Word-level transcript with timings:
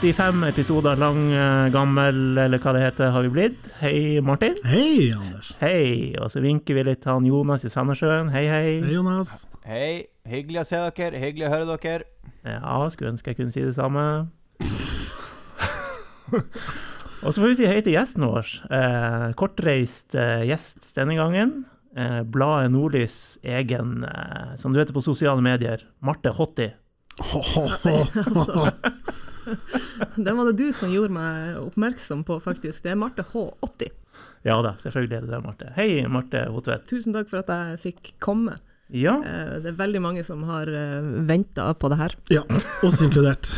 85 0.00 0.44
episoder 0.48 0.96
lang, 0.96 1.18
eh, 1.32 1.68
gammel, 1.72 2.38
eller 2.38 2.58
hva 2.58 2.72
det 2.72 2.80
heter, 2.80 3.10
har 3.12 3.20
vi 3.26 3.28
blitt. 3.28 3.66
Hei, 3.82 4.20
Martin. 4.24 4.54
Hei, 4.64 5.12
Anders. 5.12 5.50
Hei. 5.60 6.16
Og 6.16 6.30
så 6.32 6.40
vinker 6.40 6.78
vi 6.78 6.84
litt 6.88 7.02
til 7.04 7.12
han 7.12 7.26
Jonas 7.28 7.66
i 7.68 7.68
Sandnessjøen. 7.68 8.30
Hei, 8.32 8.46
hei. 8.48 8.80
Hei, 8.80 8.94
Jonas. 8.94 9.46
Hei. 9.68 10.08
Hyggelig 10.24 10.62
å 10.62 10.64
se 10.70 10.80
dere. 10.96 11.20
Hyggelig 11.20 11.50
å 11.50 11.52
høre 11.52 11.76
dere. 11.76 12.08
Ja, 12.48 12.78
skulle 12.88 13.12
ønske 13.12 13.34
jeg 13.34 13.42
kunne 13.42 13.52
si 13.52 13.60
det 13.60 13.76
samme. 13.76 14.06
og 17.20 17.28
så 17.28 17.36
får 17.36 17.48
vi 17.50 17.60
si 17.60 17.68
hei 17.68 17.84
til 17.84 17.98
gjesten 17.98 18.24
vår. 18.24 18.56
Eh, 18.72 19.28
kortreist 19.36 20.16
eh, 20.16 20.48
gjest 20.48 20.94
denne 20.96 21.20
gangen. 21.20 21.66
Eh, 21.92 22.22
bladet 22.24 22.72
Nordlys 22.72 23.36
egen, 23.44 23.98
eh, 24.08 24.56
som 24.56 24.72
du 24.72 24.80
heter 24.80 24.96
på 24.96 25.04
sosiale 25.04 25.44
medier, 25.44 25.84
Marte 26.00 26.32
Hotti. 26.40 26.72
Altså, 27.20 28.72
Den 30.26 30.36
var 30.38 30.50
det 30.50 30.56
du 30.60 30.72
som 30.76 30.92
gjorde 30.92 31.14
meg 31.14 31.56
oppmerksom 31.62 32.24
på, 32.28 32.38
faktisk. 32.44 32.82
Det 32.84 32.92
er 32.94 32.98
Marte 33.00 33.24
H80. 33.32 33.90
Ja 34.46 34.56
da, 34.64 34.72
selvfølgelig 34.80 35.16
er 35.18 35.24
det 35.26 35.34
det, 35.34 35.40
Marte. 35.44 35.70
Hei, 35.76 35.88
Marte 36.08 36.46
Hotvedt. 36.48 36.86
Tusen 36.88 37.12
takk 37.16 37.28
for 37.28 37.42
at 37.42 37.50
jeg 37.52 37.80
fikk 37.82 38.12
komme. 38.24 38.58
Ja, 38.90 39.18
Eh, 39.22 39.60
Det 39.62 39.70
er 39.70 39.76
veldig 39.78 40.00
mange 40.02 40.24
som 40.26 40.42
har 40.48 40.66
venta 41.28 41.68
på 41.78 41.90
det 41.92 41.98
her. 42.00 42.14
Ja, 42.32 42.42
oss 42.82 43.00
inkludert. 43.04 43.52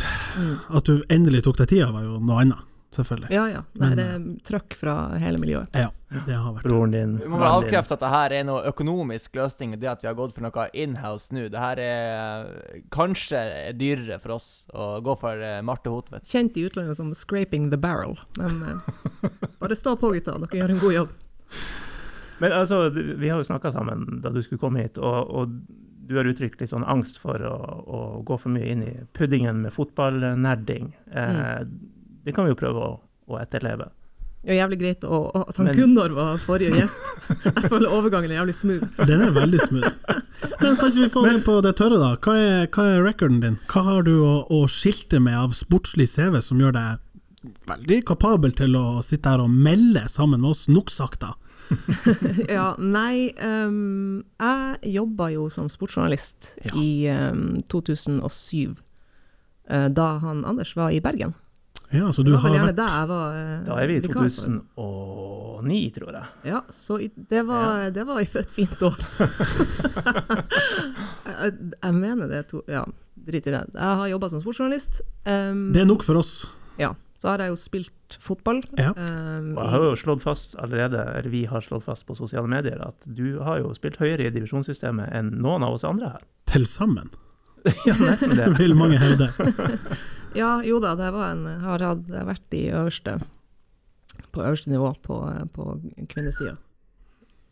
At 0.69 0.85
du 0.85 1.01
endelig 1.09 1.43
tok 1.47 1.57
deg 1.57 1.71
tida, 1.71 1.87
var 1.95 2.03
jo 2.05 2.19
noe 2.19 2.41
annet, 2.43 2.61
selvfølgelig. 2.97 3.29
Ja 3.33 3.43
ja. 3.49 3.61
Nei, 3.79 3.89
Men, 3.89 3.97
det 3.97 4.05
er 4.05 4.23
trøkk 4.49 4.77
fra 4.79 4.95
hele 5.21 5.41
miljøet. 5.41 5.75
Ja, 5.77 5.89
det 6.27 6.37
har 6.37 6.55
vært 6.55 6.67
broren 6.67 6.93
din. 6.93 7.15
Vi 7.21 7.29
må 7.31 7.39
bare 7.41 7.57
avkrefte 7.59 7.97
at 7.97 8.03
det 8.05 8.11
her 8.13 8.35
er 8.39 8.47
noe 8.47 8.63
økonomisk 8.69 9.37
løsning, 9.39 9.75
det 9.81 9.91
at 9.91 10.05
vi 10.05 10.09
har 10.11 10.17
gått 10.17 10.35
for 10.37 10.45
noe 10.45 10.67
inhouse 10.73 11.35
nå. 11.35 11.47
Det 11.53 11.63
her 11.63 11.83
er 11.83 12.49
kanskje 12.93 13.43
dyrere 13.79 14.19
for 14.23 14.37
oss 14.37 14.49
å 14.73 14.97
gå 15.05 15.17
for 15.21 15.43
eh, 15.43 15.61
Marte 15.65 15.93
Hotvedt. 15.93 16.27
Kjent 16.29 16.57
i 16.57 16.67
utlandet 16.67 16.99
som 16.99 17.13
'scraping 17.13 17.71
the 17.73 17.79
barrel'. 17.79 18.19
Men 18.39 18.61
eh, 18.69 19.29
bare 19.61 19.77
stå 19.77 19.95
på, 19.97 20.13
gutta. 20.15 20.37
Dere 20.45 20.63
gjør 20.63 20.75
en 20.77 20.83
god 20.83 20.99
jobb. 20.99 21.15
Men 22.43 22.51
altså, 22.51 22.89
vi 22.89 23.29
har 23.29 23.37
jo 23.39 23.47
snakka 23.47 23.71
sammen 23.71 24.21
da 24.23 24.31
du 24.33 24.41
skulle 24.43 24.59
komme 24.59 24.83
hit, 24.83 24.97
og, 24.97 25.29
og 25.29 25.51
du 26.03 26.17
har 26.17 26.27
uttrykt 26.27 26.59
litt 26.59 26.71
sånn 26.73 26.85
angst 26.89 27.19
for 27.21 27.39
å, 27.47 27.55
å 27.87 27.99
gå 28.27 28.37
for 28.41 28.51
mye 28.51 28.67
inn 28.73 28.83
i 28.83 28.93
puddingen 29.15 29.61
med 29.63 29.73
fotballnerding. 29.75 30.91
Eh, 31.15 31.61
Det 32.23 32.33
kan 32.35 32.45
vi 32.47 32.53
jo 32.53 32.59
prøve 32.59 32.79
å, 32.87 32.93
å 33.29 33.39
etterleve. 33.41 33.89
Det 34.43 34.51
er 34.51 34.57
jævlig 34.59 34.77
greit 34.81 35.03
å, 35.07 35.17
å- 35.31 35.43
at 35.47 35.55
han 35.59 35.69
Men- 35.69 35.77
Gunnar 35.77 36.11
var 36.17 36.37
forrige 36.43 36.75
gjest. 36.75 36.99
Jeg 37.47 37.69
føler 37.71 37.93
overgangen 37.95 38.31
er 38.33 38.41
jævlig 38.41 38.55
smooth. 38.57 39.05
Den 39.07 39.21
er 39.23 39.31
veldig 39.35 39.59
smooth. 39.61 39.93
Men 40.59 40.75
kanskje 40.81 41.05
vi 41.05 41.09
får 41.13 41.29
den 41.29 41.43
på 41.45 41.55
det 41.63 41.71
tørre, 41.79 41.99
da. 42.01 42.09
Hva 42.19 42.33
er, 42.39 42.67
hva 42.75 42.87
er 42.91 43.05
recorden 43.05 43.39
din? 43.43 43.55
Hva 43.71 43.83
har 43.87 44.03
du 44.07 44.17
å, 44.19 44.33
å 44.51 44.65
skilte 44.71 45.21
med 45.23 45.37
av 45.39 45.55
sportslig 45.55 46.09
CV 46.11 46.41
som 46.43 46.59
gjør 46.59 46.75
deg 46.75 47.53
veldig 47.67 48.01
kapabel 48.07 48.51
til 48.55 48.75
å 48.79 48.99
sitte 49.03 49.31
her 49.31 49.41
og 49.43 49.51
melde 49.51 50.03
sammen 50.11 50.43
med 50.43 50.51
oss 50.51 50.65
noksakta? 50.71 51.33
Ja, 52.51 52.73
nei 52.77 53.31
um, 53.39 54.19
Jeg 54.43 54.91
jobba 54.97 55.29
jo 55.31 55.45
som 55.51 55.69
sportsjournalist 55.71 56.51
Ja. 56.67 56.73
i 56.75 56.89
um, 57.31 57.61
2007, 57.71 58.75
uh, 59.71 59.87
da 59.87 60.09
han 60.19 60.43
Anders 60.45 60.75
var 60.75 60.91
i 60.91 60.99
Bergen. 61.03 61.31
Ja, 61.93 62.09
så 62.11 62.23
Det 62.25 62.31
du 62.31 62.35
var 62.35 62.41
vel 62.41 62.49
har 62.49 62.55
gjerne 62.57 62.69
vært 62.71 62.79
der 62.79 62.93
jeg 62.97 63.07
var 63.11 63.35
eh, 63.37 63.59
Da 63.67 63.77
er 63.83 63.87
vi 63.91 63.95
i 63.99 64.01
2009, 64.07 65.79
tror 65.95 66.17
jeg. 66.17 66.25
Ja, 66.49 66.61
så 66.73 66.97
i, 66.99 67.11
det, 67.13 67.43
var, 67.47 67.87
det 67.93 68.05
var 68.09 68.19
et 68.23 68.51
fint 68.55 68.81
år. 68.89 68.97
jeg, 71.29 71.53
jeg 71.77 71.93
mener 71.97 72.27
det 72.31 72.43
to, 72.51 72.63
Ja, 72.71 72.83
drit 73.15 73.47
i 73.47 73.53
det. 73.53 73.63
Jeg 73.73 74.01
har 74.01 74.11
jobba 74.11 74.29
som 74.31 74.41
sportsjournalist. 74.43 75.01
Um, 75.25 75.71
Det 75.75 75.83
er 75.83 75.89
nok 75.89 76.03
for 76.05 76.19
oss. 76.21 76.35
Ja. 76.81 76.93
Så 77.21 77.29
har 77.31 77.39
jeg 77.39 77.53
jo 77.53 77.59
spilt 77.59 78.17
fotball. 78.19 78.59
Ja. 78.75 78.91
Um, 78.97 79.53
Og 79.55 79.61
jeg 79.63 79.71
har 79.71 79.83
jo 79.85 79.93
slått 80.01 80.23
fast 80.25 80.57
allerede, 80.59 80.99
eller 81.13 81.29
vi 81.31 81.45
har 81.47 81.63
slått 81.63 81.85
fast 81.85 82.03
på 82.09 82.17
sosiale 82.19 82.49
medier, 82.51 82.81
at 82.83 83.07
du 83.07 83.39
har 83.45 83.61
jo 83.61 83.71
spilt 83.77 83.95
høyere 84.01 84.27
i 84.27 84.33
divisjonssystemet 84.35 85.13
enn 85.15 85.31
noen 85.39 85.63
av 85.63 85.77
oss 85.77 85.85
andre 85.87 86.15
her. 86.17 86.25
Til 86.51 86.67
sammen, 86.67 87.13
Ja, 87.87 87.95
nesten 87.95 88.35
det. 88.35 88.49
vil 88.59 88.75
mange 88.75 88.99
hevde. 88.99 89.29
Ja, 90.37 90.51
jo 90.65 90.81
da, 90.83 90.95
det 90.99 91.09
var 91.13 91.31
en, 91.33 91.47
har 91.63 91.83
hatt, 91.85 92.09
vært 92.09 92.57
i 92.57 92.67
øverste 92.73 93.19
på 94.33 94.41
øverste 94.41 94.71
nivå 94.71 94.93
på, 95.05 95.17
på 95.53 95.79
kvinnesida. 96.09 96.55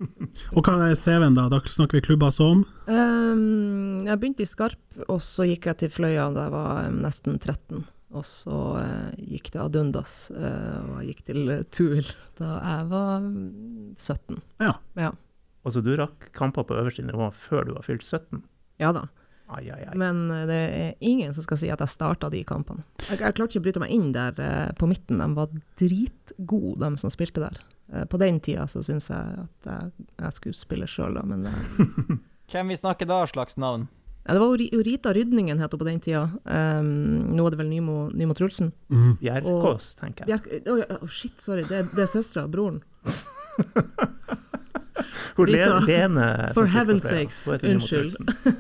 Og 0.56 0.66
hva 0.66 0.78
er 0.88 0.98
CV-en, 0.98 1.36
da? 1.38 1.46
Da 1.52 1.60
snakker 1.62 2.00
vi 2.00 2.06
klubber 2.10 2.34
som 2.34 2.66
Um, 2.92 4.04
jeg 4.08 4.18
begynte 4.20 4.44
i 4.44 4.50
Skarp, 4.50 4.82
og 5.06 5.22
så 5.24 5.46
gikk 5.48 5.70
jeg 5.70 5.78
til 5.84 5.92
Fløya 5.94 6.26
da 6.34 6.48
jeg 6.48 6.54
var 6.56 6.90
nesten 6.96 7.38
13. 7.38 7.84
Og 8.12 8.26
så 8.28 8.58
uh, 8.82 9.12
gikk 9.16 9.52
det 9.54 9.62
ad 9.62 9.78
undas, 9.80 10.16
uh, 10.34 10.82
og 10.82 10.96
jeg 11.00 11.14
gikk 11.14 11.22
til 11.30 11.52
uh, 11.54 11.62
Tuil 11.72 12.10
da 12.42 12.58
jeg 12.58 12.90
var 12.92 13.14
mm, 13.24 13.94
17. 13.96 14.42
Ja. 14.66 14.74
Ja, 15.00 15.14
Og 15.64 15.76
så 15.76 15.86
du 15.86 15.94
rakk 15.96 16.32
kamper 16.36 16.68
på 16.68 16.76
øverste 16.82 17.06
nivå 17.08 17.30
før 17.38 17.70
du 17.70 17.76
var 17.78 17.88
fylt 17.88 18.04
17. 18.04 18.42
ja 18.82 18.92
da. 18.98 19.06
Ai, 19.52 19.66
ai, 19.68 19.82
ai. 19.90 19.96
Men 20.00 20.24
eh, 20.32 20.46
det 20.48 20.60
er 20.80 20.94
ingen 21.04 21.34
som 21.36 21.44
skal 21.44 21.60
si 21.60 21.70
at 21.74 21.82
jeg 21.84 21.92
starta 21.92 22.30
de 22.32 22.44
kampene. 22.48 22.86
Jeg, 23.10 23.20
jeg 23.20 23.36
klarte 23.36 23.52
ikke 23.52 23.64
å 23.64 23.66
bryte 23.68 23.84
meg 23.84 23.94
inn 23.96 24.12
der 24.16 24.38
eh, 24.40 24.72
på 24.80 24.88
midten. 24.88 25.20
De 25.20 25.28
var 25.36 25.52
dritgode, 25.82 26.80
de 26.86 27.02
som 27.02 27.12
spilte 27.14 27.44
der. 27.44 27.60
Eh, 27.94 28.06
på 28.08 28.20
den 28.22 28.40
tida 28.40 28.68
så 28.72 28.84
syns 28.86 29.10
jeg 29.12 29.42
at 29.44 29.72
jeg, 29.72 29.92
jeg 30.22 30.38
skulle 30.38 30.60
spille 30.60 30.88
sjøl, 30.88 31.18
da, 31.20 31.26
men 31.28 31.48
eh, 31.50 31.58
Hvem 32.52 32.72
vi 32.72 32.76
snakker 32.80 33.08
da, 33.08 33.26
slags 33.28 33.58
navn? 33.60 33.88
ja, 34.26 34.34
Det 34.34 34.40
var 34.40 34.84
Rita 34.88 35.14
Rydningen 35.16 35.60
het 35.60 35.72
hun 35.72 35.80
på 35.80 35.88
den 35.88 36.02
tida. 36.04 36.26
Um, 36.44 37.32
nå 37.36 37.46
er 37.48 37.56
det 37.56 37.60
vel 37.62 37.70
Nymo, 37.72 38.10
Nymo 38.16 38.36
Trulsen. 38.38 38.72
mm. 38.92 39.14
Bjerkås, 39.22 39.96
tenker 40.00 40.28
jeg. 40.28 40.42
Bjerk, 40.44 40.68
oh, 40.68 40.84
oh, 41.02 41.08
shit, 41.08 41.40
sorry, 41.42 41.64
det, 41.68 41.86
det 41.96 42.04
er 42.06 42.12
søstera, 42.12 42.48
broren. 42.52 42.82
Hun 45.38 45.48
Rita, 45.48 45.80
Lene 45.88 46.28
for 46.54 46.68
heaven's 46.68 47.08
sakes, 47.08 47.48
unnskyld. 47.48 48.16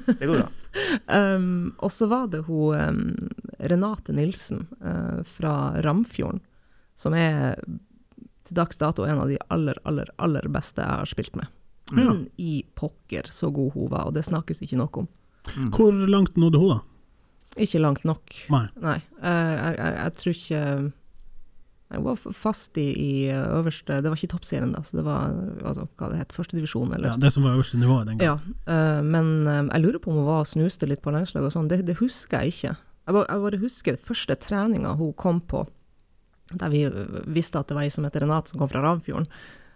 Det 0.08 0.25
går 0.25 0.40
bra. 0.40 0.47
Um, 1.12 1.74
og 1.84 1.92
så 1.92 2.06
var 2.08 2.30
det 2.32 2.46
hun 2.46 2.76
um, 2.80 3.30
Renate 3.59 4.14
Nilsen 4.16 4.62
uh, 4.80 5.20
fra 5.28 5.82
Ramfjorden, 5.84 6.40
som 6.96 7.16
er 7.18 7.58
til 8.48 8.56
dags 8.56 8.80
dato 8.80 9.04
en 9.04 9.20
av 9.20 9.28
de 9.28 9.36
aller, 9.52 9.76
aller, 9.84 10.08
aller 10.16 10.48
beste 10.52 10.80
jeg 10.84 11.02
har 11.02 11.09
spilt 11.12 11.36
med. 11.36 11.52
Ja. 11.92 11.98
Men 11.98 12.24
i 12.40 12.62
pokker 12.80 13.28
så 13.36 13.52
god 13.52 13.76
hun 13.76 13.92
var, 13.92 14.08
og 14.08 14.16
det 14.16 14.24
snakkes 14.30 14.64
ikke 14.64 14.80
nok 14.80 15.04
om. 15.04 15.12
Hvor 15.76 15.92
langt 16.08 16.40
nådde 16.40 16.62
hun, 16.62 16.78
da? 16.78 16.80
Ikke 17.59 17.84
langt 17.84 18.08
nok. 18.08 18.36
Nei. 18.53 18.66
Nei. 18.80 18.98
Uh, 19.20 19.28
jeg, 19.28 19.76
jeg, 19.76 19.94
jeg 19.98 20.18
tror 20.22 20.38
ikke 20.38 20.64
Jeg 21.91 22.03
var 22.06 22.16
fast 22.16 22.78
i, 22.79 22.85
i 22.96 23.12
øverste 23.35 23.97
Det 24.02 24.07
var 24.12 24.16
ikke 24.16 24.29
toppserien, 24.31 24.72
da, 24.72 24.79
så 24.88 24.96
det 24.96 25.03
var 25.03 25.34
altså, 25.68 25.88
hva 26.00 26.07
det 26.13 26.19
het, 26.22 26.31
førstedivisjon, 26.38 26.94
eller 26.96 27.09
Ja, 27.12 27.18
det 27.19 27.31
som 27.35 27.44
var 27.44 27.57
øverste 27.57 27.78
nivået 27.81 28.07
den 28.07 28.22
Ja, 28.24 28.38
gangen. 28.38 28.56
eh, 28.66 29.02
men 29.03 29.31
eh, 29.47 29.66
jeg 29.74 29.81
lurer 29.84 30.00
på 30.00 30.12
om 30.13 30.22
hun 30.22 30.25
var 30.29 30.46
og 30.46 30.47
snuste 30.47 30.88
litt 30.88 31.02
på 31.03 31.12
landslaget 31.12 31.50
og 31.50 31.56
sånn, 31.57 31.68
det, 31.68 31.81
det 31.90 31.97
husker 32.00 32.41
jeg 32.46 32.53
ikke. 32.56 32.75
Jeg 33.07 33.16
bare, 33.18 33.28
jeg 33.28 33.41
bare 33.47 33.59
husker 33.66 33.97
første 34.07 34.35
treninga 34.40 34.94
hun 34.96 35.12
kom 35.19 35.41
på, 35.41 35.66
der 36.53 36.69
vi 36.72 36.85
eh, 36.88 37.18
visste 37.28 37.59
at 37.59 37.68
det 37.68 37.75
var 37.75 37.84
ei 37.84 37.91
som 37.91 38.08
heter 38.08 38.23
Renate 38.23 38.53
som 38.53 38.59
kom 38.62 38.72
fra 38.72 38.81
Ravfjorden. 38.85 39.28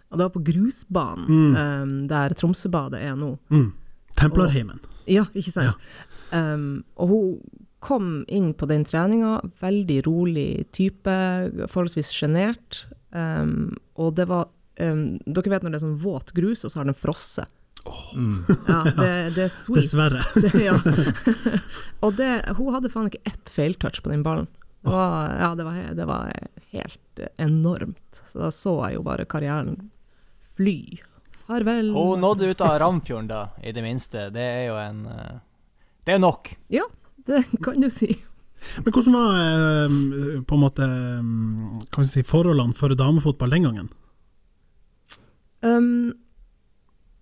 Og 0.06 0.18
det 0.20 0.24
var 0.28 0.32
på 0.36 0.44
grusbanen, 0.46 1.56
eh, 1.58 1.86
der 2.08 2.34
Tromsøbadet 2.38 3.00
er 3.02 3.16
nå. 3.18 3.34
Mm. 3.50 3.72
Templarheimen. 4.16 4.80
Ja, 5.10 5.26
ikke 5.36 5.52
sant? 5.52 5.76
Um, 6.32 6.84
og 6.96 7.08
hun 7.12 7.65
kom 7.86 8.24
inn 8.28 8.50
på 8.54 8.66
den 8.66 8.84
treninga, 8.84 9.40
veldig 9.62 10.00
rolig 10.06 10.50
type, 10.74 11.12
forholdsvis 11.70 12.10
sjenert. 12.10 12.82
Um, 13.14 13.76
og 13.94 14.16
det 14.18 14.26
var 14.26 14.48
um, 14.82 15.14
Dere 15.22 15.52
vet 15.52 15.62
når 15.64 15.72
det 15.72 15.78
er 15.78 15.84
sånn 15.84 16.00
våt 16.02 16.34
grus, 16.34 16.64
og 16.66 16.72
så 16.72 16.82
har 16.82 16.88
den 16.90 16.98
frosset. 16.98 17.46
Mm. 18.16 18.40
Ja, 18.66 18.80
det, 18.90 19.10
det 19.36 19.44
er 19.44 19.52
sweet. 19.54 19.84
Dessverre. 19.84 20.24
Det, 20.42 20.64
ja. 20.64 20.74
og 22.02 22.16
det, 22.18 22.30
hun 22.58 22.72
hadde 22.74 22.90
faen 22.90 23.06
ikke 23.12 23.22
ett 23.30 23.52
feiltouch 23.54 24.02
på 24.02 24.10
den 24.10 24.26
ballen. 24.26 24.50
Det 24.82 24.90
var, 24.90 25.30
ja, 25.38 25.52
det 25.58 25.66
var, 25.66 25.78
det 25.98 26.06
var 26.10 26.34
helt 26.74 27.24
enormt. 27.42 28.22
Så 28.32 28.42
da 28.42 28.50
så 28.54 28.74
jeg 28.88 28.98
jo 28.98 29.06
bare 29.06 29.30
karrieren 29.30 29.92
fly. 30.58 30.98
Farvel. 31.46 31.94
Hun 31.94 32.26
nådde 32.26 32.50
ut 32.50 32.66
av 32.66 32.78
Ramfjorden, 32.82 33.30
da, 33.30 33.48
i 33.62 33.70
det 33.74 33.86
minste. 33.86 34.28
Det 34.34 34.42
er 34.42 34.62
jo 34.72 34.78
en 34.82 35.04
eh, 35.06 35.34
Det 36.06 36.18
er 36.18 36.22
nok. 36.22 36.56
Ja, 36.74 36.86
det 37.30 37.44
kan 37.64 37.80
du 37.82 37.90
si. 37.92 38.12
Men 38.84 38.92
hvordan 38.94 39.14
var 39.16 39.34
eh, 39.36 40.42
på 40.48 40.56
en 40.56 40.62
måte 40.62 40.86
eh, 40.86 41.86
kan 41.92 42.08
si, 42.08 42.22
forholdene 42.26 42.74
for 42.76 42.94
damefotball 42.96 43.52
den 43.52 43.68
gangen? 43.68 43.90
Um, 45.66 46.14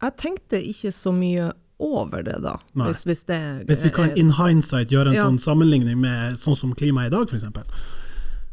jeg 0.03 0.17
tenkte 0.21 0.61
ikke 0.61 0.93
så 0.93 1.13
mye 1.15 1.51
over 1.85 2.23
det 2.23 2.37
da, 2.45 2.55
hvis, 2.79 3.03
hvis 3.09 3.25
det 3.27 3.39
Hvis 3.67 3.83
vi 3.85 3.91
kan 3.95 4.13
in 4.19 4.31
hindsight 4.37 4.93
gjøre 4.93 5.11
en 5.11 5.19
Ja. 5.19 5.25
sånn 5.27 5.41
sammenligning 5.43 5.99
med 6.01 6.39
sånn 6.39 6.57
som 6.57 6.75
klimaet 6.77 7.11
i 7.11 7.15
dag, 7.17 7.29
f.eks. 7.29 7.45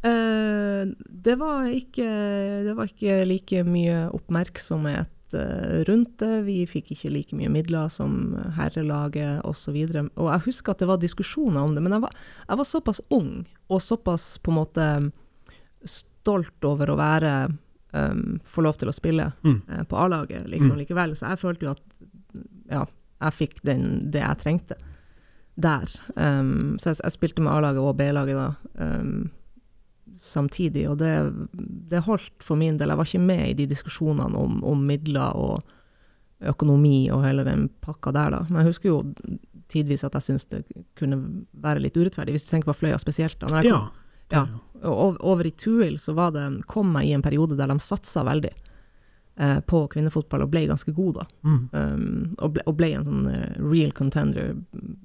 Uh, 0.01 0.89
det, 1.05 1.35
var 1.37 1.67
ikke, 1.69 2.07
det 2.65 2.73
var 2.77 2.89
ikke 2.89 3.19
like 3.29 3.63
mye 3.67 4.07
oppmerksomhet 4.09 5.11
eh, 5.37 5.81
rundt 5.87 6.17
det. 6.21 6.43
Vi 6.45 6.65
fikk 6.69 6.91
ikke 6.95 7.11
like 7.13 7.35
mye 7.37 7.49
midler 7.49 7.89
som 7.89 8.35
herrelaget 8.57 9.41
osv. 9.47 9.75
Og, 9.83 9.89
så 9.93 10.05
og 10.15 10.29
jeg 10.31 10.45
husker 10.47 10.71
at 10.75 10.79
det 10.83 10.87
var 10.91 10.97
diskusjoner 11.01 11.61
om 11.61 11.75
det, 11.75 11.83
men 11.83 11.91
jeg 11.97 12.01
var, 12.01 12.15
jeg 12.49 12.57
var 12.61 12.69
såpass 12.69 13.01
ung 13.09 13.33
og 13.71 13.81
såpass 13.81 14.37
på 14.43 14.51
en 14.51 14.59
måte 14.59 14.87
stolt 15.87 16.65
over 16.67 16.91
å 16.93 16.97
være 16.99 17.33
um, 17.93 18.39
Få 18.45 18.61
lov 18.63 18.77
til 18.79 18.87
å 18.91 18.95
spille 18.95 19.31
Mm. 19.43 19.61
eh, 19.67 19.83
på 19.83 19.97
A-laget 19.97 20.47
liksom, 20.47 20.75
Mm. 20.77 20.79
likevel. 20.85 21.15
Så 21.15 21.27
jeg 21.29 21.39
følte 21.41 21.65
jo 21.65 21.71
at 21.71 21.81
ja, 22.71 22.85
jeg 23.21 23.33
fikk 23.33 23.61
den, 23.63 24.11
det 24.11 24.21
jeg 24.21 24.37
trengte 24.39 24.75
der. 25.57 25.89
Um, 26.15 26.77
så 26.79 26.89
jeg, 26.93 27.01
jeg 27.03 27.11
spilte 27.11 27.41
med 27.43 27.51
A-laget 27.53 27.83
og 27.83 27.97
B-laget 27.97 28.35
da. 28.35 28.55
Um, 28.79 29.29
samtidig, 30.21 30.85
og 30.89 30.99
det, 31.01 31.11
det 31.91 32.03
holdt 32.05 32.43
for 32.45 32.59
min 32.59 32.77
del. 32.77 32.93
Jeg 32.93 32.99
var 32.99 33.09
ikke 33.09 33.23
med 33.25 33.45
i 33.49 33.55
de 33.57 33.67
diskusjonene 33.71 34.37
om, 34.37 34.59
om 34.67 34.83
midler 34.85 35.37
og 35.37 35.61
økonomi 36.41 37.09
og 37.13 37.23
hele 37.25 37.45
den 37.45 37.67
pakka 37.81 38.13
der, 38.15 38.33
da. 38.33 38.41
Men 38.49 38.61
jeg 38.61 38.71
husker 38.71 38.89
jo 38.89 38.99
tidvis 39.71 40.03
at 40.05 40.17
jeg 40.17 40.27
syntes 40.27 40.47
det 40.51 40.63
kunne 40.99 41.19
være 41.63 41.83
litt 41.83 41.97
urettferdig, 41.97 42.35
hvis 42.35 42.45
du 42.47 42.51
tenker 42.51 42.71
på 42.71 42.79
Fløya 42.81 42.99
spesielt. 43.01 43.39
Da. 43.41 43.61
Ja. 43.65 43.81
ja, 44.33 44.45
over 44.83 45.47
i 45.47 45.53
Tuil 45.53 45.99
så 46.01 46.15
var 46.17 46.33
det, 46.35 46.45
kom 46.71 46.93
jeg 46.99 47.11
i 47.11 47.15
en 47.17 47.25
periode 47.25 47.57
der 47.59 47.71
de 47.71 47.77
satsa 47.83 48.25
veldig 48.27 48.51
eh, 48.51 49.59
på 49.67 49.83
kvinnefotball, 49.93 50.45
og 50.45 50.51
ble 50.53 50.65
ganske 50.71 50.93
god 50.97 51.21
da. 51.21 51.27
Mm. 51.45 51.61
Um, 51.71 52.35
og, 52.39 52.57
ble, 52.57 52.65
og 52.67 52.77
ble 52.79 52.91
en 52.97 53.07
sånn 53.07 53.29
eh, 53.31 53.61
real 53.61 53.93
contender 53.95 54.55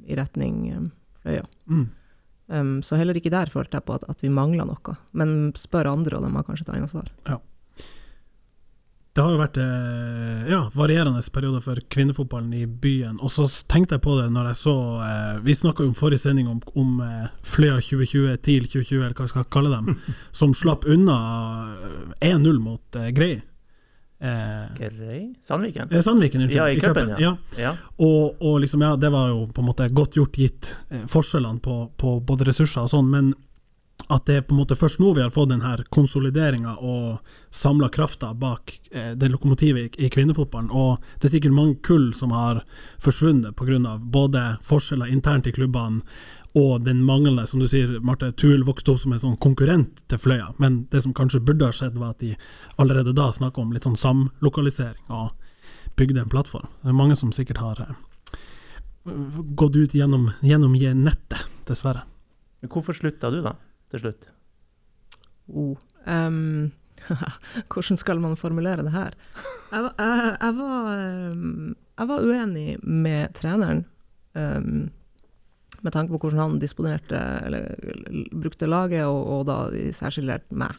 i 0.06 0.18
retning 0.18 0.64
um, 0.74 0.90
Fløya. 1.22 1.46
Mm. 1.70 1.86
Um, 2.46 2.78
så 2.86 2.98
heller 2.98 3.18
ikke 3.18 3.32
der 3.34 3.50
følte 3.50 3.80
jeg 3.80 3.86
på 3.88 3.96
at, 3.96 4.06
at 4.10 4.22
vi 4.22 4.30
mangla 4.30 4.66
noe. 4.68 4.96
Men 5.18 5.52
spør 5.58 5.90
andre, 5.96 6.18
og 6.18 6.26
de 6.26 6.32
har 6.34 6.46
kanskje 6.46 6.68
et 6.68 6.74
annet 6.76 6.92
svar. 6.92 7.10
Det 9.16 9.24
har 9.24 9.32
jo 9.32 9.40
vært 9.40 9.56
eh, 9.62 10.40
ja, 10.50 10.58
varierende 10.76 11.22
perioder 11.32 11.62
for 11.64 11.78
kvinnefotballen 11.94 12.52
i 12.52 12.66
byen. 12.68 13.16
Og 13.24 13.32
så 13.32 13.46
tenkte 13.64 13.96
jeg 13.96 14.04
på 14.04 14.18
det 14.18 14.26
når 14.34 14.50
jeg 14.50 14.58
så 14.60 14.74
eh, 15.06 15.38
Vi 15.46 15.54
snakka 15.56 15.86
jo 15.86 15.92
om 15.94 15.96
forrige 15.96 16.20
sending 16.20 16.50
om, 16.52 16.58
om 16.76 17.00
eh, 17.00 17.30
Fløya 17.40 17.78
2020, 17.80 18.36
TIL 18.44 18.66
2020, 18.68 18.98
eller 18.98 19.16
hva 19.16 19.24
vi 19.24 19.32
skal 19.32 19.48
kalle 19.56 19.72
dem, 19.72 19.96
som 20.42 20.52
slapp 20.52 20.84
unna 20.84 21.16
eh, 22.20 22.28
1-0 22.34 22.60
mot 22.60 23.00
eh, 23.00 23.08
Grei. 23.16 23.38
Eh, 24.18 24.90
Sandviken? 25.42 25.88
eh, 25.92 26.00
Sandviken, 26.00 26.42
unnskyld. 26.42 26.56
Ja, 26.56 26.70
i 26.70 26.80
cupen, 26.80 27.14
ja. 27.18 27.36
ja. 27.58 27.72
Og, 27.96 28.36
og 28.40 28.60
liksom, 28.60 28.82
ja, 28.82 28.96
det 28.96 29.10
var 29.12 29.28
jo 29.28 29.46
på 29.52 29.60
en 29.60 29.68
måte 29.68 29.88
godt 29.88 30.16
gjort 30.16 30.38
gitt 30.40 30.70
eh, 30.90 31.04
forskjellene 31.10 31.60
på, 31.60 31.90
på 31.96 32.20
både 32.20 32.48
ressurser 32.48 32.86
og 32.86 32.94
sånn, 32.94 33.10
men 33.12 33.34
at 34.08 34.26
det 34.28 34.36
er 34.38 34.44
på 34.46 34.54
en 34.54 34.60
måte 34.60 34.76
først 34.78 35.00
nå 35.02 35.10
vi 35.16 35.22
har 35.24 35.32
fått 35.34 35.50
den 35.50 35.64
her 35.64 35.80
konsolideringa 35.90 36.76
og 36.78 37.32
samla 37.50 37.88
krafta 37.90 38.32
bak 38.38 38.70
eh, 38.92 39.12
det 39.18 39.30
lokomotivet 39.32 39.96
i, 39.96 40.06
i 40.06 40.10
kvinnefotballen. 40.12 40.70
Og 40.70 41.00
det 41.18 41.28
er 41.28 41.34
sikkert 41.34 41.56
mange 41.56 41.78
kull 41.86 42.12
som 42.14 42.34
har 42.36 42.62
forsvunnet 43.02 43.56
pga. 43.58 43.96
både 43.98 44.44
forskjeller 44.62 45.10
internt 45.10 45.46
i 45.50 45.54
klubbene 45.56 46.04
og 46.56 46.84
den 46.86 47.02
manglende, 47.04 47.44
som 47.46 47.60
du 47.60 47.66
sier, 47.68 47.98
Marte, 48.00 48.30
Tuel 48.32 48.62
vokste 48.64 48.94
opp 48.94 49.02
som 49.02 49.12
en 49.12 49.20
sånn 49.20 49.36
konkurrent 49.44 49.98
til 50.08 50.20
Fløya. 50.22 50.54
Men 50.62 50.86
det 50.92 51.02
som 51.04 51.12
kanskje 51.16 51.42
burde 51.44 51.68
ha 51.68 51.74
skjedd, 51.76 51.98
var 52.00 52.14
at 52.14 52.22
de 52.24 52.30
allerede 52.80 53.12
da 53.16 53.26
snakka 53.36 53.60
om 53.60 53.74
litt 53.76 53.84
sånn 53.84 53.98
samlokalisering 54.00 55.12
og 55.12 55.34
bygde 56.00 56.22
en 56.24 56.32
plattform. 56.32 56.70
Det 56.80 56.88
er 56.92 56.96
mange 56.96 57.18
som 57.20 57.34
sikkert 57.36 57.60
har 57.60 57.82
eh, 57.84 57.98
gått 59.52 59.76
ut 59.76 59.94
gjennom, 59.94 60.30
gjennom 60.40 60.72
nettet, 61.04 61.44
dessverre. 61.68 62.06
Men 62.64 62.72
Hvorfor 62.72 62.96
slutta 62.96 63.28
du, 63.30 63.42
da? 63.44 63.52
Til 63.92 64.06
slutt? 64.06 64.24
Oh. 65.52 65.76
Um, 66.08 66.72
hvordan 67.68 68.00
skal 68.00 68.18
man 68.24 68.36
formulere 68.40 68.82
det 68.86 68.96
her? 68.96 69.12
Jeg, 69.72 69.82
var- 69.82 69.94
jeg, 70.00 70.36
jeg, 70.40 70.54
var, 70.56 70.92
jeg 72.00 72.08
var 72.14 72.24
uenig 72.32 72.68
med 72.82 73.34
treneren. 73.36 73.84
Um, 74.32 74.86
med 75.84 75.94
tanke 75.94 76.12
på 76.12 76.20
hvordan 76.22 76.42
han 76.42 76.58
disponerte 76.62 77.20
eller 77.46 77.62
brukte 78.32 78.68
laget, 78.68 79.04
og, 79.04 79.22
og 79.36 79.46
da 79.48 79.56
særskilt 79.96 80.52
meg. 80.56 80.76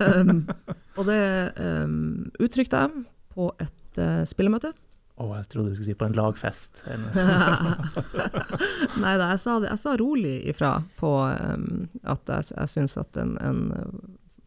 um, 0.00 0.42
og 0.98 1.04
det 1.08 1.20
um, 1.60 2.00
uttrykte 2.42 2.84
jeg 2.84 3.04
på 3.34 3.50
et 3.62 4.02
uh, 4.02 4.24
spillemøte. 4.28 4.74
Å, 5.14 5.28
jeg 5.38 5.46
trodde 5.52 5.70
du 5.70 5.76
skulle 5.76 5.92
si 5.92 5.98
på 5.98 6.08
en 6.08 6.18
lagfest. 6.18 6.82
Nei 9.04 9.14
da, 9.20 9.30
jeg 9.30 9.40
sa, 9.44 9.60
jeg 9.62 9.78
sa 9.78 9.94
rolig 10.00 10.40
ifra 10.50 10.72
på 10.98 11.12
um, 11.22 11.86
at 12.02 12.34
jeg, 12.34 12.50
jeg 12.56 12.72
syns 12.72 12.98
at 12.98 13.20
en, 13.22 13.36
en 13.38 13.60
uh, 13.70 13.94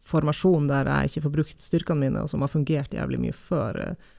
formasjon 0.04 0.68
der 0.68 0.88
jeg 0.92 1.10
ikke 1.10 1.24
får 1.24 1.34
brukt 1.38 1.64
styrkene 1.64 2.04
mine, 2.04 2.24
og 2.24 2.32
som 2.32 2.44
har 2.44 2.52
fungert 2.52 2.96
jævlig 2.96 3.22
mye 3.24 3.36
før, 3.36 3.80
uh, 3.80 4.14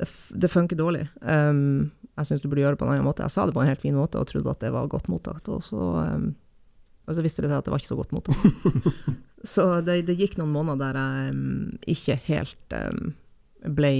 det, 0.00 0.08
det 0.42 0.50
funker 0.50 0.78
dårlig. 0.78 1.06
Um, 1.20 1.90
jeg 2.16 2.28
syns 2.28 2.44
du 2.44 2.48
burde 2.48 2.64
gjøre 2.64 2.76
det 2.76 2.82
på 2.82 2.86
en 2.86 2.94
annen 2.94 3.06
måte. 3.06 3.24
Jeg 3.24 3.34
sa 3.34 3.46
det 3.46 3.56
på 3.56 3.62
en 3.62 3.70
helt 3.70 3.82
fin 3.82 3.96
måte 3.96 4.20
og 4.20 4.28
trodde 4.30 4.52
at 4.52 4.62
det 4.64 4.72
var 4.74 4.90
godt 4.92 5.10
mottatt, 5.12 5.48
og 5.52 5.62
så, 5.64 5.90
um, 6.12 6.30
og 7.06 7.16
så 7.16 7.24
viste 7.24 7.44
det 7.44 7.50
seg 7.52 7.60
at 7.60 7.68
det 7.68 7.74
var 7.74 7.82
ikke 7.82 7.92
så 7.92 8.00
godt 8.00 8.16
mottatt. 8.16 8.96
så 9.54 9.68
det, 9.84 10.02
det 10.08 10.18
gikk 10.20 10.38
noen 10.40 10.54
måneder 10.54 10.96
der 10.96 11.00
jeg 11.02 11.36
um, 11.36 11.76
ikke 11.96 12.18
helt 12.28 12.80
ble 13.62 13.92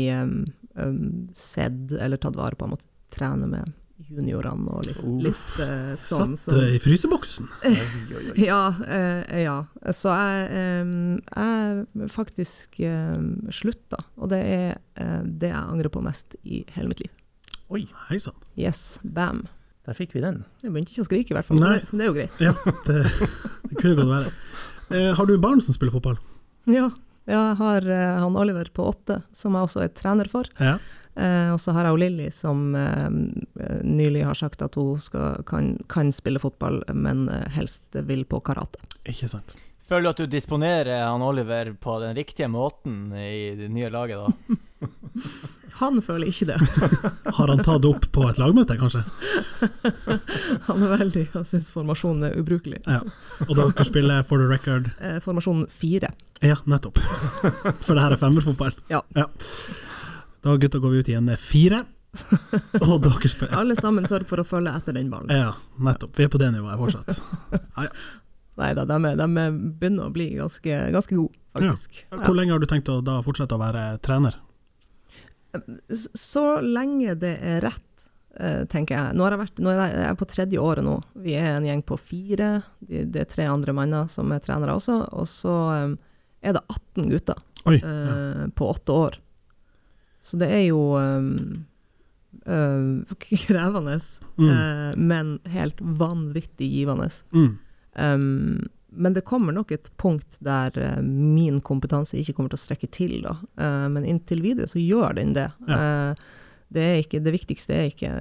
sedd 1.37 1.93
eller 1.95 2.19
tatt 2.19 2.35
vare 2.39 2.57
på. 2.57 2.67
Jeg 2.67 2.75
måtte 2.75 2.89
trene 3.13 3.47
med 3.47 3.75
juniorene 4.09 4.73
og 4.73 4.87
litt, 4.87 4.99
Uff. 4.99 5.23
litt 5.25 5.69
uh, 5.69 5.93
sånn. 6.01 6.35
Satt 6.41 6.57
eh, 6.59 6.75
i 6.77 6.81
fryseboksen. 6.83 7.49
Oi, 7.69 7.73
oi, 7.77 8.23
oi. 8.33 8.37
Ja, 8.43 8.61
uh, 8.75 9.23
ja. 9.39 9.57
Så 9.95 10.13
jeg, 10.13 10.63
um, 10.83 11.17
jeg 11.29 12.11
faktisk 12.13 12.79
um, 12.89 13.31
slutta, 13.55 14.01
og 14.19 14.33
det 14.33 14.41
er 14.43 14.69
uh, 15.01 15.21
det 15.25 15.53
jeg 15.53 15.63
angrer 15.63 15.93
på 15.93 16.03
mest 16.05 16.37
i 16.43 16.63
hele 16.77 16.93
mitt 16.93 17.03
liv. 17.05 17.13
oi, 17.73 17.85
Hei 18.09 18.19
sann. 18.23 18.37
Yes, 18.59 18.99
bam. 19.03 19.47
der 19.87 19.97
fikk 19.99 20.17
vi 20.17 20.25
den. 20.25 20.43
Jeg 20.63 20.75
begynte 20.75 20.93
ikke 20.95 21.05
å 21.05 21.09
skrike 21.09 21.35
i 21.35 21.39
hvert 21.39 21.49
fall, 21.49 21.63
Nei. 21.63 21.79
det, 21.81 21.89
så 21.91 21.99
det 21.99 22.05
er 22.05 22.11
jo 22.11 22.19
greit. 22.19 22.43
Ja, 22.43 22.53
det, 22.89 22.99
det 23.71 23.79
kunne 23.81 23.97
godt 24.03 24.13
være. 24.13 24.35
Eh, 24.93 25.13
har 25.17 25.27
du 25.27 25.39
barn 25.41 25.63
som 25.65 25.75
spiller 25.75 25.95
fotball? 25.95 26.19
Ja, 26.69 26.91
jeg 27.27 27.55
har 27.59 27.87
han 27.87 28.37
Oliver 28.37 28.69
på 28.75 28.85
åtte, 28.91 29.23
som 29.33 29.55
jeg 29.57 29.67
også 29.67 29.83
er 29.87 29.95
trener 29.97 30.29
for. 30.31 30.47
Ja. 30.61 30.77
Eh, 31.15 31.53
og 31.53 31.61
så 31.61 31.75
har 31.77 31.85
jeg 31.85 31.93
jo 31.93 32.01
Lilly, 32.01 32.29
som 32.33 32.75
eh, 32.79 33.09
nylig 33.85 34.25
har 34.25 34.39
sagt 34.39 34.63
at 34.65 34.79
hun 34.81 35.01
skal, 35.01 35.43
kan, 35.49 35.75
kan 35.93 36.13
spille 36.13 36.41
fotball, 36.41 36.81
men 36.95 37.27
eh, 37.29 37.49
helst 37.57 37.85
vil 38.09 38.25
på 38.25 38.41
karate. 38.45 38.81
Ikke 39.05 39.29
sant. 39.29 39.57
Føler 39.89 40.07
du 40.07 40.13
at 40.13 40.21
du 40.23 40.31
disponerer 40.31 41.03
han 41.05 41.23
Oliver 41.23 41.75
på 41.77 41.99
den 42.01 42.15
riktige 42.17 42.49
måten 42.49 43.11
i 43.13 43.53
det 43.59 43.69
nye 43.69 43.91
laget, 43.93 44.23
da? 44.23 44.57
Han 45.81 46.03
føler 46.05 46.29
ikke 46.29 46.47
det. 46.51 46.59
Har 47.39 47.49
han 47.49 47.63
tatt 47.65 47.87
opp 47.89 48.05
på 48.13 48.27
et 48.29 48.39
lagmøte, 48.39 48.77
kanskje? 48.79 49.01
Han 50.69 50.85
er 50.85 50.93
veldig, 50.99 51.23
han 51.33 51.47
syns 51.49 51.71
formasjonen 51.73 52.29
er 52.29 52.37
ubrukelig. 52.39 52.83
Ja. 52.85 53.01
Og 53.49 53.55
dere 53.57 53.87
spiller 53.89 54.27
for 54.27 54.43
the 54.43 54.51
record 54.51 54.91
Eh, 55.01 55.17
formasjon 55.25 55.65
fire. 55.73 56.13
Ja, 56.45 56.59
nettopp. 56.69 57.01
For 57.83 57.97
det 57.97 58.05
her 58.05 58.15
er 58.15 58.21
femmerfotball. 58.21 58.77
Ja. 58.93 59.01
Ja. 59.17 59.27
Da 60.43 60.57
gutta 60.59 60.79
går 60.83 60.91
vi 60.91 61.03
ut 61.05 61.09
i 61.13 61.15
en 61.19 61.31
fire, 61.39 61.85
og 62.83 62.97
dere 63.05 63.29
spiller 63.31 63.55
Alle 63.57 63.77
sammen 63.79 64.05
sørg 64.11 64.27
for 64.29 64.43
å 64.43 64.45
følge 64.45 64.73
etter 64.77 64.97
den 64.97 65.09
ballen. 65.13 65.31
Ja, 65.33 65.53
nettopp. 65.81 66.17
Vi 66.19 66.27
er 66.27 66.33
på 66.33 66.41
det 66.43 66.51
nivået 66.53 66.81
fortsatt. 66.81 67.23
Nei 68.61 68.73
da, 68.77 68.85
de, 68.85 68.99
de 69.17 69.27
er- 69.41 69.55
begynner 69.81 70.11
å 70.11 70.13
bli 70.13 70.27
ganske, 70.37 70.81
ganske 70.93 71.17
gode, 71.17 71.39
faktisk. 71.57 72.03
Hvor 72.13 72.37
lenge 72.37 72.53
har 72.53 72.61
du 72.61 72.67
tenkt 72.69 72.91
å 72.93 72.99
da 73.05 73.21
fortsette 73.25 73.57
å 73.57 73.63
være 73.63 73.87
trener? 74.05 74.37
Så 76.05 76.45
lenge 76.65 77.15
det 77.21 77.33
er 77.45 77.61
rett, 77.65 78.05
eh, 78.41 78.63
tenker 78.73 78.97
jeg. 78.97 79.17
Nå, 79.17 79.25
har 79.25 79.35
jeg, 79.37 79.43
vært, 79.47 79.63
nå 79.65 79.73
er 79.73 79.97
jeg 80.09 80.19
på 80.21 80.29
tredje 80.31 80.61
året 80.61 80.85
nå. 80.87 80.99
Vi 81.25 81.35
er 81.37 81.57
en 81.57 81.67
gjeng 81.69 81.83
på 81.85 81.99
fire. 82.01 82.51
De, 82.81 83.03
det 83.05 83.25
er 83.27 83.29
tre 83.33 83.49
andre 83.53 83.75
manner 83.77 84.09
som 84.13 84.33
er 84.33 84.41
trenere 84.45 84.77
også. 84.79 84.99
Og 85.17 85.29
så 85.29 85.57
eh, 85.77 85.93
er 86.49 86.57
det 86.57 86.65
18 86.73 87.11
gutter 87.13 87.43
Oi. 87.69 87.77
ja. 87.79 88.49
på 88.57 88.69
åtte 88.73 88.97
år. 88.97 89.19
Så 90.23 90.39
det 90.39 90.49
er 90.55 90.63
jo 90.69 90.79
um, 90.95 91.65
eh, 92.47 93.15
krevende, 93.47 93.99
Mm. 94.39 94.51
eh, 94.51 94.97
men 94.97 95.33
helt 95.53 95.81
vanvittig 95.81 96.69
givende. 96.71 97.09
Mm. 97.35 97.59
Um, 97.99 98.69
men 98.95 99.15
det 99.17 99.25
kommer 99.25 99.53
nok 99.53 99.73
et 99.73 99.91
punkt 99.97 100.37
der 100.45 100.71
eh, 100.79 101.01
min 101.03 101.61
kompetanse 101.65 102.17
ikke 102.21 102.35
kommer 102.37 102.53
til 102.53 102.61
å 102.61 102.65
strekke 102.67 102.91
til, 102.93 103.19
da. 103.25 103.37
Eh, 103.57 103.89
men 103.89 104.05
inntil 104.09 104.43
videre 104.45 104.69
så 104.69 104.81
gjør 104.83 105.17
den 105.17 105.33
det. 105.37 105.49
Eh, 105.69 106.13
det, 106.73 106.83
er 106.87 107.01
ikke, 107.03 107.23
det 107.25 107.33
viktigste 107.35 107.75
er 107.77 107.89
ikke 107.91 108.13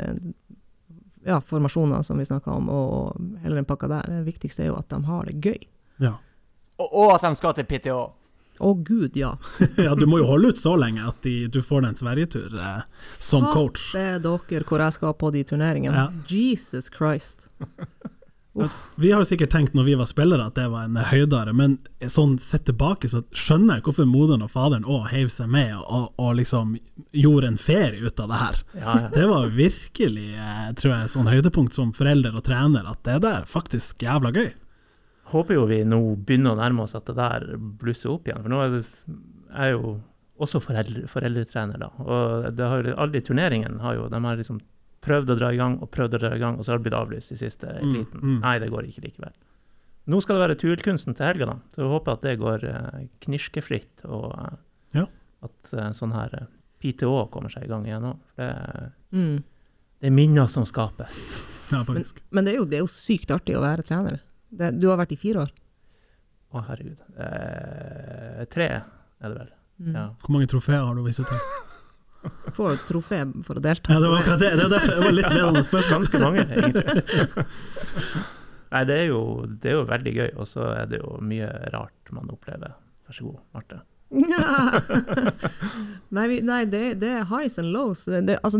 ja, 1.27 1.37
formasjoner, 1.41 2.01
som 2.07 2.17
vi 2.17 2.25
snakka 2.25 2.51
om, 2.55 2.69
og 2.73 3.19
heller 3.43 3.61
den 3.61 3.67
pakka 3.69 3.87
der. 3.91 4.07
Det 4.09 4.23
viktigste 4.31 4.63
er 4.65 4.71
jo 4.71 4.79
at 4.79 4.89
de 4.89 5.01
har 5.05 5.27
det 5.29 5.37
gøy. 5.43 5.59
Ja. 6.01 6.15
Og, 6.81 6.87
og 6.89 7.11
at 7.15 7.27
de 7.27 7.35
skal 7.37 7.53
til 7.59 7.67
PTH. 7.69 7.99
Å 8.61 8.73
gud, 8.85 9.17
ja. 9.17 9.33
ja, 9.81 9.95
du 9.97 10.05
må 10.09 10.21
jo 10.21 10.29
holde 10.29 10.53
ut 10.53 10.61
så 10.61 10.75
lenge 10.79 11.05
at 11.07 11.21
de, 11.25 11.47
du 11.51 11.61
får 11.65 11.81
deg 11.81 11.93
en 11.93 12.01
Sverigetur 12.03 12.57
eh, 12.61 12.83
som 13.17 13.47
coach. 13.55 13.91
Det 13.95 14.07
er 14.17 14.23
dere 14.23 14.65
hvor 14.67 14.83
jeg 14.85 14.97
skal 14.99 15.17
på 15.17 15.33
de 15.33 15.43
turneringene. 15.49 16.05
Ja. 16.05 16.09
Jesus 16.29 16.91
Christ. 16.93 17.49
Vi 18.95 19.11
har 19.11 19.23
sikkert 19.23 19.49
tenkt 19.49 19.73
når 19.73 19.83
vi 19.83 19.93
var 19.95 20.07
spillere 20.09 20.43
at 20.49 20.57
det 20.59 20.65
var 20.73 20.83
en 20.83 20.97
høydare, 20.99 21.53
men 21.55 21.77
sånn 22.03 22.33
sett 22.43 22.65
tilbake 22.67 23.07
så 23.07 23.21
skjønner 23.31 23.79
jeg 23.79 23.85
hvorfor 23.85 24.09
moderen 24.09 24.43
og 24.43 24.51
faderen 24.51 24.83
òg 24.83 25.05
heiv 25.13 25.31
seg 25.31 25.47
med 25.53 25.77
og, 25.79 26.09
og 26.19 26.33
liksom 26.41 26.73
gjorde 27.15 27.53
en 27.53 27.59
ferie 27.61 28.03
ut 28.03 28.19
av 28.19 28.27
det 28.33 28.41
her. 28.41 28.59
Ja, 28.75 28.97
ja. 29.05 29.11
Det 29.15 29.29
var 29.31 29.55
virkelig, 29.55 30.27
eh, 30.35 30.67
tror 30.81 30.95
jeg, 30.97 31.13
sånn 31.15 31.31
høydepunkt 31.31 31.79
som 31.79 31.95
forelder 31.95 32.35
og 32.35 32.43
trener, 32.47 32.91
at 32.91 32.99
det 33.07 33.21
der 33.23 33.45
er 33.45 33.47
faktisk 33.49 34.03
jævla 34.03 34.33
gøy. 34.35 34.51
Håper 35.31 35.55
jo 35.55 35.65
vi 35.69 35.81
nå 35.87 35.99
begynner 36.27 36.55
å 36.55 36.59
nærme 36.59 36.83
oss 36.83 36.95
at 36.97 37.05
det 37.07 37.15
der 37.15 37.45
blusser 37.79 38.11
opp 38.11 38.25
igjen. 38.27 38.41
For 38.43 38.51
nå 38.51 38.59
er 38.65 38.73
det, 38.75 38.81
jeg 39.51 39.69
er 39.69 39.71
jo 39.77 39.93
også 40.41 40.59
foreldre, 40.63 41.05
foreldretrener, 41.07 41.77
da. 41.79 41.89
Og 42.01 42.49
det 42.57 42.67
har, 42.67 42.83
jo- 42.89 42.95
alle 42.97 43.11
de 43.15 43.21
turneringene 43.21 43.79
har 43.83 43.95
jo 43.95 44.07
De 44.09 44.19
har 44.25 44.35
liksom 44.39 44.59
prøvd 45.01 45.29
å 45.33 45.37
dra 45.39 45.51
i 45.53 45.57
gang 45.57 45.79
og 45.81 45.89
prøvd 45.91 46.13
å 46.17 46.19
dra 46.21 46.31
i 46.35 46.39
gang, 46.41 46.57
og 46.59 46.65
så 46.65 46.71
har 46.73 46.77
det 46.81 46.85
blitt 46.89 46.97
avlyst 46.99 47.31
i 47.31 47.37
siste 47.39 47.67
Mm, 47.81 47.93
liten. 47.93 48.19
mm. 48.21 48.39
Nei, 48.41 48.59
det 48.59 48.69
går 48.71 48.83
ikke 48.89 49.01
likevel. 49.07 49.33
Nå 50.07 50.19
skal 50.21 50.37
det 50.37 50.43
være 50.49 50.59
turkunsten 50.59 51.15
til 51.15 51.25
helga, 51.25 51.45
da. 51.45 51.55
Så 51.73 51.81
jeg 51.83 51.89
håper 51.93 52.11
at 52.13 52.21
det 52.21 52.39
går 52.39 52.63
eh, 52.69 53.07
knirskefritt, 53.21 54.05
og 54.05 54.33
eh, 54.37 54.57
Ja. 54.99 55.05
at 55.43 55.73
eh, 55.73 55.91
sånn 55.93 56.13
her 56.13 56.29
eh, 56.33 56.45
PTO 56.81 57.29
kommer 57.31 57.49
seg 57.53 57.63
i 57.63 57.67
gang 57.67 57.85
igjen 57.85 58.03
òg. 58.11 58.17
For 58.35 58.41
det, 58.41 58.49
er- 58.49 58.91
Mm. 59.13 59.43
det 60.01 60.07
er 60.07 60.11
minner 60.11 60.47
som 60.49 60.63
skapes. 60.65 61.47
Ja, 61.71 61.83
Men, 61.83 61.85
faktisk. 61.85 62.21
men 62.31 62.45
det, 62.45 62.53
er 62.53 62.57
jo, 62.57 62.65
det 62.65 62.75
er 62.77 62.83
jo 62.83 62.87
sykt 62.87 63.29
artig 63.31 63.55
å 63.55 63.61
være 63.61 63.83
trener. 63.85 64.19
Det, 64.51 64.71
du 64.77 64.89
har 64.91 64.99
vært 64.99 65.15
i 65.15 65.19
fire 65.19 65.45
år. 65.45 65.51
Å, 66.51 66.61
herregud. 66.67 66.99
Eh, 67.15 68.41
tre 68.51 68.67
er 68.71 69.27
det 69.31 69.35
vel. 69.37 69.51
Mm. 69.81 69.93
Ja. 69.95 70.05
Hvor 70.21 70.35
mange 70.35 70.49
trofeer 70.51 70.83
har 70.83 70.97
du 70.97 71.03
vist 71.05 71.23
til? 71.23 71.45
Får 72.53 72.83
trofé 72.89 73.23
for 73.45 73.57
å 73.57 73.63
delta. 73.63 73.95
Ja, 73.95 74.01
det 74.03 74.09
var 74.11 74.19
akkurat 74.21 74.43
det. 74.43 74.51
Det 74.57 74.65
var 74.67 74.73
derfor 74.75 74.93
det 74.93 75.05
var 75.07 75.15
litt 75.15 75.31
ledende 75.33 75.63
spørsmål. 75.65 76.03
Ganske 76.03 76.21
mange, 76.21 76.43
egentlig. 76.51 76.83
Nei, 78.71 78.81
det 78.87 78.97
er, 78.97 79.07
jo, 79.09 79.21
det 79.63 79.71
er 79.71 79.79
jo 79.79 79.87
veldig 79.89 80.13
gøy, 80.15 80.29
og 80.39 80.47
så 80.47 80.67
er 80.75 80.91
det 80.91 81.01
jo 81.01 81.15
mye 81.27 81.47
rart 81.73 82.11
man 82.15 82.29
opplever. 82.31 82.75
Vær 83.07 83.17
så 83.17 83.25
god, 83.27 83.39
Marte. 83.57 83.81
nei, 86.09 86.27
vi, 86.27 86.39
nei 86.45 86.65
det, 86.65 86.83
det 87.01 87.09
er 87.19 87.27
highs 87.29 87.57
and 87.61 87.71
lows. 87.73 88.05
Det, 88.05 88.21
det, 88.27 88.37
altså 88.43 88.59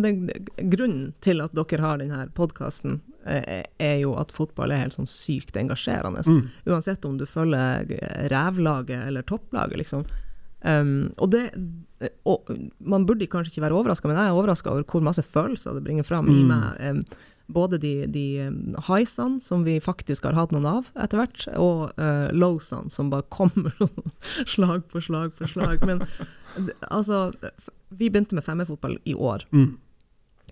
grunnen 0.72 1.14
til 1.26 1.44
at 1.44 1.56
dere 1.58 1.82
har 1.84 2.00
denne 2.02 2.24
podkasten, 2.38 3.00
eh, 3.26 3.64
er 3.82 3.98
jo 4.04 4.14
at 4.22 4.32
fotball 4.34 4.72
er 4.72 4.84
helt 4.86 4.96
sånn 4.98 5.10
sykt 5.10 5.58
engasjerende. 5.60 6.24
Mm. 6.28 6.44
Uansett 6.72 7.06
om 7.10 7.18
du 7.20 7.26
følger 7.30 7.86
rævlaget 8.32 9.08
eller 9.10 9.28
topplaget, 9.28 9.78
liksom. 9.84 10.06
Um, 10.62 11.10
og 11.18 11.32
det 11.34 11.48
og 12.30 12.46
Man 12.86 13.08
burde 13.10 13.26
kanskje 13.30 13.56
ikke 13.56 13.64
være 13.64 13.78
overraska, 13.80 14.06
men 14.10 14.18
jeg 14.18 14.30
er 14.30 14.38
overraska 14.38 14.70
over 14.70 14.84
hvor 14.90 15.02
masse 15.06 15.24
følelser 15.26 15.74
det 15.78 15.84
bringer 15.86 16.06
fram 16.06 16.30
i 16.30 16.38
Mm. 16.44 16.48
meg. 16.50 16.82
Um, 16.82 17.04
både 17.54 17.78
de, 17.82 17.94
de 18.12 18.26
um, 18.48 18.76
highsene, 18.88 19.42
som 19.44 19.64
vi 19.68 19.80
faktisk 19.84 20.26
har 20.28 20.38
hatt 20.38 20.54
noen 20.56 20.68
av 20.70 20.90
etter 20.96 21.22
hvert, 21.22 21.46
og 21.60 21.94
uh, 22.02 22.32
lowsene, 22.34 22.92
som 22.94 23.12
bare 23.12 23.28
kommer 23.34 23.76
sånn 23.82 24.12
slag 24.50 24.88
på 24.92 25.04
slag 25.04 25.36
på 25.38 25.50
slag. 25.52 25.86
Men 25.88 26.04
altså 26.90 27.32
Vi 27.90 28.10
begynte 28.10 28.36
med 28.36 28.46
femmerfotball 28.46 28.98
i 29.04 29.16
år. 29.16 29.46
Mm. 29.52 29.78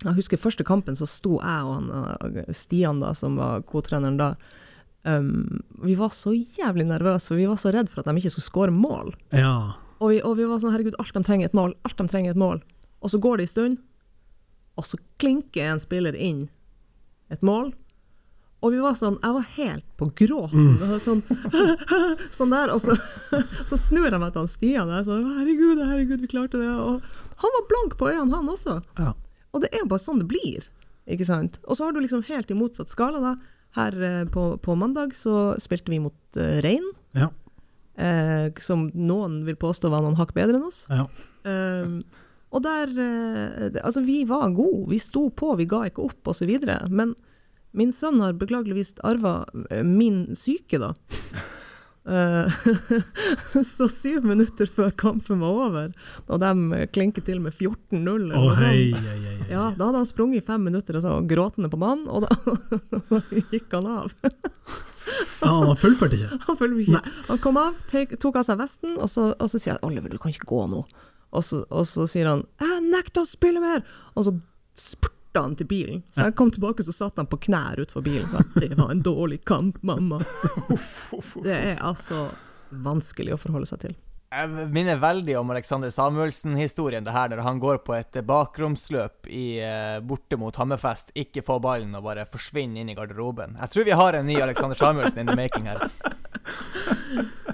Jeg 0.00 0.16
husker 0.16 0.40
første 0.40 0.64
kampen, 0.64 0.96
så 0.96 1.08
sto 1.08 1.38
jeg 1.40 1.68
og 1.68 1.76
han, 1.76 1.92
uh, 1.92 2.40
Stian, 2.56 3.02
da, 3.04 3.14
som 3.16 3.36
var 3.40 3.64
co-treneren 3.68 4.20
da. 4.20 4.34
Um, 5.02 5.62
vi 5.80 5.96
var 5.96 6.12
så 6.12 6.34
jævlig 6.36 6.84
nervøse, 6.88 7.32
for 7.32 7.40
vi 7.40 7.48
var 7.48 7.60
så 7.60 7.72
redd 7.72 7.88
for 7.88 8.02
at 8.02 8.10
de 8.10 8.20
ikke 8.20 8.32
skulle 8.36 8.50
skåre 8.50 8.74
mål. 8.74 9.14
Ja. 9.32 9.76
Og 10.00 10.12
vi, 10.12 10.20
og 10.24 10.36
vi 10.38 10.48
var 10.48 10.60
sånn, 10.60 10.72
herregud, 10.74 10.96
alt 11.00 11.16
de 11.16 11.24
trenger 11.24 11.50
et 11.50 11.56
mål, 11.56 11.74
alt 11.84 12.00
de 12.00 12.08
trenger 12.08 12.34
et 12.34 12.40
mål. 12.40 12.60
Og 13.00 13.12
så 13.12 13.20
går 13.20 13.40
det 13.40 13.46
en 13.46 13.52
stund, 13.54 13.78
og 14.80 14.86
så 14.88 15.00
klinker 15.20 15.68
en 15.68 15.82
spiller 15.82 16.16
inn 16.16 16.46
et 17.30 17.42
mål. 17.46 17.70
Og 18.60 18.74
vi 18.74 18.80
var 18.82 18.92
sånn, 18.98 19.14
jeg 19.22 19.32
var 19.32 19.46
helt 19.56 19.84
på 19.96 20.10
gråten. 20.20 20.74
Mm. 20.76 20.98
Sånn, 21.00 21.22
sånn 22.38 22.50
der, 22.52 22.72
og 22.74 22.82
så, 22.84 22.96
så 23.70 23.78
snur 23.80 24.10
jeg 24.10 24.20
meg 24.20 24.34
til 24.34 24.42
han 24.42 24.50
Stian, 24.52 24.90
jeg 24.92 25.06
sånn, 25.08 25.24
herregud, 25.38 25.80
herregud, 25.80 26.20
vi 26.26 26.28
klarte 26.34 26.60
det. 26.60 26.68
Og 26.68 27.00
han 27.40 27.54
var 27.56 27.64
blank 27.70 27.96
på 28.00 28.10
øynene, 28.10 28.34
han 28.36 28.50
også. 28.52 28.76
Ja. 29.00 29.14
Og 29.54 29.64
det 29.64 29.70
er 29.72 29.80
jo 29.84 29.88
bare 29.94 30.04
sånn 30.04 30.20
det 30.20 30.28
blir, 30.30 30.68
ikke 31.10 31.26
sant? 31.28 31.56
Og 31.64 31.78
så 31.78 31.86
har 31.88 31.96
du 31.96 32.02
liksom 32.04 32.26
helt 32.28 32.52
i 32.52 32.58
motsatt 32.58 32.92
skala 32.92 33.22
da. 33.24 33.32
Her 33.78 33.96
eh, 34.02 34.22
på, 34.34 34.44
på 34.60 34.74
mandag 34.78 35.14
så 35.16 35.54
spilte 35.62 35.92
vi 35.94 36.02
mot 36.04 36.36
eh, 36.42 36.58
Rein, 36.64 36.84
Ja. 37.16 37.30
eh, 37.96 38.50
som 38.60 38.88
noen 38.94 39.40
vil 39.46 39.56
påstå 39.58 39.88
var 39.92 40.04
noen 40.04 40.18
hakk 40.20 40.34
bedre 40.36 40.58
enn 40.60 40.68
oss. 40.68 40.84
ja. 40.92 41.06
Um, 41.48 42.02
og 42.50 42.64
der 42.64 42.90
eh, 42.98 43.78
Altså, 43.84 44.02
vi 44.02 44.24
var 44.28 44.50
gode, 44.56 44.88
vi 44.90 44.98
sto 44.98 45.28
på, 45.30 45.54
vi 45.60 45.68
ga 45.70 45.84
ikke 45.88 46.08
opp, 46.08 46.32
osv. 46.32 46.50
Men 46.90 47.14
min 47.70 47.94
sønn 47.94 48.20
har 48.24 48.38
beklageligvis 48.38 48.96
arva 49.06 49.44
eh, 49.70 49.86
min 49.86 50.28
syke, 50.38 50.82
da. 50.82 50.94
Eh, 52.10 52.52
så 53.76 53.84
syv 53.92 54.24
minutter 54.24 54.66
før 54.66 54.88
kampen 54.90 55.42
var 55.44 55.58
over, 55.66 55.90
og 56.32 56.40
de 56.40 56.86
klinket 56.94 57.26
til 57.28 57.42
med 57.44 57.52
14-0 57.52 58.00
eller 58.08 58.38
Å, 58.38 58.54
hei, 58.56 58.88
hei, 58.96 59.18
hei. 59.20 59.34
Ja, 59.52 59.66
da 59.76 59.90
hadde 59.90 60.00
han 60.00 60.08
sprunget 60.08 60.40
i 60.40 60.46
fem 60.46 60.64
minutter 60.64 60.96
og 60.96 61.04
så 61.04 61.18
gråtende 61.28 61.68
på 61.70 61.78
banen, 61.78 62.08
og 62.08 62.24
da 62.24 63.20
gikk 63.52 63.76
han 63.76 63.90
av. 63.92 64.16
Ja, 64.24 65.52
han 65.52 65.68
har 65.68 65.78
fullført 65.78 66.16
ikke. 66.16 66.40
Han, 66.48 66.58
følger 66.58 66.82
ikke. 66.86 67.14
han 67.28 67.44
kom 67.44 67.60
av, 67.60 67.78
tek, 67.92 68.16
tok 68.24 68.40
av 68.40 68.48
seg 68.48 68.58
vesten, 68.64 68.96
og 68.96 69.12
så, 69.12 69.30
og 69.36 69.52
så 69.52 69.60
sier 69.60 69.74
jeg 69.76 69.84
'Oliver, 69.84 70.16
du 70.16 70.18
kan 70.24 70.32
ikke 70.32 70.48
gå 70.50 70.64
nå'. 70.72 70.82
Og 71.32 71.44
så, 71.46 71.64
og 71.70 71.86
så 71.86 72.06
sier 72.10 72.26
han 72.26 72.44
'Jeg 72.60 72.82
nekter 72.90 73.22
å 73.22 73.26
spille 73.28 73.60
mer', 73.60 73.84
og 74.16 74.24
så 74.24 74.40
spurta 74.76 75.42
han 75.44 75.54
til 75.56 75.66
bilen. 75.66 76.02
Så 76.10 76.24
jeg 76.24 76.34
kom 76.34 76.50
tilbake, 76.50 76.82
så 76.82 76.92
satt 76.92 77.16
han 77.16 77.26
på 77.26 77.38
knær 77.38 77.76
utenfor 77.78 78.02
bilen 78.02 78.26
sa 78.26 78.38
'Det 78.58 78.76
var 78.76 78.90
en 78.90 79.02
dårlig 79.02 79.44
kamp, 79.44 79.78
mamma'. 79.82 80.24
Det 81.44 81.54
er 81.54 81.76
altså 81.76 82.30
vanskelig 82.72 83.34
å 83.34 83.38
forholde 83.38 83.66
seg 83.66 83.78
til. 83.80 83.94
Jeg 84.32 84.48
minner 84.70 84.94
veldig 84.96 85.34
om 85.40 85.50
Alexander 85.50 85.90
Samuelsen-historien, 85.90 87.02
det 87.02 87.10
her 87.12 87.28
når 87.32 87.42
han 87.42 87.58
går 87.58 87.78
på 87.82 87.94
et 87.98 88.12
bakromsløp 88.24 89.26
i, 89.26 89.58
eh, 89.58 89.98
borte 90.06 90.38
mot 90.38 90.54
Hammerfest, 90.54 91.10
ikke 91.16 91.42
får 91.42 91.60
ballen 91.60 91.96
og 91.96 92.04
bare 92.04 92.24
forsvinner 92.30 92.78
inn 92.80 92.90
i 92.90 92.94
garderoben. 92.94 93.56
Jeg 93.58 93.70
tror 93.70 93.84
vi 93.84 93.90
har 93.90 94.12
en 94.14 94.26
ny 94.26 94.36
Alexander 94.40 94.76
Samuelsen 94.76 95.18
in 95.18 95.26
the 95.26 95.34
making 95.34 95.66
her. 95.66 95.90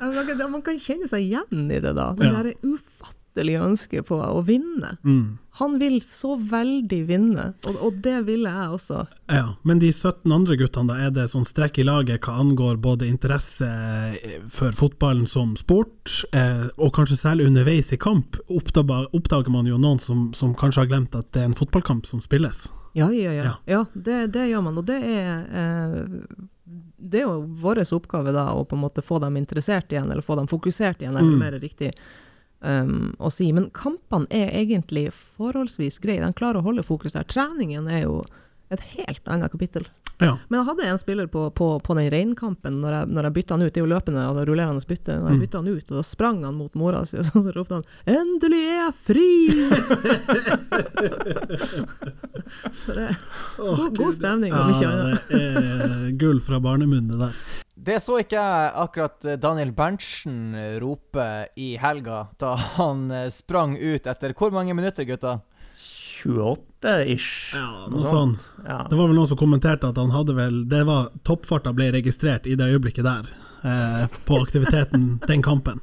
Man 0.01 0.27
kan- 0.27 0.51
man 0.51 0.63
kan 0.63 0.77
kjenne 0.79 1.09
seg 1.09 1.25
igjen 1.25 1.71
i 1.73 1.81
det, 1.81 1.95
da. 1.97 2.13
Det 2.13 2.27
Ja. 2.27 2.43
Der 3.37 3.63
ønske 3.63 4.03
på 4.07 4.19
å 4.19 4.41
vinne. 4.47 4.97
Mm. 5.05 5.39
Han 5.59 5.79
vil 5.81 6.03
så 6.05 6.35
veldig 6.37 6.99
vinne, 7.09 7.45
og, 7.65 7.77
og 7.81 8.01
det 8.05 8.19
ville 8.27 8.51
jeg 8.53 8.73
også. 8.77 9.05
Ja, 9.33 9.55
men 9.65 9.79
de 9.81 9.89
17 9.93 10.33
andre 10.33 10.57
guttene, 10.61 10.91
da, 10.93 10.97
er 11.07 11.15
det 11.17 11.31
sånn 11.33 11.47
strekk 11.49 11.81
i 11.81 11.87
laget 11.87 12.27
hva 12.27 12.35
angår 12.43 12.77
både 12.85 13.09
interesse 13.09 13.69
eh, 13.69 14.35
for 14.53 14.77
fotballen 14.77 15.25
som 15.31 15.55
sport, 15.57 16.13
eh, 16.37 16.67
og 16.77 16.93
kanskje 16.99 17.17
særlig 17.23 17.47
underveis 17.49 17.89
i 17.97 18.01
kamp, 18.01 18.37
oppdager, 18.53 19.09
oppdager 19.17 19.53
man 19.55 19.71
jo 19.71 19.81
noen 19.81 20.03
som, 20.03 20.27
som 20.37 20.53
kanskje 20.57 20.85
har 20.85 20.91
glemt 20.93 21.17
at 21.17 21.31
det 21.33 21.45
er 21.45 21.49
en 21.53 21.57
fotballkamp 21.57 22.05
som 22.11 22.21
spilles. 22.25 22.67
Ja, 22.97 23.09
ja, 23.13 23.33
ja. 23.33 23.45
Ja. 23.45 23.55
ja 23.65 23.81
det, 23.95 24.27
det 24.37 24.51
gjør 24.51 24.63
man, 24.69 24.79
og 24.81 24.87
det 24.89 25.01
er 25.05 25.43
eh, 25.53 25.97
Det 26.97 27.21
er 27.21 27.27
jo 27.27 27.43
vår 27.61 27.83
oppgave 27.93 28.33
da 28.33 28.49
å 28.57 28.65
på 28.65 28.77
en 28.77 28.83
måte 28.83 29.05
få 29.05 29.21
dem 29.23 29.37
interessert 29.37 29.93
igjen, 29.93 30.09
eller 30.11 30.25
få 30.25 30.37
dem 30.37 30.49
fokusert 30.49 31.01
igjen, 31.01 31.17
er 31.17 31.23
det 31.23 31.33
Mm. 31.33 31.39
mer 31.39 31.61
riktig 31.61 31.93
um, 32.61 33.15
å 33.19 33.31
si. 33.33 33.51
Men 33.57 33.71
kampene 33.77 34.29
er 34.31 34.53
egentlig 34.57 35.09
forholdsvis 35.15 36.01
greie, 36.03 36.23
de 36.23 36.33
klarer 36.37 36.61
å 36.63 36.69
holde 36.69 36.87
fokus 36.87 37.17
der. 37.17 37.27
Treningen 37.29 37.89
er 37.91 38.07
jo 38.07 38.21
et 38.71 38.81
helt 38.97 39.29
annet 39.31 39.51
kapittel. 39.53 39.85
Ja. 40.19 40.39
Men 40.49 40.61
jeg 40.63 40.67
hadde 40.71 40.87
en 40.89 40.99
spiller 40.99 41.27
på, 41.29 41.43
på, 41.53 41.67
på 41.85 41.95
den 41.99 42.09
reinkampen, 42.11 42.79
når 42.81 42.91
jeg, 42.97 43.07
når 43.13 43.23
jeg 43.29 43.35
bytta 43.37 43.55
han 43.55 43.63
ut, 43.67 43.73
det 43.75 43.81
er 43.83 43.85
jo 43.85 43.91
løpende, 43.93 44.23
altså 44.25 44.45
rullerende 44.49 44.87
bytte, 44.89 45.13
når 45.21 45.29
jeg 45.29 45.37
Mm. 45.37 45.43
bytta 45.45 45.59
han 45.61 45.69
ut, 45.69 45.91
og 45.91 45.97
da 45.99 46.03
sprang 46.09 46.39
han 46.47 46.55
mot 46.57 46.75
mora 46.81 47.03
si, 47.05 47.17
og 47.21 47.25
så, 47.29 47.43
så 47.45 47.53
ropte 47.53 47.75
han 47.77 47.85
'Endelig 48.09 48.63
er 48.65 48.79
jeg 48.81 48.95
fri!' 49.07 49.51
Det, 52.87 53.17
Åh, 53.59 53.77
god, 53.77 53.97
god 53.97 54.13
stemning, 54.15 54.53
om 54.55 54.71
ikke 54.73 54.89
annet. 54.89 55.29
det 55.31 55.41
er 55.57 56.11
gull 56.21 56.41
fra 56.45 56.59
barnemunne 56.63 57.19
der. 57.21 57.33
Det 57.87 57.99
så 58.03 58.17
ikke 58.23 58.39
jeg 58.41 58.71
akkurat 58.83 59.25
eh, 59.29 59.37
Daniel 59.41 59.73
Berntsen 59.77 60.55
rope 60.83 61.27
i 61.61 61.75
helga, 61.81 62.23
da 62.41 62.55
han 62.79 63.11
eh, 63.15 63.29
sprang 63.35 63.77
ut 63.79 64.07
etter 64.11 64.33
hvor 64.37 64.51
mange 64.55 64.75
minutter, 64.77 65.05
gutta? 65.09 65.37
28-ish. 66.23 67.55
Ja, 67.55 67.87
noe 67.93 68.05
sånn. 68.05 68.37
Ja. 68.65 68.85
Det 68.91 68.97
var 68.97 69.11
vel 69.11 69.19
noen 69.19 69.29
som 69.31 69.41
kommenterte 69.41 69.91
at 69.91 69.99
han 70.01 70.15
hadde 70.15 70.35
vel 70.37 70.63
Det 70.69 70.83
var 70.89 71.11
toppfarta 71.27 71.75
ble 71.77 71.91
registrert 71.95 72.49
i 72.49 72.57
det 72.59 72.71
øyeblikket 72.73 73.05
der, 73.07 73.29
eh, 73.63 74.07
på 74.29 74.41
aktiviteten 74.43 75.19
den 75.27 75.45
kampen. 75.45 75.83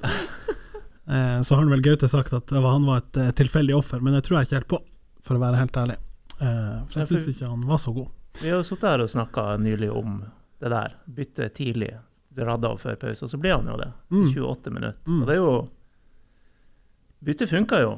Eh, 1.05 1.41
så 1.41 1.55
har 1.55 1.65
vel 1.67 1.81
Gaute 1.83 2.07
sagt 2.07 2.33
at 2.33 2.51
var, 2.51 2.71
han 2.71 2.85
var 2.87 3.01
et 3.01 3.17
eh, 3.19 3.31
tilfeldig 3.35 3.75
offer, 3.75 3.99
men 3.99 4.15
det 4.15 4.21
tror 4.23 4.39
jeg 4.39 4.47
ikke 4.47 4.59
helt 4.61 4.71
på, 4.71 4.77
for 5.19 5.35
å 5.35 5.41
være 5.41 5.59
helt 5.59 5.79
ærlig. 5.81 5.97
Eh, 6.39 6.77
for 6.87 7.01
jeg 7.01 7.09
syns 7.09 7.27
ikke 7.33 7.49
han 7.51 7.65
var 7.67 7.81
så 7.83 7.91
god. 7.95 8.13
Vi 8.39 8.49
har 8.49 8.61
jo 8.61 8.67
sittet 8.67 8.87
her 8.89 9.03
og 9.03 9.11
snakka 9.11 9.43
nylig 9.61 9.91
om 9.91 10.21
det 10.63 10.71
der. 10.71 10.95
Bytte 11.05 11.49
tidlig, 11.53 11.91
radda 12.39 12.71
av 12.71 12.79
før 12.81 12.95
pause, 13.01 13.27
og 13.27 13.33
så 13.33 13.39
blir 13.41 13.57
han 13.57 13.67
jo 13.67 13.75
det. 13.81 13.89
Mm. 14.15 14.29
28 14.31 14.73
minutter. 14.73 15.01
Mm. 15.05 15.19
Og 15.19 15.27
det 15.27 15.35
er 15.35 15.41
jo 15.41 15.53
Byttet 17.23 17.47
funka 17.47 17.77
jo. 17.79 17.91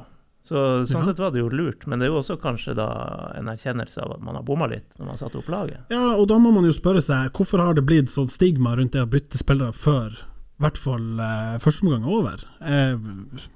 Så 0.46 0.86
sånn 0.86 1.00
Ja. 1.02 1.04
sett 1.08 1.18
var 1.18 1.32
det 1.34 1.40
jo 1.42 1.48
lurt, 1.50 1.86
men 1.90 1.98
det 1.98 2.06
er 2.06 2.12
jo 2.12 2.20
også 2.20 2.36
kanskje 2.38 2.76
en 2.78 3.48
erkjennelse 3.50 3.98
av 4.04 4.12
at 4.14 4.22
man 4.22 4.36
har 4.38 4.44
bomma 4.46 4.68
litt 4.70 4.86
når 4.98 5.06
man 5.10 5.18
satte 5.18 5.40
opp 5.40 5.48
laget. 5.50 5.80
Ja, 5.90 6.14
og 6.14 6.28
da 6.30 6.38
må 6.38 6.52
man 6.54 6.64
jo 6.68 6.72
spørre 6.76 7.02
seg 7.02 7.32
hvorfor 7.34 7.58
har 7.64 7.74
det 7.74 7.84
blitt 7.86 8.12
sånn 8.12 8.30
stigma 8.30 8.76
rundt 8.78 8.92
det 8.94 9.02
å 9.02 9.10
bytte 9.10 9.38
spillere 9.40 9.74
før 9.74 10.14
i 10.56 10.62
hvert 10.64 10.78
fall 10.80 11.18
eh, 11.20 11.56
første 11.60 11.84
omgang 11.84 12.06
er 12.06 12.14
over. 12.16 12.44
Eh, 12.64 12.94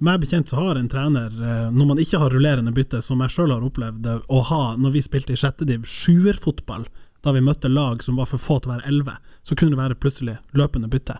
meg 0.04 0.20
bekjent 0.20 0.50
så 0.50 0.59
har 0.61 0.76
en 0.76 0.88
trener, 0.90 1.30
eh, 1.32 1.70
når 1.73 1.87
man 1.94 1.97
ikke 2.02 2.18
har 2.20 2.28
rullerende 2.35 2.75
bytte, 2.76 3.00
som 3.02 3.23
jeg 3.25 3.30
sjøl 3.32 3.54
har 3.54 3.64
opplevd 3.64 4.02
det, 4.04 4.18
å 4.28 4.42
ha 4.50 4.76
når 4.76 4.92
vi 4.99 5.00
spilte 5.06 5.32
i 5.32 5.38
sjette 5.40 5.64
div, 5.64 5.87
sjuerfotball, 5.88 6.85
da 7.23 7.32
vi 7.32 7.40
møtte 7.44 7.68
lag 7.73 8.02
som 8.02 8.16
var 8.16 8.28
for 8.28 8.40
få 8.40 8.59
til 8.61 8.70
å 8.73 8.75
være 8.75 8.88
elleve, 8.88 9.16
så 9.44 9.56
kunne 9.56 9.76
det 9.76 9.80
være 9.80 9.97
plutselig 10.00 10.37
løpende 10.56 10.90
bytte. 10.92 11.16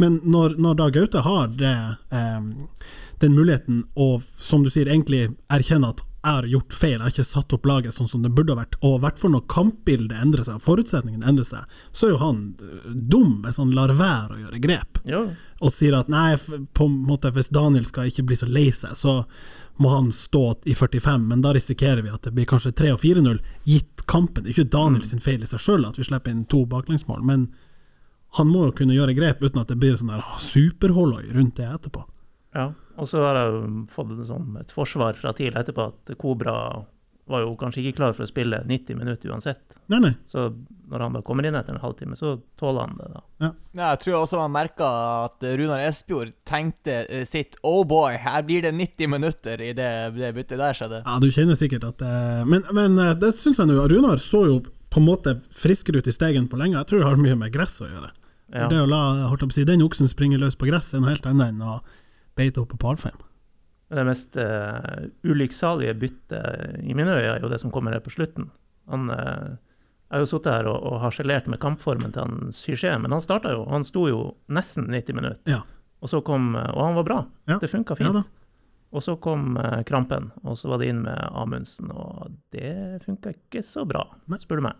Men 0.00 0.20
når, 0.24 0.56
når 0.60 0.74
da 0.80 0.88
Gaute 0.96 1.20
har 1.24 1.52
det, 1.60 1.76
eh, 2.10 2.40
den 3.20 3.34
muligheten, 3.34 3.84
og 3.96 4.22
som 4.22 4.62
du 4.64 4.70
sier, 4.70 4.86
egentlig 4.90 5.28
erkjenne 5.50 5.88
at 5.94 6.04
jeg 6.18 6.34
har 6.34 6.46
gjort 6.50 6.74
feil, 6.74 6.92
jeg 6.96 7.00
har 7.00 7.12
ikke 7.14 7.24
satt 7.24 7.52
opp 7.54 7.66
laget 7.70 7.94
sånn 7.94 8.08
som 8.10 8.22
det 8.24 8.32
burde 8.34 8.52
ha 8.52 8.58
vært, 8.58 8.74
og 8.84 8.96
i 8.98 9.02
hvert 9.04 9.20
fall 9.20 9.30
når 9.32 9.44
kampbildet 9.48 10.18
endrer 10.18 10.44
seg, 10.44 10.58
forutsetningene 10.60 11.24
endrer 11.30 11.46
seg, 11.46 11.76
så 11.94 12.08
er 12.08 12.10
jo 12.12 12.18
han 12.20 12.40
eh, 12.60 12.88
dum 13.14 13.38
hvis 13.44 13.60
han 13.62 13.70
lar 13.76 13.92
være 13.96 14.34
å 14.34 14.40
gjøre 14.42 14.60
grep, 14.64 14.98
Ja. 15.08 15.22
og 15.62 15.72
sier 15.72 15.94
at 15.96 16.10
nei, 16.12 16.34
på 16.74 16.88
en 16.90 16.98
måte 17.06 17.30
hvis 17.32 17.48
Daniel 17.54 17.86
skal 17.88 18.10
ikke 18.10 18.26
bli 18.28 18.36
så 18.36 18.48
lei 18.50 18.66
seg, 18.74 18.92
så 18.98 19.22
må 19.78 19.92
han 19.94 20.10
stå 20.12 20.42
i 20.66 20.74
45, 20.74 21.22
men 21.30 21.40
da 21.40 21.52
risikerer 21.54 22.02
vi 22.02 22.10
at 22.10 22.26
det 22.26 22.34
blir 22.34 22.48
kanskje 22.50 22.74
3 22.74 22.90
og 22.96 23.00
4-0, 23.00 23.38
gitt 23.64 24.02
kampen. 24.10 24.42
Det 24.42 24.50
er 24.50 24.56
ikke 24.58 24.72
Daniel 24.74 25.04
sin 25.06 25.22
feil 25.22 25.40
i 25.46 25.46
seg 25.46 25.62
sjøl 25.62 25.86
at 25.86 25.96
vi 26.00 26.04
slipper 26.08 26.34
inn 26.34 26.44
to 26.50 26.64
baklengsmål, 26.66 27.22
men 27.22 27.46
han 28.36 28.50
må 28.50 28.66
jo 28.66 28.74
kunne 28.82 28.98
gjøre 28.98 29.14
grep 29.16 29.40
uten 29.46 29.62
at 29.62 29.70
det 29.70 29.78
blir 29.80 29.94
sånn 29.96 30.10
der 30.10 30.26
superholloi 30.42 31.28
rundt 31.32 31.56
det 31.62 31.70
etterpå. 31.70 32.04
ja. 32.58 32.72
Og 32.98 33.08
så 33.08 33.22
har 33.22 33.38
jeg 33.38 33.74
fått 33.94 34.14
det 34.18 34.26
som 34.28 34.56
et 34.60 34.72
forsvar 34.74 35.18
fra 35.18 35.32
TIL 35.36 35.56
etterpå 35.58 35.90
at 35.92 36.14
Kobra 36.18 36.54
var 37.28 37.44
jo 37.44 37.54
kanskje 37.60 37.82
ikke 37.82 37.98
klar 37.98 38.14
for 38.16 38.24
å 38.24 38.28
spille 38.30 38.60
90 38.64 38.96
minutter 38.98 39.30
uansett. 39.32 39.76
Nei, 39.92 40.00
nei. 40.00 40.12
Så 40.28 40.48
når 40.88 41.04
han 41.04 41.16
da 41.18 41.22
kommer 41.24 41.44
inn 41.44 41.56
etter 41.58 41.76
en 41.76 41.82
halvtime, 41.82 42.16
så 42.16 42.38
tåler 42.58 42.86
han 42.86 42.96
det, 42.96 43.08
da. 43.12 43.22
Ja, 43.44 43.50
jeg 43.82 44.00
tror 44.04 44.16
også 44.22 44.40
man 44.40 44.54
merka 44.54 44.88
at 45.26 45.44
Runar 45.60 45.82
Espejord 45.84 46.32
tenkte 46.48 47.02
eh, 47.04 47.26
sitt 47.28 47.58
Oh 47.62 47.82
boy, 47.88 48.16
her 48.22 48.46
blir 48.48 48.64
det 48.64 48.72
90 48.76 49.12
minutter 49.12 49.60
i 49.60 49.74
det, 49.76 49.90
det 50.16 50.32
byttet 50.36 50.62
der 50.62 50.78
skjedde. 50.78 51.02
Ja, 51.04 51.18
du 51.20 51.28
kjenner 51.34 51.58
sikkert 51.60 51.84
at 51.90 52.00
det 52.00 52.14
Men, 52.48 52.64
men 52.72 52.96
eh, 53.04 53.14
det 53.20 53.34
syns 53.36 53.60
jeg 53.60 53.70
nå. 53.70 53.76
Runar 53.92 54.22
så 54.22 54.46
jo 54.48 54.58
på 54.88 55.02
en 55.02 55.08
måte 55.10 55.36
friskere 55.52 56.00
ut 56.00 56.08
i 56.08 56.16
stegen 56.16 56.48
på 56.48 56.56
lenge. 56.56 56.78
Jeg 56.80 56.88
tror 56.88 57.04
det 57.04 57.10
har 57.10 57.20
mye 57.20 57.36
med 57.44 57.52
gress 57.52 57.76
å 57.84 57.90
gjøre. 57.90 58.12
Ja. 58.56 58.70
Det 58.72 58.80
å 58.80 58.88
la 58.88 59.02
holdt 59.28 59.44
å 59.44 59.52
si, 59.52 59.68
den 59.68 59.84
oksen 59.84 60.08
springe 60.08 60.40
løs 60.40 60.56
på 60.56 60.70
gress 60.70 60.94
er 60.94 61.02
noe 61.04 61.12
helt 61.12 61.26
annet 61.28 61.52
enn 61.52 61.60
å 61.60 61.82
beite 62.38 62.62
opp 62.62 62.72
på 62.74 62.80
Palfheim. 62.80 63.18
Det 63.88 64.04
mest 64.04 64.36
uh, 64.36 65.08
ulykksalige 65.24 65.94
byttet 65.96 66.82
i 66.84 66.96
mine 66.96 67.14
øyne 67.16 67.38
er 67.38 67.44
jo 67.44 67.48
det 67.48 67.60
som 67.62 67.72
kommer 67.72 67.96
her 67.96 68.04
på 68.04 68.12
slutten. 68.12 68.50
Han 68.92 69.08
uh, 69.08 69.56
har 70.12 70.24
jo 70.24 70.28
sittet 70.28 70.52
her 70.52 70.68
og, 70.68 70.76
og 70.90 71.00
harselert 71.02 71.48
med 71.48 71.60
kampformen 71.62 72.12
til 72.12 72.24
han 72.24 72.52
Syché, 72.54 72.92
men 73.00 73.14
han 73.16 73.24
starta 73.24 73.54
jo. 73.56 73.64
Han 73.72 73.86
sto 73.86 74.06
jo 74.08 74.20
nesten 74.52 74.90
90 74.92 75.16
minutter. 75.16 75.40
Ja. 75.48 75.62
Og 75.98 76.12
så 76.12 76.20
kom 76.22 76.52
eh, 76.54 76.68
Og 76.76 76.84
han 76.84 76.94
var 76.94 77.06
bra. 77.08 77.16
Ja. 77.50 77.56
Det 77.58 77.70
funka 77.72 77.96
fint. 77.98 78.14
Ja, 78.14 78.22
og 78.88 79.02
så 79.04 79.18
kom 79.20 79.58
uh, 79.60 79.82
krampen, 79.84 80.30
og 80.48 80.56
så 80.56 80.70
var 80.70 80.80
det 80.80 80.86
inn 80.88 81.02
med 81.04 81.18
Amundsen, 81.36 81.90
og 81.92 82.38
det 82.54 83.02
funka 83.04 83.34
ikke 83.34 83.60
så 83.60 83.82
bra, 83.84 84.06
Nei. 84.32 84.38
spør 84.40 84.62
du 84.62 84.64
meg. 84.64 84.78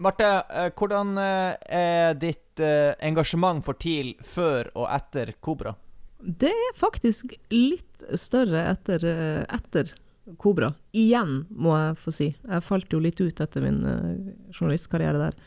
Marte, 0.00 0.28
eh, 0.48 0.70
hvordan 0.72 1.12
eh, 1.20 1.54
er 1.76 2.14
ditt 2.16 2.60
eh, 2.64 2.96
engasjement 3.04 3.60
for 3.64 3.76
TIL 3.76 4.14
før 4.24 4.70
og 4.72 4.86
etter 4.88 5.34
Kobra? 5.44 5.74
Det 6.20 6.50
er 6.52 6.76
faktisk 6.78 7.32
litt 7.52 8.04
større 8.18 8.66
etter, 8.70 9.04
eh, 9.08 9.42
etter 9.48 9.92
Kobra. 10.38 10.72
Igjen, 10.94 11.46
må 11.50 11.74
jeg 11.78 11.96
få 11.98 12.12
si. 12.14 12.28
Jeg 12.46 12.62
falt 12.62 12.92
jo 12.92 13.00
litt 13.02 13.20
ut 13.20 13.40
etter 13.42 13.64
min 13.64 13.80
uh, 13.82 14.30
journalistkarriere 14.52 15.18
der. 15.18 15.38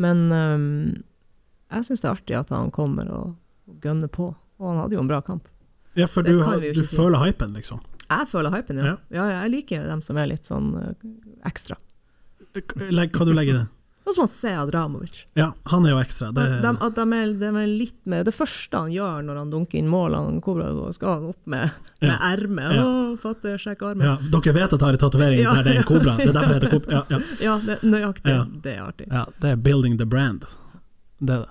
Men 0.00 0.22
um, 0.32 0.68
jeg 1.68 1.88
syns 1.88 2.00
det 2.00 2.08
er 2.08 2.14
artig 2.14 2.38
at 2.38 2.52
han 2.54 2.70
kommer 2.72 3.10
og 3.12 3.82
gønner 3.84 4.08
på. 4.08 4.30
Og 4.60 4.70
han 4.70 4.80
hadde 4.80 4.96
jo 4.96 5.02
en 5.02 5.10
bra 5.10 5.20
kamp. 5.26 5.50
Ja, 5.98 6.06
for 6.08 6.24
Det 6.24 6.32
du, 6.38 6.44
har, 6.46 6.62
du 6.62 6.82
si. 6.84 6.96
føler 6.96 7.20
hypen, 7.26 7.52
liksom. 7.58 7.82
Jeg 8.06 8.30
føler 8.30 8.54
hypen, 8.54 8.80
ja. 8.80 8.94
Ja. 8.94 8.96
ja. 9.18 9.26
jeg 9.42 9.52
liker 9.56 9.84
dem 9.90 10.00
som 10.06 10.18
er 10.18 10.30
litt 10.30 10.48
sånn 10.48 10.72
uh, 10.78 10.94
ekstra. 11.50 11.76
Hva 12.54 13.26
du 13.28 13.34
legger 13.34 13.52
i 13.52 13.58
det? 13.58 13.66
Sånn 14.00 14.14
som 14.16 14.28
ser 14.32 14.56
Adramovic. 14.58 15.26
Ja, 15.38 15.50
han 15.70 15.84
er 15.86 15.92
jo 15.92 15.98
ekstra. 16.00 16.30
Det, 16.34 16.44
de, 16.64 16.70
at 16.86 16.96
de 16.96 17.04
er, 17.14 17.34
de 17.38 17.50
er 17.50 17.66
litt 17.68 17.98
med 18.08 18.24
Det 18.26 18.32
første 18.34 18.78
han 18.80 18.90
gjør 18.90 19.20
når 19.26 19.36
han 19.42 19.50
dunker 19.52 19.78
inn 19.78 19.90
mål, 19.92 20.16
han 20.16 20.40
skal 20.96 21.12
han 21.12 21.28
opp 21.30 21.46
med, 21.46 21.70
med 22.00 22.10
Ja. 22.10 22.16
ermet. 22.32 22.74
Ja. 22.74 22.86
Å, 22.86 23.56
sjekk 23.60 23.82
armen. 23.86 24.06
ja, 24.08 24.16
dere 24.32 24.54
vet 24.56 24.72
at 24.72 24.80
jeg 24.80 24.86
har 24.88 24.96
en 24.98 25.04
tatovering 25.04 25.40
Ja. 25.44 25.54
der 25.54 25.62
det 25.62 25.74
er 25.76 25.78
en 25.84 25.88
kobra? 25.92 26.16
Det 26.16 26.28
er 26.28 26.32
derfor 26.32 26.48
det 26.54 26.62
heter 26.62 26.74
kobra? 26.74 26.92
Ja, 26.96 27.04
ja. 27.10 27.20
Ja, 27.46 27.58
det, 27.66 27.78
nøyaktig. 27.82 28.36
Det 28.64 28.74
er 28.76 28.82
artig. 28.88 29.06
Ja, 29.12 29.24
det 29.40 29.50
er 29.52 29.56
building 29.56 29.98
the 30.00 30.06
brand. 30.06 30.46
Det 31.20 31.34
er 31.36 31.44
det. 31.46 31.50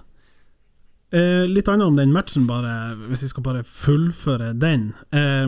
Eh, 1.11 1.45
litt 1.49 1.67
annet 1.69 1.87
om 1.87 1.95
den 1.95 2.11
matchen, 2.13 2.45
bare, 2.49 2.73
hvis 3.09 3.23
vi 3.23 3.29
skal 3.31 3.43
bare 3.45 3.63
fullføre 3.65 4.51
den. 4.59 4.91
Eh, 5.13 5.47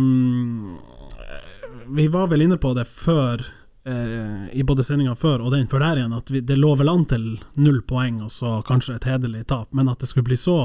vi 1.92 2.08
var 2.08 2.28
vel 2.32 2.42
inne 2.48 2.58
på 2.58 2.74
det 2.78 2.88
før, 2.90 3.44
eh, 3.86 4.48
i 4.54 4.64
både 4.68 4.86
sendinga 4.86 5.16
før 5.16 5.46
og 5.46 5.56
den 5.56 5.70
før 5.72 5.84
der 5.86 6.02
igjen, 6.02 6.18
at 6.18 6.32
vi, 6.32 6.42
det 6.46 6.60
lå 6.60 6.74
vel 6.80 6.92
an 6.92 7.06
til 7.10 7.26
null 7.60 7.82
poeng 7.88 8.22
og 8.26 8.32
så 8.34 8.60
kanskje 8.68 8.98
et 8.98 9.10
hederlig 9.10 9.46
tap, 9.50 9.72
men 9.74 9.90
at 9.92 10.02
det 10.02 10.12
skulle 10.12 10.28
bli 10.30 10.40
så 10.40 10.58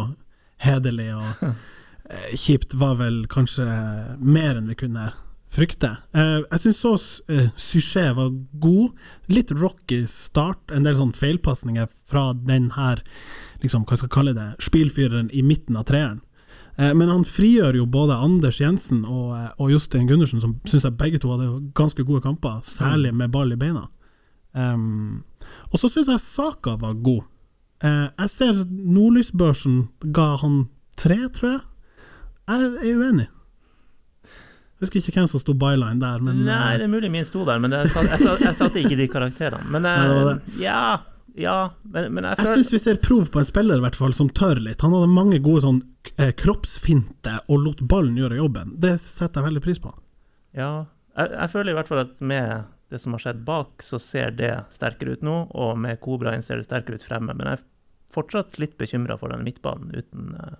hederlig 0.64 1.12
og 1.16 1.46
eh, 2.10 2.34
kjipt, 2.34 2.76
var 2.80 2.98
vel 3.00 3.24
kanskje 3.32 3.66
mer 4.20 4.56
enn 4.56 4.68
vi 4.72 4.78
kunne 4.86 5.10
frykte. 5.52 5.94
Eh, 6.16 6.40
jeg 6.42 6.62
syns 6.62 6.82
så 6.82 6.94
eh, 7.32 7.50
Syché 7.56 8.08
var 8.16 8.32
god. 8.62 8.94
Litt 9.32 9.52
rocky 9.54 10.02
start, 10.10 10.70
en 10.74 10.86
del 10.86 10.98
sånn 10.98 11.14
feilpasninger 11.16 11.88
fra 12.08 12.30
den 12.36 12.72
her, 12.76 13.02
liksom, 13.62 13.86
hva 13.86 13.98
skal 13.98 14.10
jeg 14.10 14.16
kalle 14.16 14.36
det, 14.36 14.50
spilfyreren 14.64 15.30
i 15.32 15.44
midten 15.46 15.78
av 15.78 15.88
treeren. 15.90 16.22
Eh, 16.76 16.92
men 16.94 17.08
han 17.08 17.24
frigjør 17.24 17.78
jo 17.80 17.86
både 17.88 18.16
Anders 18.20 18.60
Jensen 18.60 19.04
og, 19.04 19.30
eh, 19.36 19.52
og 19.58 19.72
Jostein 19.72 20.08
Gundersen, 20.08 20.42
som 20.42 20.58
syns 20.68 20.84
jeg 20.84 20.98
begge 21.00 21.20
to 21.22 21.32
hadde 21.32 21.70
ganske 21.78 22.04
gode 22.04 22.24
kamper, 22.24 22.60
særlig 22.68 23.14
med 23.16 23.32
ball 23.32 23.52
i 23.52 23.60
beina. 23.60 23.86
Um, 24.56 25.24
og 25.68 25.80
så 25.80 25.90
syns 25.92 26.08
jeg 26.08 26.22
Saka 26.24 26.76
var 26.80 26.96
god. 27.04 27.24
Uh, 27.84 28.08
jeg 28.08 28.32
ser 28.32 28.60
Nordlysbørsen 28.64 29.82
ga 30.16 30.34
han 30.40 30.62
tre, 30.96 31.18
tror 31.36 31.50
jeg. 31.50 31.64
Jeg 32.46 32.68
er 32.92 33.00
uenig. 33.00 33.26
Jeg 34.76 34.84
husker 34.84 35.00
ikke 35.00 35.20
hvem 35.22 35.28
som 35.32 35.40
sto 35.40 35.54
byline 35.56 36.00
der, 36.00 36.20
men 36.24 36.42
Nei, 36.44 36.76
det 36.76 36.84
er 36.84 36.92
mulig 36.92 37.08
min 37.12 37.24
sto 37.24 37.46
der, 37.48 37.60
men 37.60 37.72
det, 37.72 37.86
jeg, 37.86 37.94
satt, 37.94 38.10
jeg, 38.12 38.20
satt, 38.20 38.42
jeg 38.44 38.56
satte 38.58 38.80
ikke 38.82 38.98
de 38.98 39.06
karakterene. 39.08 39.68
Men 39.72 39.86
Nei, 39.88 39.94
det 40.04 40.16
var 40.18 40.32
eh, 40.34 40.58
ja, 40.60 40.80
ja, 41.36 41.54
men, 41.84 42.10
men 42.12 42.28
jeg 42.28 42.44
Jeg 42.44 42.58
syns 42.58 42.72
vi 42.74 42.80
ser 42.80 43.00
prov 43.04 43.30
på 43.32 43.40
en 43.40 43.48
spiller 43.48 43.80
i 43.80 43.84
hvert 43.84 43.96
fall 43.96 44.12
som 44.16 44.28
tør 44.28 44.60
litt. 44.60 44.84
Han 44.84 44.92
hadde 44.96 45.08
mange 45.12 45.40
gode 45.44 45.64
sånn 45.64 45.80
kroppsfinte 46.38 47.38
og 47.48 47.60
lot 47.64 47.80
ballen 47.88 48.16
gjøre 48.18 48.38
jobben. 48.40 48.74
Det 48.80 48.96
setter 49.02 49.40
jeg 49.42 49.48
veldig 49.50 49.62
pris 49.64 49.80
på. 49.82 49.92
Ja, 50.56 50.86
jeg, 51.16 51.30
jeg 51.34 51.50
føler 51.52 51.72
i 51.72 51.76
hvert 51.78 51.88
fall 51.90 52.02
at 52.04 52.16
med 52.20 52.64
det 52.92 53.00
som 53.02 53.16
har 53.16 53.22
skjedd 53.24 53.40
bak, 53.44 53.82
så 53.82 53.98
ser 53.98 54.30
det 54.38 54.52
sterkere 54.70 55.16
ut 55.16 55.22
nå, 55.26 55.36
og 55.58 55.72
med 55.82 55.98
Kobraen 56.04 56.44
ser 56.46 56.60
det 56.60 56.68
sterkere 56.68 57.00
ut 57.00 57.06
fremme. 57.06 57.34
Men 57.34 57.48
jeg 57.50 57.58
er 57.58 57.64
fortsatt 58.14 58.60
litt 58.62 58.76
bekymra 58.78 59.16
for 59.18 59.32
den 59.34 59.42
midtbanen 59.42 59.90
uten 59.96 60.36
uh, 60.38 60.52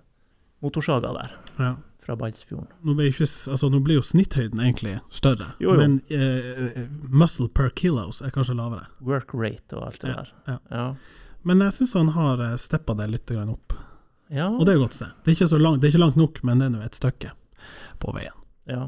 motorsaga 0.65 1.13
der, 1.15 1.35
Ja. 1.61 1.69
fra 2.03 2.15
Balsfjorden. 2.19 2.67
Nå, 2.83 2.97
altså, 2.99 3.69
nå 3.71 3.79
blir 3.83 4.01
jo 4.01 4.03
snitthøyden 4.05 4.59
egentlig 4.59 4.97
større, 5.09 5.53
Jo, 5.63 5.73
jo. 5.73 5.79
men 5.79 6.01
uh, 6.11 6.83
muscle 7.07 7.47
per 7.47 7.69
kilos 7.69 8.19
er 8.21 8.35
kanskje 8.35 8.57
lavere. 8.59 8.89
Work 8.99 9.31
rate 9.33 9.79
og 9.79 9.87
alt 9.87 10.01
det 10.03 10.11
Ja, 10.11 10.15
der. 10.21 10.33
ja. 10.51 10.57
Ja. 10.71 10.87
Men 11.47 11.63
jeg 11.63 11.77
syns 11.77 11.93
han 11.95 12.09
har 12.11 12.41
steppa 12.59 12.93
det 12.99 13.07
litt 13.13 13.31
opp, 13.31 13.71
Ja, 14.29 14.49
og 14.51 14.65
det 14.67 14.73
er 14.75 14.79
godt 14.81 14.95
å 14.97 15.01
se. 15.01 15.09
Det 15.23 15.31
er 15.31 15.35
ikke, 15.37 15.49
så 15.53 15.59
langt, 15.61 15.81
det 15.81 15.87
er 15.87 15.93
ikke 15.95 16.03
langt 16.03 16.17
nok, 16.19 16.39
men 16.43 16.59
det 16.59 16.65
er 16.67 16.73
nå 16.75 16.81
et 16.85 16.97
stykke 16.97 17.31
på 17.99 18.13
veien. 18.15 18.33
ja. 18.69 18.87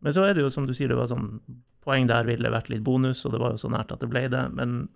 Men 0.00 0.12
så 0.14 0.22
er 0.22 0.36
det 0.36 0.44
jo 0.44 0.50
som 0.54 0.66
du 0.66 0.70
sier, 0.78 0.86
det 0.92 0.94
var 0.96 1.08
sånn 1.10 1.40
Poeng 1.82 2.06
der 2.06 2.22
ville 2.28 2.50
vært 2.52 2.68
litt 2.70 2.84
bonus, 2.86 3.24
og 3.26 3.32
det 3.32 3.40
var 3.40 3.50
jo 3.50 3.58
så 3.58 3.68
nært 3.72 3.90
at 3.90 3.98
det 4.02 4.08
ble 4.12 4.28
det. 4.30 4.42
Men 4.54 4.88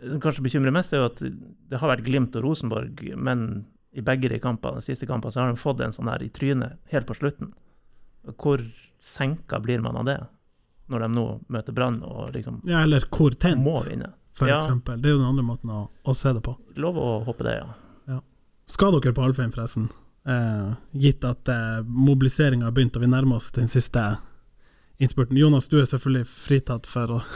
det 0.00 0.08
som 0.12 0.20
kanskje 0.22 0.44
bekymrer 0.46 0.72
mest, 0.72 0.94
er 0.94 1.02
jo 1.02 1.08
at 1.10 1.18
det 1.20 1.80
har 1.80 1.90
vært 1.90 2.04
Glimt 2.06 2.36
og 2.38 2.44
Rosenborg, 2.46 3.02
men 3.18 3.66
i 3.92 4.00
begge 4.06 4.30
de 4.30 4.38
kampene, 4.40 4.78
de 4.80 4.86
siste 4.86 5.08
kampene, 5.10 5.32
så 5.34 5.42
har 5.42 5.50
de 5.52 5.58
fått 5.60 5.82
en 5.84 5.92
sånn 5.92 6.08
her 6.08 6.22
i 6.22 6.30
trynet 6.32 6.78
helt 6.92 7.08
på 7.08 7.16
slutten. 7.18 7.50
Hvor 8.38 8.62
senka 9.02 9.58
blir 9.60 9.82
man 9.84 9.98
av 10.00 10.06
det, 10.06 10.16
når 10.88 11.04
de 11.04 11.10
nå 11.18 11.26
møter 11.52 11.74
Brann 11.76 12.00
og 12.06 12.30
liksom 12.36 12.62
Ja, 12.64 12.84
eller 12.86 13.04
hvor 13.10 13.34
tent, 13.34 13.66
for 14.32 14.48
Ja. 14.48 14.56
eksempel. 14.62 15.02
Det 15.02 15.10
er 15.10 15.16
jo 15.16 15.22
den 15.24 15.28
andre 15.34 15.44
måten 15.44 15.70
å, 15.74 15.88
å 16.04 16.14
se 16.16 16.32
det 16.32 16.42
på. 16.46 16.56
Lov 16.76 16.96
å 16.96 17.24
håpe 17.26 17.44
det, 17.44 17.58
ja. 17.58 17.74
Skal 18.70 18.94
dere 18.94 19.14
på 19.14 19.22
Alfheim, 19.26 19.50
forresten? 19.52 19.88
Eh, 20.28 20.72
gitt 21.02 21.24
at 21.26 21.48
eh, 21.50 21.80
mobiliseringa 21.82 22.68
har 22.68 22.74
begynt 22.76 22.98
og 22.98 23.02
vi 23.02 23.08
nærmer 23.10 23.40
oss 23.40 23.50
den 23.56 23.70
siste 23.72 24.02
innspurten. 25.00 25.38
Jonas, 25.40 25.66
du 25.66 25.80
er 25.80 25.88
selvfølgelig 25.90 26.28
fritatt 26.30 26.90
for 26.90 27.16
å 27.16 27.22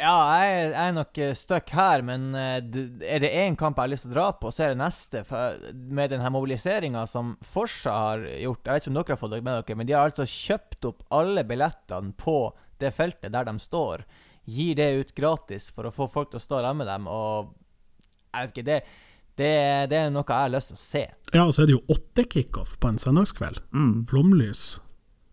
Ja, 0.00 0.14
jeg, 0.42 0.54
jeg 0.72 0.82
er 0.82 0.94
nok 0.94 1.18
eh, 1.22 1.32
stuck 1.38 1.70
her, 1.74 2.02
men 2.06 2.28
eh, 2.38 2.58
er 3.06 3.22
det 3.22 3.32
én 3.38 3.56
kamp 3.58 3.78
jeg 3.78 3.86
har 3.86 3.92
lyst 3.92 4.06
til 4.06 4.12
å 4.12 4.16
dra 4.16 4.26
på, 4.38 4.50
så 4.54 4.66
er 4.66 4.74
det 4.74 4.80
neste. 4.82 5.22
For 5.26 5.58
med 5.98 6.14
den 6.14 6.22
her 6.22 6.34
mobiliseringa 6.34 7.04
som 7.10 7.34
Forsa 7.46 7.94
har 7.94 8.26
gjort 8.26 8.66
Jeg 8.66 8.72
vet 8.72 8.84
ikke 8.84 8.92
om 8.92 8.98
dere 8.98 9.14
har 9.14 9.20
fått 9.22 9.34
det 9.34 9.42
med 9.42 9.58
dere, 9.58 9.78
men 9.78 9.90
de 9.90 9.96
har 9.96 10.10
altså 10.10 10.26
kjøpt 10.30 10.90
opp 10.90 11.04
alle 11.14 11.46
billettene 11.46 12.14
på 12.18 12.38
det 12.82 12.92
feltet 12.94 13.34
der 13.34 13.46
de 13.48 13.56
står. 13.62 14.06
Gir 14.46 14.78
det 14.78 14.90
ut 15.00 15.14
gratis 15.18 15.70
for 15.74 15.88
å 15.88 15.94
få 15.94 16.10
folk 16.10 16.30
til 16.34 16.42
å 16.42 16.46
stå 16.46 16.62
der 16.66 16.78
med 16.78 16.90
dem, 16.90 17.06
og 17.10 17.54
jeg 18.36 18.46
vet 18.46 18.56
ikke, 18.56 18.66
det, 18.66 18.80
det, 19.36 19.52
det 19.92 19.98
er 20.00 20.10
noe 20.14 20.24
jeg 20.24 20.46
har 20.46 20.52
lyst 20.54 20.72
til 20.72 20.78
å 20.78 20.82
se. 20.82 21.04
Ja, 21.34 21.44
og 21.44 21.54
så 21.54 21.64
er 21.64 21.70
det 21.70 21.76
jo 21.76 21.84
åtte 21.92 22.24
kickoff 22.32 22.78
på 22.80 22.88
en 22.88 22.98
søndagskveld. 23.02 23.60
Mm. 23.76 23.94
Flomlys. 24.10 24.64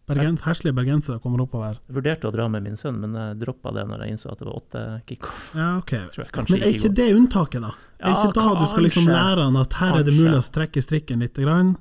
Bergens, 0.04 0.42
herslige 0.44 0.76
bergensere 0.76 1.16
kommer 1.24 1.46
oppover. 1.46 1.78
Jeg 1.88 1.96
vurderte 1.96 2.28
å 2.28 2.34
dra 2.36 2.50
med 2.52 2.66
min 2.66 2.76
sønn, 2.76 2.98
men 3.00 3.14
jeg 3.16 3.38
droppa 3.40 3.72
det 3.72 3.86
når 3.88 4.04
jeg 4.04 4.16
innså 4.18 4.34
at 4.34 4.42
det 4.42 4.50
var 4.50 4.58
åtte 4.60 4.82
kickoff. 5.08 5.46
Ja, 5.56 5.70
ok. 5.80 5.94
Kanskje 6.36 6.58
Men 6.58 6.66
er 6.68 6.76
ikke 6.76 6.92
det 7.00 7.08
unntaket, 7.16 7.64
da? 7.64 7.72
Er 8.04 8.12
Ja, 8.12 8.18
ikke 8.20 8.36
da 8.36 8.60
du 8.60 8.66
skal 8.68 8.84
liksom 8.84 9.08
lære 9.08 9.48
han 9.48 9.60
at 9.62 9.80
her 9.80 10.02
er 10.02 10.04
det 10.04 10.16
mulig 10.18 10.36
å 10.36 10.44
strekke 10.44 10.84
strikken 10.84 11.24
litt? 11.24 11.40
Grann? 11.40 11.78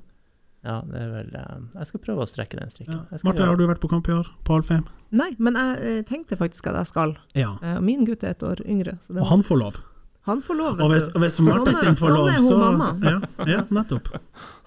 Ja, 0.63 0.77
det 0.87 0.95
er 0.95 1.09
vel 1.11 1.33
eh, 1.35 1.55
Jeg 1.75 1.89
skal 1.89 2.01
prøve 2.05 2.23
å 2.23 2.29
strekke 2.29 2.55
den 2.55 2.71
strikken. 2.71 3.01
Ja. 3.03 3.19
Marte, 3.27 3.43
har 3.43 3.59
du 3.59 3.65
vært 3.67 3.83
på 3.83 3.91
kamp 3.91 4.07
i 4.07 4.15
år? 4.15 4.29
På 4.47 4.55
Alfheim? 4.55 4.85
Nei, 5.11 5.33
men 5.43 5.59
jeg 5.59 5.89
eh, 5.91 6.03
tenkte 6.07 6.39
faktisk 6.39 6.71
at 6.71 6.79
jeg 6.79 6.93
skal. 6.93 7.17
Ja. 7.35 7.57
Eh, 7.59 7.81
min 7.83 8.07
gutt 8.07 8.23
er 8.23 8.37
et 8.37 8.45
år 8.47 8.63
yngre, 8.63 8.95
så 9.03 9.11
det, 9.11 9.19
Og 9.25 9.33
han 9.33 9.43
får 9.43 9.59
lov. 9.59 9.81
Han 10.25 10.41
får 10.41 10.55
lov. 10.55 10.79
Og 10.81 10.91
hvis, 10.93 11.07
og 11.13 11.19
hvis 11.23 11.39
Marte 11.43 11.71
Sånn 11.71 11.75
er- 11.75 11.79
sin 11.83 11.97
får 11.99 12.07
sånn 12.07 12.17
lov, 12.17 12.27
er 12.31 12.37
hun 12.39 12.49
så 12.49 12.57
mamma. 12.61 12.89
ja, 13.11 13.45
ja, 13.53 13.63
nettopp. 13.75 14.11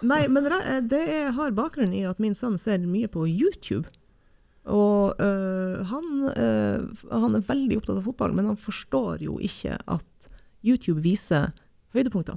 Nei, 0.04 0.22
men 0.28 0.46
eh, 0.52 0.80
det 0.84 1.00
er, 1.08 1.30
har 1.36 1.54
bakgrunn 1.56 1.94
i 1.96 2.02
at 2.08 2.18
min 2.20 2.34
sønn 2.36 2.58
ser 2.60 2.78
mye 2.84 3.08
på 3.08 3.24
YouTube. 3.28 3.88
Og 4.66 5.14
øh, 5.22 5.84
han, 5.86 6.08
øh, 6.36 7.04
han 7.12 7.38
er 7.38 7.44
veldig 7.46 7.78
opptatt 7.78 8.00
av 8.00 8.04
fotball, 8.08 8.34
men 8.34 8.48
han 8.50 8.58
forstår 8.58 9.22
jo 9.22 9.38
ikke 9.38 9.76
at 9.86 10.28
YouTube 10.66 11.00
viser 11.04 11.52
høydepunkter. 11.94 12.36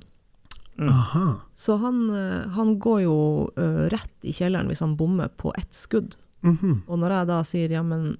Mm. 0.79 0.87
Aha. 0.93 1.23
Så 1.57 1.75
han, 1.81 2.03
øh, 2.13 2.49
han 2.55 2.75
går 2.79 3.01
jo 3.03 3.15
øh, 3.57 3.87
rett 3.91 4.13
i 4.29 4.31
kjelleren 4.37 4.69
hvis 4.71 4.79
han 4.85 4.93
bommer 4.99 5.27
på 5.41 5.51
ett 5.59 5.73
skudd. 5.75 6.15
Mhm. 6.45 6.83
Og 6.87 6.99
når 7.01 7.17
jeg 7.17 7.27
da 7.33 7.39
sier 7.43 7.73
ja, 7.73 7.81
men 7.83 8.13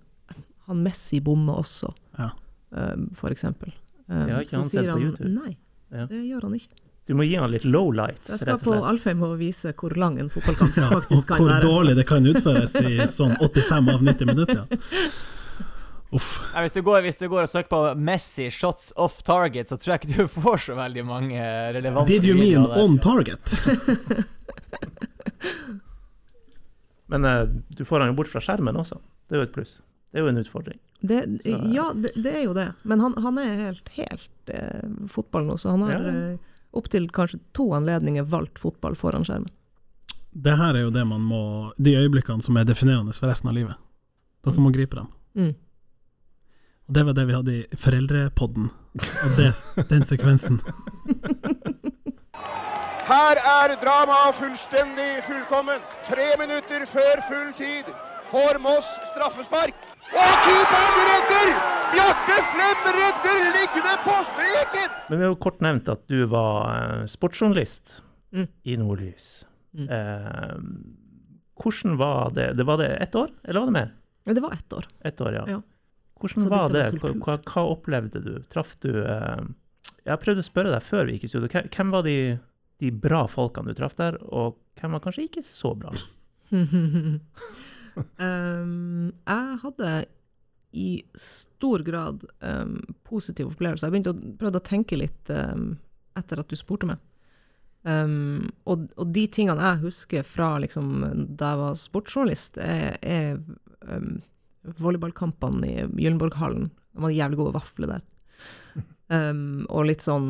han 0.67 0.81
Messi 0.83 1.21
bommer 1.23 1.61
også, 1.61 1.93
Ja. 2.17 2.31
øh, 2.75 3.05
for 3.15 3.29
eksempel. 3.31 3.71
Det 4.09 4.43
så 4.49 4.63
sier 4.65 4.89
han 4.89 5.35
nei, 5.35 5.57
Ja. 5.93 6.05
det 6.09 6.23
gjør 6.25 6.47
han 6.47 6.55
ikke. 6.57 6.85
Du 7.09 7.15
må 7.17 7.25
gi 7.25 7.35
han 7.41 7.49
litt 7.49 7.63
low 7.65 7.89
lights, 7.89 8.27
jeg 8.29 8.37
skal 8.37 8.53
rett 8.53 8.63
på 8.65 8.69
og 8.69 8.75
slett. 8.75 8.89
Alfheim 8.91 9.23
og 9.25 9.31
vise 9.39 9.71
hvor 9.73 9.95
lang 9.97 10.19
en 10.21 10.27
fotballkamp 10.29 10.75
Ja, 10.77 10.89
og 10.89 10.91
faktisk 10.99 11.31
kan 11.31 11.41
hvor 11.41 11.63
dårlig 11.63 11.95
det 11.97 12.05
kan 12.09 12.25
utføres 12.29 12.75
i 12.83 13.07
sånn 13.09 13.33
85 13.41 13.89
av 13.95 14.03
90 14.05 14.29
minutter. 14.29 14.81
Uff. 16.13 16.29
Ja, 16.55 16.61
hvis, 16.65 16.73
du 16.73 16.81
går, 16.85 17.01
hvis 17.05 17.17
du 17.17 17.27
går 17.29 17.45
og 17.45 17.49
søker 17.49 17.69
på 17.69 17.81
Messi 18.01 18.49
shots 18.53 18.91
off 18.97 19.23
target, 19.25 19.69
så 19.69 19.77
tror 19.77 19.95
jeg 19.95 20.03
ikke 20.03 20.23
du 20.23 20.31
får 20.41 20.63
så 20.67 20.77
veldig 20.77 21.03
mange 21.05 21.49
relevante 21.77 22.13
Did 22.13 22.25
you 22.25 22.37
mean 22.37 22.65
der. 22.65 22.77
on 22.81 22.97
target? 23.01 23.53
Men 27.09 27.25
uh, 27.25 27.43
du 27.69 27.85
får 27.85 27.99
han 28.05 28.11
jo 28.11 28.17
bort 28.21 28.29
fra 28.29 28.41
skjermen 28.41 28.77
også. 28.77 28.97
Det 29.29 29.37
er 29.37 29.41
jo 29.43 29.47
et 29.49 29.53
pluss. 29.53 29.75
Det 30.09 30.21
er 30.21 30.25
jo 30.25 30.31
en 30.33 30.41
utfordring. 30.41 30.77
Det, 31.01 31.19
ja, 31.71 31.93
det, 31.95 32.11
det 32.19 32.33
er 32.35 32.43
jo 32.43 32.53
det. 32.53 32.67
Men 32.83 32.99
han, 32.99 33.13
han 33.23 33.37
er 33.39 33.53
helt, 33.69 33.89
helt 33.95 34.49
eh, 34.51 34.89
fotball 35.07 35.45
nå, 35.47 35.55
så 35.61 35.69
han 35.77 35.85
har 35.87 35.93
Ja. 35.95 36.09
eh, 36.33 36.57
opptil 36.75 37.07
kanskje 37.15 37.39
to 37.55 37.69
anledninger 37.73 38.23
valgt 38.29 38.59
fotball 38.59 38.95
foran 38.99 39.23
skjermen. 39.25 39.49
Det 40.31 40.57
her 40.59 40.75
er 40.77 40.83
jo 40.85 40.91
det 40.93 41.01
man 41.09 41.23
må 41.25 41.39
De 41.81 41.95
øyeblikkene 41.97 42.43
som 42.45 42.57
er 42.61 42.67
definerende 42.67 43.15
for 43.17 43.31
resten 43.31 43.49
av 43.49 43.55
livet. 43.57 43.79
Dere 44.45 44.61
må 44.61 44.69
gripe 44.75 44.99
dem. 44.99 45.07
Mm. 45.39 45.55
Og 46.89 46.93
det 46.97 47.05
var 47.07 47.13
det 47.17 47.25
vi 47.29 47.33
hadde 47.37 47.55
i 47.55 47.65
Foreldrepodden. 47.77 48.69
Og 48.99 49.33
det, 49.39 49.49
den 49.89 50.05
sekvensen. 50.09 50.59
Her 53.09 53.39
er 53.41 53.73
dramaet 53.81 54.35
fullstendig 54.37 55.23
fullkomment. 55.25 55.85
Tre 56.05 56.27
minutter 56.41 56.85
før 56.89 57.21
full 57.29 57.49
tid 57.57 57.89
får 58.29 58.59
Moss 58.61 58.89
straffespark. 59.13 59.73
Og 60.13 60.33
keeperen 60.45 60.99
redder! 61.09 61.51
Bjarte 61.93 62.37
Flem 62.51 62.83
redder 62.99 63.39
liggende 63.55 63.95
på 64.05 64.15
streken! 64.29 64.93
Men 65.09 65.17
vi 65.21 65.25
har 65.25 65.31
jo 65.33 65.39
kort 65.41 65.61
nevnt 65.65 65.89
at 65.89 66.03
du 66.09 66.19
var 66.31 66.69
eh, 66.75 67.05
sportsjournalist 67.09 67.99
Mm. 68.29 68.45
i 68.69 68.75
Nordlys. 68.77 69.45
Mm. 69.73 69.87
Eh, 69.89 70.57
hvordan 71.57 71.95
var 71.97 72.29
det? 72.35 72.51
det? 72.59 72.65
Var 72.67 72.77
det 72.77 72.89
ett 73.01 73.15
år, 73.17 73.31
eller 73.43 73.59
var 73.63 73.65
det 73.71 73.73
mer? 73.73 73.89
Det 74.29 74.41
var 74.43 74.53
ett 74.53 74.73
år. 74.73 74.85
Ett 75.01 75.21
år, 75.21 75.33
ja. 75.33 75.45
Ja. 75.49 75.61
Hvordan 76.19 76.43
Så 76.43 76.49
var 76.51 76.69
det? 76.69 76.83
Hva, 77.01 77.39
hva, 77.41 77.63
opplevde 77.73 78.21
du? 78.21 78.35
Traff 78.53 78.75
du 78.85 78.91
eh, 79.01 79.41
Jeg 80.05 80.21
prøvde 80.21 80.43
å 80.43 80.45
spørre 80.45 80.75
deg 80.75 80.85
før 80.85 81.07
vi 81.09 81.15
gikk 81.17 81.25
i 81.25 81.31
studio. 81.31 81.49
Hvem 81.73 81.89
var 81.95 82.05
de, 82.05 82.15
de 82.83 82.91
bra 82.93 83.23
folkene 83.31 83.73
du 83.73 83.79
traff 83.81 83.97
der, 83.97 84.19
og 84.29 84.59
hvem 84.77 84.93
var 84.93 85.01
kanskje 85.07 85.25
ikke 85.25 85.43
så 85.47 85.73
bra? 85.73 85.89
um, 87.99 89.11
jeg 89.25 89.59
hadde 89.63 89.91
i 90.71 90.89
stor 91.17 91.81
grad 91.85 92.25
um, 92.45 92.79
positiv 93.07 93.49
opplevelse. 93.53 93.87
Jeg 93.87 93.95
begynte 93.95 94.13
å 94.13 94.33
prøvde 94.41 94.61
å 94.61 94.67
tenke 94.69 94.99
litt 94.99 95.31
um, 95.33 95.71
etter 96.19 96.41
at 96.41 96.49
du 96.49 96.57
spurte 96.59 96.89
meg. 96.89 97.05
Og, 97.89 98.81
og 98.99 99.11
de 99.15 99.21
tingene 99.31 99.63
jeg 99.63 99.79
husker 99.85 100.25
fra 100.27 100.49
liksom, 100.59 100.89
da 101.39 101.53
jeg 101.53 101.59
var 101.61 101.77
sportsjournalist, 101.79 102.59
er, 102.59 102.97
er 102.99 103.39
volleyballkampene 104.83 105.69
i 105.69 105.85
Gyllenborghallen. 106.03 106.67
Det 106.67 107.05
var 107.05 107.15
jævlig 107.15 107.39
gode 107.39 107.55
vafler 107.55 107.93
der. 107.93 108.03
Og 109.71 109.87
litt 109.87 110.03
sånn 110.03 110.27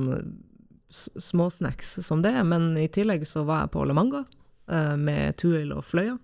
småsnacks 0.91 2.05
som 2.05 2.21
det, 2.21 2.43
men 2.43 2.77
i 2.77 2.87
tillegg 2.87 3.27
så 3.27 3.43
var 3.47 3.65
jeg 3.65 3.73
på 3.75 3.85
La 3.85 3.95
Manga 3.97 4.23
uh, 4.25 4.95
med 4.97 5.37
Tuil 5.41 5.73
og 5.75 5.85
Fløya. 5.85 6.17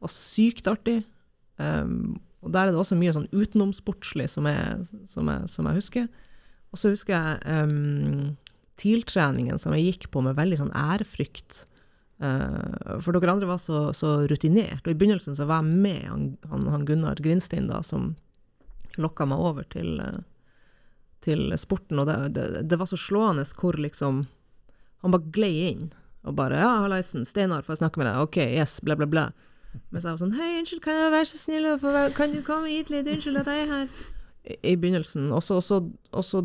Og 0.00 0.12
sykt 0.12 0.68
artig. 0.70 1.00
Um, 1.60 2.20
og 2.40 2.54
der 2.54 2.68
er 2.68 2.72
det 2.72 2.80
også 2.80 2.96
mye 2.96 3.12
sånn 3.12 3.28
utenomsportslig 3.34 4.26
som, 4.32 4.48
som, 5.08 5.28
som 5.50 5.68
jeg 5.68 5.80
husker. 5.80 6.06
Og 6.72 6.80
så 6.80 6.92
husker 6.94 7.16
jeg 7.16 7.64
um, 7.66 8.38
TIL-treningen 8.80 9.60
som 9.60 9.74
jeg 9.76 9.90
gikk 9.90 10.08
på 10.14 10.22
med 10.24 10.38
veldig 10.38 10.60
sånn 10.62 10.72
ærefrykt. 10.76 11.64
Uh, 12.20 12.98
for 13.00 13.16
dere 13.16 13.32
andre 13.34 13.48
var 13.48 13.60
så, 13.60 13.90
så 13.96 14.22
rutinert, 14.28 14.84
og 14.84 14.92
i 14.92 14.96
begynnelsen 14.96 15.36
så 15.36 15.46
var 15.48 15.62
jeg 15.62 15.80
med 15.84 16.02
han, 16.04 16.26
han, 16.50 16.66
han 16.72 16.84
Gunnar 16.88 17.20
Grindstein, 17.20 17.68
da, 17.70 17.80
som 17.84 18.14
lokka 19.00 19.24
meg 19.28 19.40
over 19.40 19.64
til, 19.70 19.94
eh, 20.02 20.18
til 21.24 21.46
sporten, 21.60 22.00
og 22.02 22.10
det, 22.10 22.16
det, 22.36 22.64
det 22.68 22.78
var 22.80 22.90
så 22.90 22.98
slående 23.00 23.46
hvor 23.56 23.78
liksom 23.78 24.26
Han 25.00 25.14
bare 25.14 25.30
glei 25.32 25.70
inn, 25.70 25.86
og 26.28 26.34
bare 26.36 26.58
'Ja, 26.60 26.82
hallaisen, 26.82 27.24
Steinar, 27.24 27.62
får 27.62 27.72
jeg 27.72 27.78
snakke 27.78 27.96
med 27.96 28.06
deg?' 28.06 28.20
'Ok, 28.20 28.36
yes', 28.36 28.84
bla, 28.84 28.94
bla, 28.96 29.06
bla. 29.06 29.22
Mens 29.90 30.04
jeg 30.04 30.12
var 30.12 30.20
sånn 30.22 30.34
'Hei, 30.34 30.50
unnskyld, 30.60 30.82
kan 30.82 30.98
jeg 30.98 31.12
være 31.12 31.28
så 31.30 31.38
snill 31.38 31.66
å 31.66 31.78
få 31.78 31.92
være- 31.94 32.14
Kan 32.14 32.32
du 32.32 32.42
komme 32.42 32.70
hit 32.70 32.90
litt? 32.90 33.06
Unnskyld 33.06 33.40
at 33.40 33.46
jeg 33.46 33.68
er 33.68 33.72
her.' 33.74 33.88
I, 34.44 34.56
i 34.72 34.76
begynnelsen. 34.76 35.30
Og 35.32 35.42
så, 35.42 35.56
og, 35.56 35.62
så, 35.62 35.90
og 36.12 36.24
så 36.24 36.40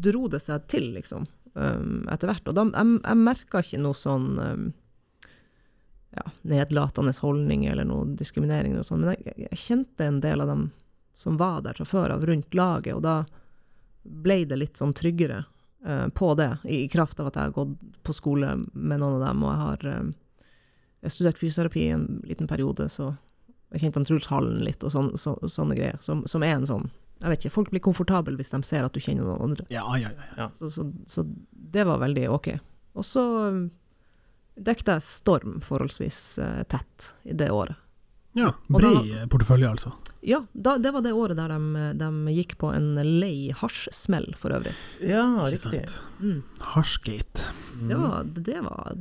dro 0.00 0.28
det 0.28 0.40
seg 0.42 0.66
til, 0.68 0.92
liksom, 0.94 1.26
um, 1.54 2.06
etter 2.08 2.28
hvert. 2.28 2.48
Og 2.48 2.54
da, 2.54 2.64
jeg, 2.64 3.00
jeg 3.04 3.16
merka 3.16 3.62
ikke 3.64 3.80
noe 3.80 3.96
sånn 3.96 4.38
um, 4.38 4.68
ja, 6.16 6.30
nedlatende 6.42 7.12
holdning 7.20 7.66
eller 7.66 7.84
noe 7.88 8.16
diskriminering, 8.18 8.74
Noe 8.74 8.86
sånt. 8.86 9.04
men 9.04 9.16
jeg, 9.16 9.48
jeg, 9.48 9.58
kjente 9.58 10.06
en 10.06 10.20
del 10.24 10.40
av 10.44 10.52
dem 10.52 10.70
som 11.18 11.36
var 11.36 11.62
der 11.62 11.78
fra 11.78 11.84
før 11.88 12.14
av 12.14 12.24
rundt 12.28 12.54
laget, 12.54 12.94
og 12.94 13.02
da 13.02 13.24
ble 14.02 14.44
det 14.48 14.60
litt 14.60 14.80
sånn 14.80 14.94
tryggere 14.96 15.42
uh, 15.86 16.08
på 16.14 16.32
det, 16.38 16.52
i, 16.64 16.84
i 16.84 16.88
kraft 16.92 17.20
av 17.20 17.30
at 17.30 17.38
jeg 17.38 17.50
har 17.50 17.56
gått 17.56 17.76
på 18.06 18.14
skole 18.16 18.54
med 18.72 19.00
noen 19.00 19.18
av 19.18 19.26
dem, 19.26 19.44
og 19.44 19.52
jeg 19.52 19.62
har 19.64 19.86
eh, 19.92 20.08
jeg 21.04 21.14
studerte 21.14 21.40
fysioterapi 21.40 21.82
i 21.86 21.94
en 21.94 22.06
liten 22.26 22.48
periode, 22.50 22.88
så 22.90 23.12
jeg 23.72 23.82
kjente 23.82 24.00
han 24.00 24.06
Truls 24.08 24.28
Hallen 24.32 24.62
litt, 24.64 24.84
og 24.84 24.92
sån, 24.94 25.12
så, 25.20 25.34
sånne 25.44 25.76
greier, 25.76 25.98
som, 26.04 26.24
som 26.30 26.44
er 26.46 26.56
en 26.56 26.66
sånn 26.68 26.88
Jeg 27.20 27.32
vet 27.32 27.42
ikke, 27.42 27.54
folk 27.56 27.70
blir 27.74 27.82
komfortable 27.84 28.38
hvis 28.38 28.54
de 28.54 28.62
ser 28.64 28.86
at 28.86 28.94
du 28.94 29.00
kjenner 29.02 29.26
noen 29.26 29.50
andre. 29.50 29.66
Ja, 29.74 29.82
ja, 29.98 30.12
ja. 30.38 30.48
Så, 30.58 30.70
så, 30.70 30.86
så 31.10 31.24
det 31.50 31.84
var 31.88 31.98
veldig 31.98 32.28
ok. 32.30 32.52
Og 32.94 33.06
så 33.06 33.24
dekket 34.54 34.68
dekte 34.68 34.94
jeg 34.96 35.06
Storm 35.06 35.58
forholdsvis 35.62 36.20
uh, 36.42 36.62
tett 36.70 37.10
i 37.26 37.34
det 37.34 37.50
året. 37.50 37.76
ja 38.38 38.52
Bred 38.70 39.26
portefølje, 39.30 39.70
altså. 39.70 39.92
Ja, 40.20 40.40
da, 40.52 40.76
det 40.78 40.90
var 40.94 41.02
det 41.02 41.12
året 41.14 41.38
der 41.38 41.52
de, 41.52 41.82
de 41.98 42.34
gikk 42.34 42.56
på 42.58 42.72
en 42.74 42.94
lei 42.98 43.52
hasjsmell, 43.54 44.32
for 44.38 44.54
øvrig. 44.54 44.74
Ja, 45.02 45.26
riktig. 45.46 45.84
riktig. 45.84 46.40
Hasjgate. 46.74 47.46
Mm. 47.78 47.88
Det, 47.88 47.98
var, 48.02 48.32
det 48.48 48.60
var 48.66 48.96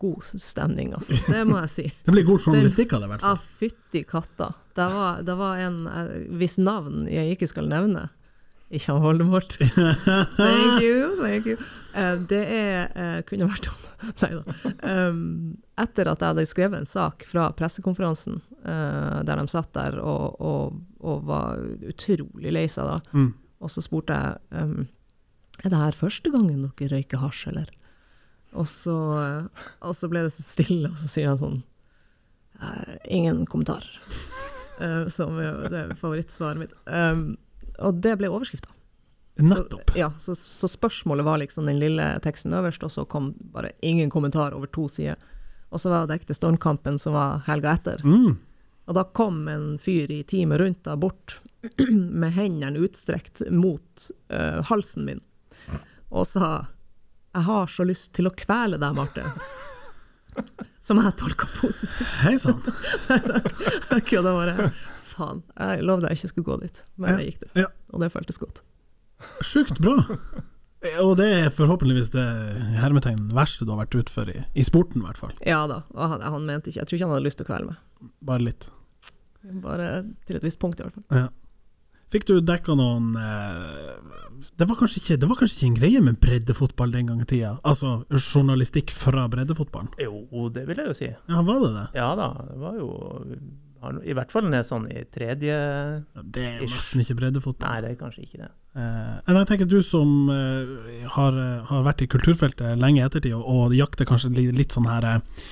god 0.00 0.22
stemning, 0.40 0.94
altså. 0.96 1.16
Det 1.30 1.42
må 1.48 1.58
jeg 1.62 1.70
si. 1.74 1.84
Det 2.06 2.14
blir 2.14 2.24
god 2.28 2.40
journalistikk 2.46 2.94
av 2.96 3.02
det, 3.02 3.08
i 3.08 3.12
hvert 3.14 3.26
Ja, 3.26 3.34
fall. 3.36 3.58
fytti 3.60 4.02
katta. 4.08 4.50
Det 4.76 4.86
var, 4.94 5.20
det 5.26 5.36
var 5.36 5.60
en 5.60 5.82
eh, 5.90 6.14
hvis 6.40 6.56
navn 6.60 7.04
jeg 7.10 7.36
ikke 7.36 7.48
skal 7.50 7.68
nevne, 7.70 8.08
Ikke 8.70 8.92
han 8.94 9.02
Voldemort. 9.02 9.56
thank 10.38 10.82
you, 10.84 11.16
thank 11.18 11.46
you. 11.50 11.56
Eh, 11.98 12.16
det 12.30 12.42
er, 12.54 12.84
eh, 12.94 13.16
kunne 13.26 13.48
vært 13.50 13.66
Nei 14.22 14.30
da. 14.36 14.44
Etter 15.80 16.08
at 16.12 16.22
jeg 16.22 16.30
hadde 16.32 16.44
skrevet 16.48 16.78
en 16.80 16.86
sak 16.88 17.24
fra 17.28 17.48
pressekonferansen, 17.56 18.38
der 18.64 19.36
de 19.40 19.44
satt 19.50 19.72
der 19.76 19.98
og, 20.00 20.36
og, 20.40 20.78
og 21.00 21.22
var 21.28 21.60
utrolig 21.90 22.52
lei 22.54 22.66
seg 22.70 22.88
da, 22.88 22.98
Mm. 23.16 23.30
og 23.60 23.70
så 23.72 23.82
spurte 23.84 24.16
jeg 24.16 24.62
um, 24.62 24.86
er 25.64 25.68
det 25.72 25.80
her 25.82 25.96
første 25.96 26.32
gangen 26.32 26.62
dere 26.78 26.90
røyker 26.94 27.20
hasj, 27.20 27.46
eller? 27.52 27.68
Og 28.58 28.66
så, 28.68 28.96
og 29.78 29.94
så 29.96 30.08
ble 30.10 30.24
det 30.26 30.32
så 30.34 30.42
stille, 30.42 30.90
og 30.90 30.98
så 30.98 31.10
sier 31.10 31.30
han 31.30 31.38
sånn 31.40 31.60
«Eh, 32.60 32.96
Ingen 33.20 33.44
kommentarer. 33.46 34.00
Eh, 34.80 35.08
som 35.12 35.34
er 35.36 35.66
det 35.68 35.80
favorittsvaret 36.00 36.56
mitt. 36.56 36.70
Um, 36.88 37.34
og 37.84 37.98
det 38.00 38.14
ble 38.16 38.30
overskrifta. 38.32 38.70
Nettopp. 39.36 39.90
Så, 39.90 39.98
ja, 39.98 40.06
så, 40.16 40.32
så 40.34 40.70
spørsmålet 40.72 41.26
var 41.26 41.36
liksom 41.42 41.66
den 41.68 41.76
lille 41.82 42.06
teksten 42.24 42.54
øverst, 42.56 42.86
og 42.88 42.94
så 42.94 43.04
kom 43.04 43.34
bare 43.52 43.74
ingen 43.84 44.08
kommentar 44.08 44.56
over 44.56 44.72
to 44.72 44.86
sider. 44.88 45.20
Og 45.68 45.84
så 45.84 45.92
var 45.92 46.08
det 46.08 46.22
ekte 46.22 46.38
Stormkampen 46.38 46.96
som 46.96 47.12
var 47.12 47.44
helga 47.44 47.74
etter. 47.76 48.00
Mm. 48.08 48.38
Og 48.88 48.96
da 48.96 49.04
kom 49.04 49.44
en 49.52 49.74
fyr 49.78 50.10
i 50.16 50.22
teamet 50.24 50.64
rundt 50.64 50.80
da 50.88 50.96
bort 50.96 51.42
med 51.92 52.32
hendene 52.40 52.80
utstrekt 52.80 53.44
mot 53.52 54.08
uh, 54.32 54.64
halsen 54.72 55.04
min 55.06 55.20
og 56.10 56.26
sa 56.26 56.46
jeg 57.34 57.46
har 57.46 57.70
så 57.70 57.86
lyst 57.86 58.12
til 58.16 58.28
å 58.30 58.34
kvele 58.34 58.78
deg, 58.80 58.96
Marte. 58.96 59.26
Som 60.84 61.00
jeg 61.02 61.16
tolka 61.20 61.48
positivt. 61.58 62.06
Hei 62.22 62.36
sann. 62.40 62.60
jeg 63.10 64.04
kødda 64.08 64.32
bare 64.34 64.70
faen, 65.10 65.42
jeg 65.58 65.84
lovde 65.84 66.08
jeg 66.08 66.20
ikke 66.20 66.30
skulle 66.32 66.48
gå 66.48 66.58
dit, 66.62 66.84
men 66.96 67.18
jeg 67.18 67.32
gikk 67.32 67.42
det. 67.44 67.50
Ja. 67.64 67.68
Og 67.92 68.04
det 68.04 68.12
føltes 68.14 68.40
godt. 68.40 68.62
Sjukt 69.44 69.82
bra. 69.84 69.98
Og 71.02 71.12
det 71.20 71.26
er 71.42 71.50
forhåpentligvis 71.52 72.08
det 72.14 72.26
hermetegn 72.80 73.26
verste 73.36 73.66
du 73.68 73.74
har 73.74 73.82
vært 73.82 73.98
utfor 74.00 74.30
i, 74.32 74.38
i 74.56 74.64
sporten, 74.64 75.02
i 75.02 75.08
hvert 75.08 75.20
fall. 75.20 75.34
Ja 75.44 75.66
da, 75.68 75.82
og 75.92 76.14
han, 76.14 76.24
han 76.24 76.46
mente 76.48 76.70
ikke 76.70 76.80
Jeg 76.80 76.88
tror 76.88 76.96
ikke 76.96 77.08
han 77.08 77.12
hadde 77.18 77.26
lyst 77.26 77.40
til 77.42 77.46
å 77.46 77.50
kvele 77.50 77.72
meg. 77.74 78.14
Bare 78.30 78.46
litt. 78.46 78.70
Bare 79.60 79.90
til 80.28 80.38
et 80.38 80.46
visst 80.46 80.60
punkt, 80.62 80.80
i 80.80 80.86
hvert 80.86 80.96
fall. 80.96 81.26
Ja. 81.26 81.28
Fikk 82.10 82.26
du 82.26 82.34
dekka 82.42 82.74
noen 82.78 83.12
eh, 83.14 84.20
det, 84.58 84.66
var 84.66 84.76
ikke, 84.82 85.16
det 85.20 85.28
var 85.30 85.38
kanskje 85.38 85.56
ikke 85.56 85.68
en 85.68 85.78
greie 85.78 86.02
med 86.02 86.18
breddefotball 86.22 86.92
den 86.94 87.10
gang 87.10 87.22
i 87.22 87.28
tida? 87.28 87.54
Altså 87.66 88.00
journalistikk 88.10 88.90
fra 88.94 89.28
breddefotballen? 89.30 89.92
Jo, 90.02 90.48
det 90.52 90.66
vil 90.68 90.82
jeg 90.82 90.90
jo 90.90 90.96
si. 90.96 91.10
Ja, 91.30 91.42
var 91.46 91.60
det 91.62 91.72
det? 91.76 91.86
Ja 92.00 92.10
da, 92.18 92.30
det 92.48 92.58
var 92.62 92.78
jo 92.80 92.90
I 94.10 94.16
hvert 94.16 94.34
fall 94.34 94.50
ned 94.50 94.66
sånn 94.68 94.88
i 94.90 95.04
tredje 95.12 95.54
Ja, 95.54 96.24
Det 96.24 96.46
er 96.48 96.58
jo 96.64 96.70
nesten 96.72 97.04
ikke 97.04 97.20
breddefotball. 97.22 97.68
Nei, 97.68 97.84
det 97.84 97.94
er 97.94 98.00
kanskje 98.02 98.26
ikke 98.26 98.42
det. 98.42 98.50
Eh, 98.80 99.16
jeg 99.30 99.50
tenker 99.52 99.70
du 99.70 99.80
som 99.86 100.30
eh, 100.34 101.06
har, 101.14 101.40
har 101.70 101.86
vært 101.86 102.04
i 102.06 102.10
kulturfeltet 102.10 102.78
lenge 102.80 103.02
i 103.02 103.06
ettertid, 103.06 103.38
og, 103.38 103.46
og 103.46 103.78
jakter 103.78 104.08
kanskje 104.08 104.34
litt 104.50 104.74
sånn 104.74 104.90
her 104.90 105.06
eh, 105.14 105.44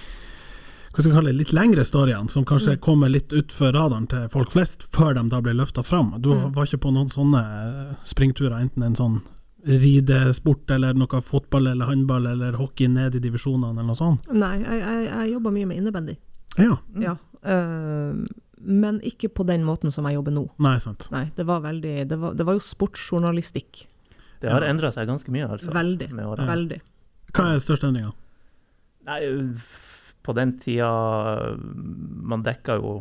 hva 0.92 1.01
skal 1.03 1.11
vi 1.12 1.16
kalle 1.16 1.33
det, 1.33 1.37
litt 1.38 1.53
lengre 1.53 1.85
storyene, 1.85 2.31
som 2.31 2.44
kanskje 2.44 2.77
Mm. 2.77 2.81
kommer 2.81 3.09
litt 3.09 3.29
utfor 3.33 3.72
radaren 3.72 4.07
til 4.09 4.29
folk 4.29 4.51
flest, 4.51 4.83
før 4.83 5.14
de 5.14 5.29
da 5.29 5.40
blir 5.40 5.55
løfta 5.55 5.83
fram. 5.85 6.14
Du 6.20 6.31
Mm. 6.35 6.53
var 6.55 6.64
ikke 6.66 6.81
på 6.81 6.92
noen 6.92 7.09
sånne 7.09 7.42
eh, 7.90 7.94
springturer, 8.05 8.61
enten 8.61 8.83
en 8.83 8.94
sånn 8.94 9.20
ridesport 9.66 10.70
eller 10.70 10.94
noe 10.94 11.20
fotball 11.20 11.66
eller 11.66 11.87
håndball 11.87 12.27
eller 12.31 12.53
hockey 12.53 12.88
ned 12.88 13.14
i 13.14 13.18
divisjonene 13.20 13.70
eller 13.72 13.83
noe 13.90 13.96
sånt? 13.98 14.29
Nei, 14.33 14.59
jeg, 14.62 14.81
jeg, 14.83 15.09
jeg 15.11 15.33
jobber 15.33 15.51
mye 15.51 15.66
med 15.66 15.77
innebandy. 15.83 16.16
Ja. 16.59 16.77
Ja. 16.98 17.16
øh, 17.44 18.27
men 18.61 19.01
ikke 19.07 19.29
på 19.31 19.46
den 19.46 19.62
måten 19.64 19.92
som 19.92 20.05
jeg 20.09 20.14
jobber 20.16 20.33
nå. 20.35 20.48
Nei, 20.59 20.79
sant. 20.83 21.09
Nei, 21.14 21.31
det 21.37 21.46
var 21.46 21.61
veldig 21.61 22.09
Det 22.09 22.18
var, 22.18 22.35
det 22.35 22.44
var 22.46 22.55
jo 22.55 22.61
sportsjournalistikk. 22.64 23.85
Det 24.40 24.51
har 24.51 24.62
Ja. 24.62 24.68
endra 24.72 24.92
seg 24.92 25.07
ganske 25.09 25.29
mye, 25.31 25.48
altså. 25.48 25.70
Veldig. 25.72 26.11
Veldig. 26.12 26.81
Hva 27.33 27.55
er 27.55 27.59
største 27.61 27.88
endringa? 27.88 28.12
Nei, 29.07 29.20
på 30.29 30.35
den 30.37 30.53
tida 30.61 30.88
Man 32.29 32.43
dekka 32.45 32.77
jo 32.77 32.99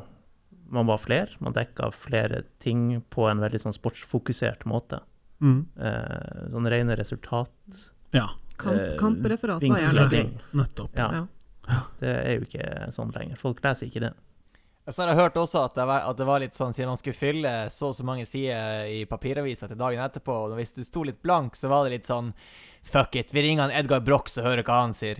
Man 0.71 0.87
var 0.87 0.97
flere. 1.03 1.29
Man 1.43 1.53
dekka 1.55 1.91
flere 1.95 2.41
ting 2.63 3.01
på 3.13 3.27
en 3.29 3.39
veldig 3.43 3.59
sånn 3.63 3.75
sportsfokusert 3.75 4.65
måte. 4.67 4.99
Mm. 5.43 5.61
Eh, 5.79 6.47
sånn 6.51 6.67
rene 6.71 6.95
resultat. 6.99 7.51
Ja, 8.15 8.25
Kamp, 8.57 8.75
Eh, 8.79 8.95
kampreferat 8.99 9.61
var 9.63 9.79
gjerne 9.79 10.07
greit. 10.11 10.47
nettopp. 10.57 10.91
Ja, 10.97 11.11
Ja. 11.67 11.79
det 12.01 12.11
er 12.25 12.33
jo 12.39 12.45
ikke 12.47 12.91
sånn 12.91 13.13
lenger. 13.15 13.37
Folk 13.37 13.61
leser 13.63 13.87
ikke 13.87 13.99
det. 14.09 14.13
Så 14.89 15.03
har 15.03 15.09
jeg 15.13 15.17
hørt 15.19 15.35
også 15.35 15.65
at 15.65 15.75
det, 15.75 15.85
var, 15.85 15.99
at 16.09 16.17
det 16.17 16.25
var 16.25 16.39
litt 16.39 16.53
sånn 16.55 16.73
siden 16.73 16.87
man 16.87 16.97
skulle 16.97 17.15
fylle 17.19 17.69
så 17.69 17.89
og 17.89 17.95
så 17.95 18.03
mange 18.07 18.25
sider 18.25 18.87
i 18.87 19.05
papiravisa 19.05 19.67
til 19.67 19.75
dagen 19.77 19.99
etterpå, 20.03 20.31
og 20.51 20.55
hvis 20.57 20.73
du 20.75 20.83
sto 20.83 21.03
litt 21.03 21.21
blank, 21.21 21.55
så 21.55 21.67
var 21.69 21.83
det 21.85 21.91
litt 21.91 22.05
sånn 22.07 22.33
Fuck 22.83 23.15
it, 23.15 23.31
vi 23.33 23.41
ringer 23.43 23.67
han 23.69 23.71
Edgar 23.71 23.99
Brox 23.99 24.37
og 24.37 24.45
hører 24.45 24.63
hva 24.63 24.81
han 24.81 24.93
sier. 24.93 25.19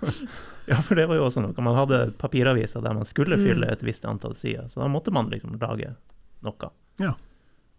Ja, 0.70 0.76
for 0.86 0.94
det 0.94 1.06
var 1.10 1.16
jo 1.18 1.24
også 1.26 1.42
noe. 1.42 1.54
Man 1.64 1.74
hadde 1.74 2.12
papiraviser 2.20 2.82
der 2.84 2.94
man 2.94 3.04
skulle 3.08 3.36
Mm. 3.36 3.42
fylle 3.42 3.70
et 3.72 3.80
visst 3.82 4.04
antall 4.06 4.34
sider, 4.38 4.68
så 4.70 4.80
da 4.84 4.88
måtte 4.88 5.10
man 5.12 5.26
liksom 5.32 5.56
lage 5.58 5.94
noe. 6.46 6.70
Ja. 7.02 7.14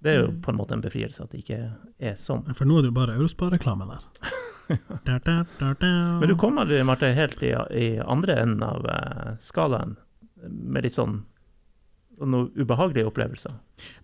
Det 0.04 0.12
er 0.16 0.20
jo 0.24 0.28
Mm. 0.32 0.42
på 0.42 0.52
en 0.52 0.58
måte 0.58 0.74
en 0.76 0.82
befrielse 0.82 1.22
at 1.24 1.30
det 1.32 1.44
ikke 1.46 1.60
er 2.00 2.16
sånn. 2.20 2.44
For 2.56 2.66
nå 2.66 2.80
er 2.80 2.82
det 2.82 2.92
jo 2.92 2.98
bare 3.00 3.16
Eurospar-reklame 3.16 3.88
der. 3.88 4.04
Da, 5.04 5.18
da, 5.20 5.46
da. 5.60 5.74
Men 6.20 6.30
du 6.30 6.36
kom 6.40 6.58
aldri, 6.58 6.78
Marte, 6.88 7.10
helt 7.14 7.42
i, 7.44 7.50
i 7.76 7.88
andre 8.00 8.38
enden 8.40 8.64
av 8.64 8.86
uh, 8.88 9.34
skalaen, 9.44 9.98
med 10.48 10.84
litt 10.86 10.96
sånn 10.96 11.26
noen 12.22 12.52
ubehagelige 12.56 13.08
opplevelser. 13.10 13.52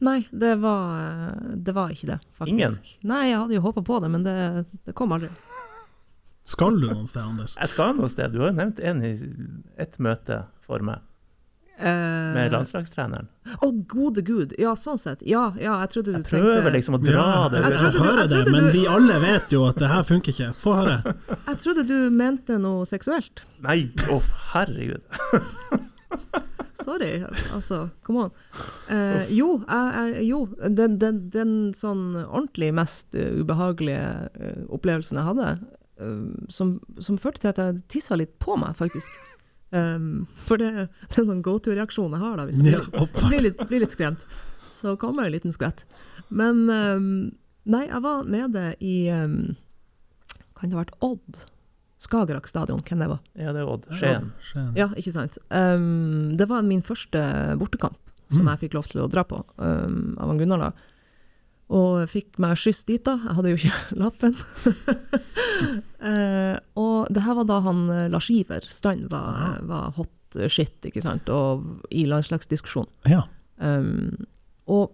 Nei, 0.04 0.26
det 0.32 0.56
var, 0.60 1.38
det 1.56 1.72
var 1.76 1.92
ikke 1.94 2.08
det, 2.10 2.20
faktisk. 2.36 2.56
Ingen? 2.58 2.76
Nei, 3.08 3.30
jeg 3.30 3.38
hadde 3.40 3.56
jo 3.56 3.62
håpa 3.64 3.84
på 3.86 4.00
det, 4.04 4.10
men 4.12 4.24
det, 4.26 4.36
det 4.90 4.96
kom 4.98 5.12
aldri. 5.16 5.30
Skal 6.48 6.78
du 6.80 6.88
noen 6.88 7.08
sted, 7.10 7.24
Anders? 7.28 7.58
Jeg 7.60 7.70
skal 7.74 7.94
noe 7.98 8.08
sted. 8.14 8.32
Du 8.32 8.40
har 8.46 8.54
jo 8.54 8.58
nevnt 8.62 8.80
en 8.80 9.04
i 9.04 9.12
ett 9.84 9.98
møte 10.00 10.46
for 10.68 10.80
meg, 10.88 11.04
med 11.78 12.38
Eh, 12.48 12.50
landslagstreneren. 12.50 13.28
Å, 13.62 13.68
gode 13.86 14.24
gud. 14.26 14.56
Ja, 14.58 14.72
sånn 14.80 14.98
sett. 14.98 15.20
Ja, 15.28 15.52
ja, 15.62 15.76
jeg 15.84 15.92
trodde 15.94 16.16
du 16.16 16.18
Jeg 16.18 16.26
prøver 16.26 16.56
tenkte 16.64 16.72
liksom 16.74 16.96
å 16.98 17.02
dra 17.04 17.12
Ja, 17.28 17.50
det 17.54 17.60
jeg, 17.62 17.72
Jeg 17.76 17.92
hører 18.02 18.24
det, 18.24 18.30
trodde 18.32 18.52
men 18.56 18.64
du- 18.64 18.72
vi 18.80 18.86
alle 18.90 19.20
vet 19.22 19.54
jo 19.54 19.66
at 19.68 19.76
det 19.84 19.88
her 19.92 20.04
funker 20.08 20.34
ikke. 20.34 20.48
Få 20.58 20.74
høre. 20.80 20.96
Jeg 21.52 21.58
trodde 21.62 21.84
du 21.92 22.10
mente 22.10 22.58
noe 22.64 22.88
seksuelt. 22.90 23.44
Nei, 23.62 23.92
å 24.10 24.18
herregud. 24.56 25.04
Sorry, 26.78 27.24
altså, 27.54 27.90
come 28.06 28.26
on. 28.28 28.32
Eh, 28.90 29.26
jo, 29.34 29.64
jeg, 29.68 30.22
jo 30.30 30.44
den, 30.70 30.98
den, 31.02 31.18
den 31.34 31.54
sånn 31.76 32.14
ordentlig 32.24 32.70
mest 32.78 33.16
eh, 33.18 33.34
ubehagelige 33.42 34.30
eh, 34.38 34.60
opplevelsen 34.78 35.18
jeg 35.20 35.26
hadde, 35.28 35.48
eh, 35.58 35.76
som, 36.50 36.76
som 37.02 37.18
førte 37.18 37.42
til 37.42 37.50
at 37.54 37.58
jeg 37.62 37.82
tissa 37.90 38.16
litt 38.20 38.36
på 38.40 38.58
meg, 38.60 38.76
faktisk. 38.78 39.12
Um, 39.72 40.28
for 40.48 40.58
det, 40.62 40.70
det 41.10 41.18
er 41.18 41.24
en 41.24 41.30
sånn 41.34 41.42
go 41.44 41.58
to-reaksjon 41.60 42.14
jeg 42.16 42.22
har 42.24 42.38
da, 42.40 42.46
hvis 42.48 42.60
jeg 42.62 42.70
blir, 42.70 42.80
litt- 42.80 43.18
blir, 43.28 43.42
litt, 43.44 43.64
blir 43.68 43.82
litt 43.84 43.96
skremt. 43.98 44.24
Så 44.72 44.94
kommer 45.02 45.26
en 45.28 45.34
liten 45.34 45.52
skvett. 45.56 45.84
Men 46.30 46.66
um, 46.70 47.08
nei, 47.68 47.84
jeg 47.90 48.02
var 48.06 48.24
nede 48.30 48.70
i 48.80 49.10
um, 49.12 49.56
Kan 50.58 50.70
det 50.72 50.78
ha 50.78 50.84
vært 50.86 50.96
Odd? 51.04 51.42
Skagerrak 52.00 52.46
stadion, 52.48 52.80
hvem 52.86 53.00
det 53.02 53.08
var? 53.10 53.20
Ja, 53.36 53.52
det 53.56 53.64
er 53.64 53.70
Odd. 53.74 53.88
Skien. 53.98 54.30
Ja, 54.78 54.88
ikke 54.96 55.12
sant. 55.16 55.40
Um, 55.50 56.36
det 56.38 56.46
var 56.52 56.62
min 56.66 56.84
første 56.86 57.24
bortekamp 57.58 57.98
som 58.30 58.44
Mm. 58.44 58.50
jeg 58.52 58.60
fikk 58.66 58.74
lov 58.76 58.88
til 58.92 59.00
å 59.00 59.08
dra 59.08 59.22
på, 59.24 59.38
um, 59.64 60.16
av 60.20 60.34
Gunnar 60.38 60.60
da. 60.60 60.72
Og 61.68 62.06
fikk 62.08 62.38
meg 62.40 62.56
skyss 62.60 62.86
dit, 62.88 63.02
da. 63.04 63.18
Jeg 63.26 63.36
hadde 63.36 63.52
jo 63.52 63.58
ikke 63.60 63.80
lappen. 64.04 64.38
Eh, 65.98 66.54
og 66.78 67.08
det 67.10 67.24
her 67.26 67.34
var 67.40 67.48
da 67.50 67.56
han 67.66 67.80
eh, 67.90 68.04
Lars 68.14 68.28
Iver 68.32 68.62
Strand 68.70 69.08
var, 69.12 69.58
var 69.66 69.88
hot 69.98 70.38
shit, 70.54 70.76
ikke 70.86 71.02
sant, 71.02 71.28
og 71.34 71.64
i 71.90 72.04
landslagsdiskusjon. 72.08 72.86
Ja. 73.10 73.24
Um, 73.58 74.14
og 74.70 74.94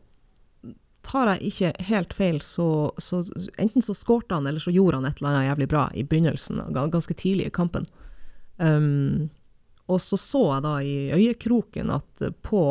tar 1.04 1.34
jeg 1.34 1.52
ikke 1.52 1.74
helt 1.90 2.16
feil, 2.16 2.40
så, 2.46 2.68
så 3.04 3.20
enten 3.60 3.84
så 3.84 3.96
skårte 3.98 4.38
han, 4.40 4.48
eller 4.48 4.64
så 4.64 4.72
gjorde 4.74 5.02
han 5.02 5.10
et 5.10 5.20
eller 5.20 5.34
annet 5.34 5.50
jævlig 5.50 5.68
bra 5.76 5.84
i 6.00 6.06
begynnelsen, 6.08 6.64
ga- 6.74 6.88
ganske 6.96 7.18
tidlig 7.20 7.50
i 7.52 7.56
kampen. 7.60 7.90
Um, 8.64 9.28
og 9.92 10.00
så 10.00 10.16
så 10.18 10.46
jeg 10.54 10.64
da 10.64 10.74
i 10.88 10.96
øyekroken 11.20 11.92
at 12.00 12.24
på, 12.48 12.64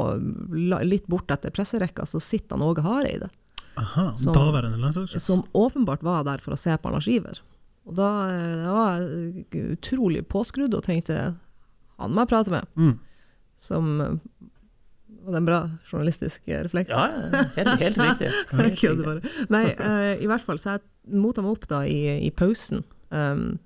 litt 0.88 1.04
bort 1.12 1.30
etter 1.36 1.52
presserekka, 1.52 2.08
så 2.08 2.22
sitter 2.24 2.56
han 2.56 2.64
Åge 2.70 2.86
Hareide, 2.88 3.28
Aha, 3.80 4.10
som, 4.18 4.34
daværende 4.36 4.76
landslagssjef. 4.76 5.22
som 5.22 5.46
åpenbart 5.56 6.02
var 6.04 6.26
der 6.28 6.42
for 6.44 6.54
å 6.54 6.60
se 6.60 6.74
på 6.76 6.90
Lars 6.92 7.08
Iver. 7.08 7.40
Og 7.88 7.96
da 7.98 8.10
eh, 8.30 8.58
da 8.62 8.74
var 8.74 9.00
jeg 9.00 9.64
utrolig 9.76 10.22
påskrudd 10.30 10.74
og 10.76 10.84
tenkte 10.86 11.32
han 12.02 12.14
må 12.14 12.24
jeg 12.24 12.32
prate 12.32 12.54
med. 12.54 12.70
Mm. 12.78 12.94
Som 13.58 13.90
eh, 14.00 14.14
Var 15.22 15.34
det 15.34 15.40
en 15.40 15.48
bra 15.48 15.60
journalistisk 15.90 16.48
eh, 16.48 16.62
refleks? 16.66 16.90
Ja, 16.90 17.08
helt, 17.56 17.74
helt 17.82 18.00
riktig. 18.06 18.32
Helt 18.50 18.82
riktig. 18.82 19.34
Nei, 19.54 19.66
uh, 19.78 20.14
i 20.18 20.30
hvert 20.30 20.44
fall, 20.46 20.58
så 20.58 20.76
jeg 20.76 21.18
mota 21.22 21.44
meg 21.44 21.56
opp 21.56 21.68
da 21.70 21.82
i, 21.86 22.00
i 22.26 22.30
pausen, 22.34 22.82
um, 23.14 23.60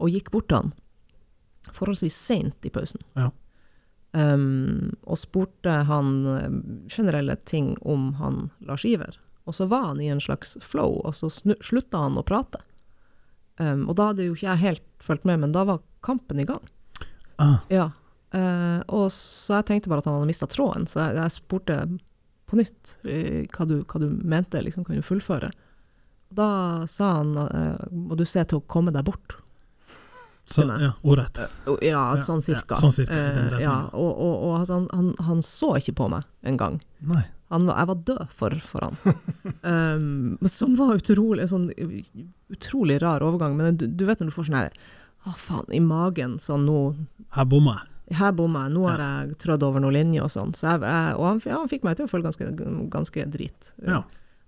og 0.00 0.12
gikk 0.12 0.30
bort 0.32 0.48
til 0.48 0.62
han. 0.62 0.72
Forholdsvis 1.76 2.16
seint 2.16 2.64
i 2.64 2.72
pausen. 2.72 3.04
Ja. 3.18 3.30
Um, 4.16 4.96
og 5.04 5.20
spurte 5.20 5.82
han 5.84 6.14
generelle 6.88 7.36
ting 7.44 7.74
om 7.84 8.14
han 8.22 8.46
Lars 8.64 8.86
Iver. 8.88 9.18
Og 9.48 9.56
så 9.56 9.66
var 9.70 9.86
han 9.90 10.00
i 10.04 10.10
en 10.12 10.20
slags 10.20 10.56
flow, 10.64 10.98
og 11.08 11.14
så 11.16 11.30
slutta 11.32 12.02
han 12.04 12.18
å 12.20 12.24
prate. 12.26 12.60
Um, 13.58 13.86
og 13.88 13.96
da 13.98 14.10
hadde 14.10 14.26
jo 14.28 14.36
ikke 14.36 14.50
jeg 14.52 14.62
helt 14.62 14.84
fulgt 15.02 15.24
med, 15.26 15.40
men 15.42 15.54
da 15.56 15.64
var 15.66 15.80
kampen 16.04 16.38
i 16.42 16.46
gang. 16.48 16.62
Ah, 17.40 17.58
Ja. 17.72 17.90
Uh, 18.28 18.82
og 18.92 19.06
så 19.14 19.54
jeg 19.56 19.64
tenkte 19.70 19.88
bare 19.88 20.02
at 20.02 20.08
han 20.10 20.18
hadde 20.18 20.28
mista 20.28 20.44
tråden, 20.52 20.84
så 20.84 21.00
jeg, 21.00 21.14
jeg 21.16 21.32
spurte 21.32 21.76
på 22.48 22.58
nytt 22.60 22.90
eh, 23.08 23.46
hva, 23.54 23.64
du, 23.64 23.78
hva 23.88 24.00
du 24.02 24.06
mente, 24.20 24.60
liksom, 24.64 24.84
kan 24.84 24.98
du 24.98 25.04
fullføre? 25.04 25.48
Og 26.28 26.36
da 26.36 26.48
sa 26.88 27.14
han 27.22 27.32
uh, 27.40 27.80
må 27.88 28.18
du 28.20 28.26
se 28.28 28.44
til 28.44 28.60
å 28.60 28.66
komme 28.68 28.92
deg 28.92 29.06
bort. 29.08 29.38
så, 30.44 30.66
ja, 30.68 30.92
ordrett. 31.00 31.40
Uh, 31.64 31.78
Ja, 31.84 32.04
sånn 32.20 32.42
sånn 32.42 32.52
ja, 32.52 32.60
cirka. 32.60 32.76
sånn 32.80 32.92
cirka, 32.92 33.16
Eh, 33.16 33.58
ja, 33.64 33.78
og 33.96 34.12
og, 34.12 34.34
og 34.44 34.54
altså, 34.60 34.78
han, 34.78 34.88
han, 34.92 35.10
han 35.24 35.42
så 35.44 35.74
ikke 35.80 35.96
på 35.96 36.12
meg 36.12 36.28
engang. 36.44 36.82
Han 37.48 37.66
var, 37.68 37.78
jeg 37.80 37.88
var 37.88 38.00
død 38.10 38.32
for, 38.36 38.56
for 38.60 38.84
han. 38.86 38.96
um, 39.62 40.38
som 40.58 40.74
var 40.76 40.98
utrolig, 40.98 41.48
sånn 41.48 41.70
utrolig 42.52 42.98
rar 43.02 43.24
overgang. 43.24 43.56
Men 43.56 43.78
du, 43.80 43.86
du 43.88 44.04
vet 44.08 44.20
når 44.20 44.30
du 44.30 44.34
får 44.36 44.48
sånn 44.50 44.58
her 44.60 44.74
Å, 45.26 45.32
faen, 45.34 45.68
i 45.74 45.80
magen, 45.82 46.36
sånn 46.42 46.66
nå 46.68 46.80
Her 47.34 47.48
bomma 47.48 47.78
jeg. 47.80 48.16
her 48.20 48.34
bomma 48.36 48.66
jeg, 48.66 48.74
nå 48.76 48.84
har 48.86 49.02
jeg 49.02 49.38
trådd 49.42 49.64
over 49.66 49.82
noen 49.82 49.96
linjer 49.96 50.26
og 50.28 50.32
sånn. 50.32 50.52
Så 50.56 50.76
jeg, 50.76 51.14
og 51.16 51.24
han, 51.26 51.40
ja, 51.44 51.56
han 51.58 51.72
fikk 51.72 51.86
meg 51.88 51.98
til 51.98 52.06
å 52.06 52.12
føle 52.12 52.28
ganske, 52.28 52.52
ganske 52.92 53.24
drit. 53.32 53.72
Ja. 53.84 54.02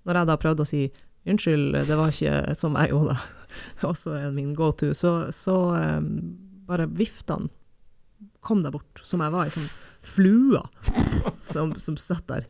Når 0.08 0.20
jeg 0.20 0.30
da 0.30 0.36
prøvde 0.40 0.64
å 0.64 0.68
si 0.68 0.84
unnskyld, 1.28 1.74
det 1.88 1.96
var 1.98 2.12
ikke 2.12 2.54
som 2.60 2.76
jeg 2.80 2.92
gjorde, 2.94 3.16
også 3.90 4.20
min 4.36 4.54
go 4.56 4.70
to, 4.72 4.92
så, 4.96 5.14
så 5.36 5.56
um, 5.76 6.12
bare 6.68 6.86
vifta 6.88 7.36
han. 7.40 7.50
Kom 8.40 8.62
deg 8.64 8.72
bort. 8.72 9.00
Som 9.04 9.20
jeg 9.24 9.32
var 9.34 9.48
ei 9.48 9.52
sånn 9.52 9.68
flue 10.00 10.62
som, 11.52 11.74
som 11.76 11.96
satt 12.00 12.26
der. 12.30 12.46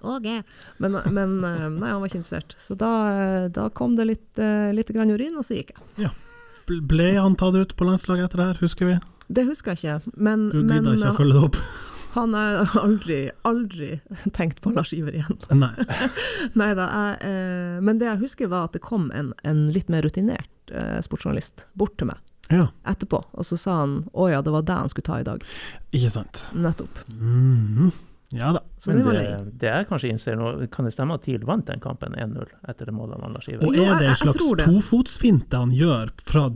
Okay. 0.00 0.42
Men, 0.78 0.98
men 1.10 1.38
eh, 1.44 1.68
nei, 1.70 1.90
han 1.90 2.02
var 2.02 2.10
ikke 2.10 2.20
interessert. 2.22 2.54
Så 2.58 2.76
da, 2.78 2.92
eh, 3.10 3.46
da 3.54 3.68
kom 3.74 3.96
det 3.98 4.06
litt, 4.08 4.30
eh, 4.38 4.70
litt 4.74 4.92
grann 4.94 5.10
urin, 5.10 5.38
og 5.38 5.46
så 5.46 5.58
gikk 5.58 5.74
jeg. 5.74 6.06
Ja. 6.06 6.12
Ble 6.70 7.14
han 7.18 7.34
tatt 7.38 7.58
ut 7.58 7.74
på 7.76 7.88
landslaget 7.88 8.30
etter 8.30 8.42
det 8.42 8.50
her, 8.52 8.60
husker 8.62 8.92
vi? 8.92 8.98
Det 9.32 9.46
husker 9.48 9.74
jeg 9.74 9.82
ikke, 9.82 10.12
men, 10.14 10.50
Du 10.52 10.60
gidder 10.60 10.78
gidda 10.78 10.94
ikke 10.98 11.14
å 11.14 11.18
følge 11.18 11.38
det 11.38 11.48
opp? 11.50 11.62
Han 12.12 12.34
har 12.36 12.74
aldri, 12.76 13.18
aldri 13.48 13.94
tenkt 14.36 14.58
på 14.60 14.68
Lars 14.76 14.90
Iver 14.92 15.14
igjen. 15.16 15.38
Nei. 15.56 15.72
Neida, 16.60 16.84
jeg, 16.92 17.14
eh, 17.24 17.78
men 17.80 18.02
det 18.02 18.10
jeg 18.10 18.20
husker 18.26 18.50
var 18.52 18.68
at 18.68 18.76
det 18.76 18.82
kom 18.84 19.06
en, 19.16 19.30
en 19.48 19.62
litt 19.72 19.88
mer 19.88 20.04
rutinert 20.04 20.74
eh, 20.76 20.98
sportsjournalist 21.00 21.70
bort 21.72 21.96
til 21.96 22.12
meg 22.12 22.20
Ja, 22.52 22.68
etterpå, 22.92 23.22
og 23.32 23.46
så 23.48 23.58
sa 23.60 23.80
han 23.82 23.98
å 24.12 24.28
ja, 24.30 24.42
det 24.44 24.52
var 24.54 24.64
det 24.68 24.78
han 24.84 24.92
skulle 24.92 25.08
ta 25.08 25.20
i 25.20 25.26
dag. 25.26 25.44
ikke 25.92 26.10
sant. 26.12 26.46
Nettopp. 26.54 27.04
Mhm. 27.08 27.92
Ja 28.32 28.52
da. 28.56 28.62
Så 28.78 28.92
det 28.96 29.02
var 29.04 29.12
det, 29.12 29.52
det 29.60 29.68
er 29.68 29.84
kanskje 29.84 30.08
innser 30.08 30.38
nå, 30.40 30.54
kan 30.72 30.86
det 30.88 30.94
stemme 30.94 31.18
at 31.18 31.24
TIL 31.26 31.42
vant 31.44 31.66
den 31.68 31.82
kampen 31.84 32.14
1-0 32.16 32.46
etter 32.68 32.88
det 32.88 32.94
målet 32.96 33.20
av 33.20 33.34
Lars 33.34 33.48
Iver? 33.50 33.66
Og 33.68 33.76
er 33.76 33.98
det 34.00 34.08
en 34.08 34.20
slags 34.22 34.46
tofotsfinte 34.64 35.60
han 35.60 35.74
gjør 35.76 36.14
fra 36.24 36.46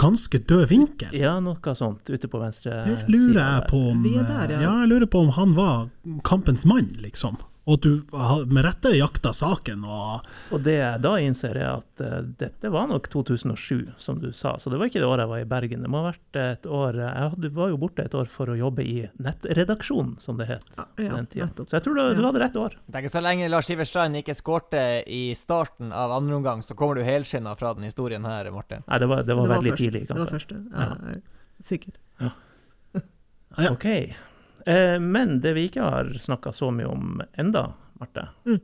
ganske 0.00 0.40
død 0.48 0.64
vinkel? 0.70 1.12
Ja, 1.12 1.34
noe 1.44 1.74
sånt 1.76 2.08
ute 2.08 2.30
på 2.32 2.40
venstre 2.40 2.80
Det 2.86 2.96
lurer 3.12 3.42
jeg 3.42 3.68
på 3.68 3.82
om 3.92 4.06
er 4.08 4.24
der, 4.24 4.54
ja. 4.56 4.62
ja, 4.64 4.74
jeg 4.82 4.92
lurer 4.94 5.10
på 5.12 5.26
om 5.26 5.34
han 5.36 5.52
var 5.58 5.90
kampens 6.24 6.64
mann, 6.64 6.88
liksom. 7.04 7.36
Og 7.62 7.76
at 7.78 7.84
du 7.86 8.46
med 8.50 8.64
rette 8.66 8.90
jakta 8.96 9.30
saken 9.30 9.84
og 9.86 10.24
Og 10.50 10.64
det 10.64 10.72
jeg 10.80 11.02
da 11.04 11.12
innser, 11.22 11.54
er 11.60 11.68
at 11.76 12.02
uh, 12.02 12.16
dette 12.40 12.70
var 12.74 12.88
nok 12.90 13.06
2007, 13.12 13.92
som 14.02 14.18
du 14.18 14.32
sa. 14.34 14.56
Så 14.58 14.72
det 14.72 14.80
var 14.80 14.90
ikke 14.90 14.98
det 14.98 15.06
året 15.06 15.22
jeg 15.22 15.30
var 15.30 15.42
i 15.44 15.46
Bergen. 15.52 15.84
Det 15.86 15.90
må 15.92 16.00
ha 16.02 16.08
vært 16.10 16.40
et 16.42 16.66
år 16.66 16.98
Jeg 16.98 17.28
hadde, 17.36 17.50
var 17.54 17.70
jo 17.70 17.78
borte 17.78 18.02
et 18.02 18.16
år 18.18 18.26
for 18.32 18.50
å 18.50 18.56
jobbe 18.58 18.82
i 18.82 18.96
nettredaksjonen, 19.22 20.16
som 20.18 20.40
det 20.40 20.48
het 20.50 20.66
Ja, 20.74 20.88
ja, 20.98 21.12
den 21.14 21.28
tida. 21.30 21.46
nettopp. 21.46 21.70
Så 21.70 21.78
jeg 21.78 21.86
tror 21.86 22.00
du, 22.00 22.02
du 22.18 22.24
hadde 22.26 22.42
rett 22.42 22.58
år. 22.64 22.74
Det 22.88 22.98
er 22.98 23.06
ikke 23.06 23.14
så 23.14 23.22
lenge 23.22 23.48
Lars 23.54 23.70
Iver 23.70 23.86
Strand 23.92 24.18
ikke 24.18 24.34
skårte 24.34 24.82
i 25.06 25.22
starten 25.38 25.94
av 25.94 26.10
andre 26.18 26.40
omgang, 26.40 26.66
så 26.66 26.74
kommer 26.74 26.98
du 26.98 27.06
helskinna 27.06 27.54
fra 27.54 27.74
den 27.78 27.86
historien 27.86 28.26
her, 28.26 28.50
Martin. 28.50 28.82
Nei, 28.88 28.98
det 28.98 29.06
var, 29.12 29.22
det 29.22 29.38
var 29.38 29.46
Det 29.46 29.54
var 29.54 29.62
veldig 29.62 29.76
først. 29.76 29.84
tidlig 29.86 30.02
Kanskje. 30.08 30.18
Det 30.18 30.26
var 30.26 30.34
første. 30.34 30.60
Ja, 30.74 30.90
jeg 31.12 31.22
er 31.22 31.22
Sikker. 31.62 31.94
Ja. 32.26 32.34
Ok. 33.70 33.86
Eh, 34.66 34.98
men 35.02 35.40
det 35.42 35.54
vi 35.56 35.66
ikke 35.68 35.82
har 35.82 36.10
snakka 36.22 36.52
så 36.54 36.70
mye 36.74 36.86
om 36.90 37.20
enda, 37.38 37.72
Marte, 38.00 38.28
Mm. 38.46 38.60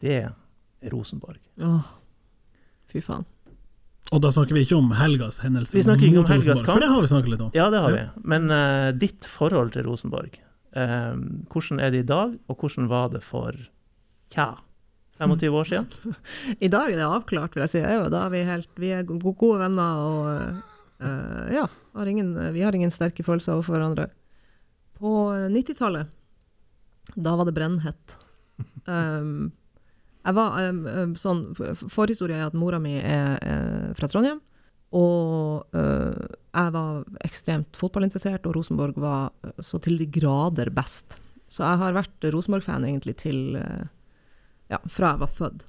det 0.00 0.16
er 0.22 0.90
Rosenborg. 0.92 1.38
Åh, 1.62 1.82
fy 2.92 3.00
faen. 3.04 3.24
Og 4.12 4.22
da 4.24 4.30
snakker 4.32 4.56
vi 4.56 4.62
ikke 4.64 4.76
om 4.78 4.92
helgas 4.96 5.40
hendelse. 5.44 5.74
Vi 5.76 5.82
snakker 5.84 6.06
ikke 6.08 6.22
om 6.22 6.28
helgas 6.30 6.46
Rosenborg, 6.48 6.64
kamp. 6.66 6.76
For 6.78 6.80
det 6.80 6.88
har 6.92 7.00
vi 7.04 7.10
snakket 7.10 7.32
litt 7.34 7.40
om. 7.44 7.50
Ja, 7.54 7.66
det 7.70 7.80
har 7.84 7.92
vi. 7.92 8.04
Men 8.24 8.50
uh, 8.50 8.92
ditt 8.96 9.26
forhold 9.28 9.72
til 9.74 9.84
Rosenborg, 9.84 10.38
uh, 10.76 11.16
hvordan 11.52 11.82
er 11.84 11.90
det 11.92 12.04
i 12.04 12.08
dag, 12.08 12.38
og 12.48 12.56
hvordan 12.62 12.88
var 12.88 13.10
det 13.12 13.20
for 13.26 13.52
tja, 14.32 14.54
25 15.18 15.52
år 15.60 15.68
siden? 15.68 16.14
I 16.66 16.70
dag 16.72 16.92
er 16.92 16.96
det 17.02 17.04
avklart, 17.08 17.52
vil 17.56 17.66
jeg 17.66 17.74
si. 17.74 17.82
Ja, 17.84 18.08
Da 18.08 18.24
er 18.26 18.32
vi, 18.32 18.44
helt, 18.48 18.70
vi 18.80 18.94
er 18.96 19.04
gode 19.04 19.58
venner 19.60 20.00
og 20.00 20.62
uh, 21.02 21.52
ja, 21.52 21.66
har 21.98 22.06
ingen, 22.06 22.32
vi 22.54 22.62
har 22.64 22.72
ingen 22.72 22.90
sterke 22.94 23.26
følelser 23.26 23.58
overfor 23.58 23.76
hverandre. 23.76 24.08
På 24.98 25.10
90-tallet, 25.52 26.10
da 27.14 27.36
var 27.38 27.48
det 27.48 27.56
brennhett. 27.58 28.18
Um, 28.88 29.50
jeg 30.24 30.32
var 30.34 30.54
um, 30.70 30.78
um, 30.88 31.10
sånn, 31.20 31.42
f- 31.52 31.82
Forhistorie 31.92 32.38
er 32.40 32.46
at 32.48 32.54
mora 32.56 32.78
mi 32.80 32.94
er, 32.96 33.34
er 33.44 33.90
fra 33.98 34.08
Trondheim. 34.08 34.38
Og 34.96 35.76
uh, 35.76 36.24
jeg 36.56 36.72
var 36.72 37.02
ekstremt 37.28 37.76
fotballinteressert, 37.76 38.48
og 38.48 38.56
Rosenborg 38.56 38.96
var 39.04 39.28
øh, 39.44 39.52
så 39.60 39.76
til 39.84 40.00
de 40.00 40.06
grader 40.08 40.72
best. 40.72 41.18
Så 41.52 41.66
jeg 41.66 41.82
har 41.82 41.98
vært 41.98 42.28
Rosenborg-fan 42.32 42.88
egentlig 42.88 43.18
til 43.20 43.58
uh, 43.60 43.84
ja, 44.72 44.80
fra 44.88 45.12
jeg 45.14 45.22
var 45.26 45.34
født. 45.36 45.66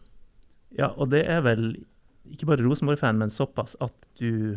Ja, 0.80 0.90
og 0.96 1.12
det 1.12 1.26
er 1.28 1.44
vel 1.44 1.68
ikke 2.32 2.48
bare 2.54 2.64
Rosenborg-fan, 2.64 3.20
men 3.20 3.36
såpass 3.36 3.76
at 3.84 4.10
du 4.22 4.56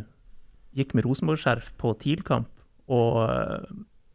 gikk 0.78 0.94
med 0.94 1.04
Rosenborg-skjerf 1.10 1.72
på 1.82 1.96
TIL-kamp, 2.00 2.48
og 2.92 3.18
eh, 3.26 3.66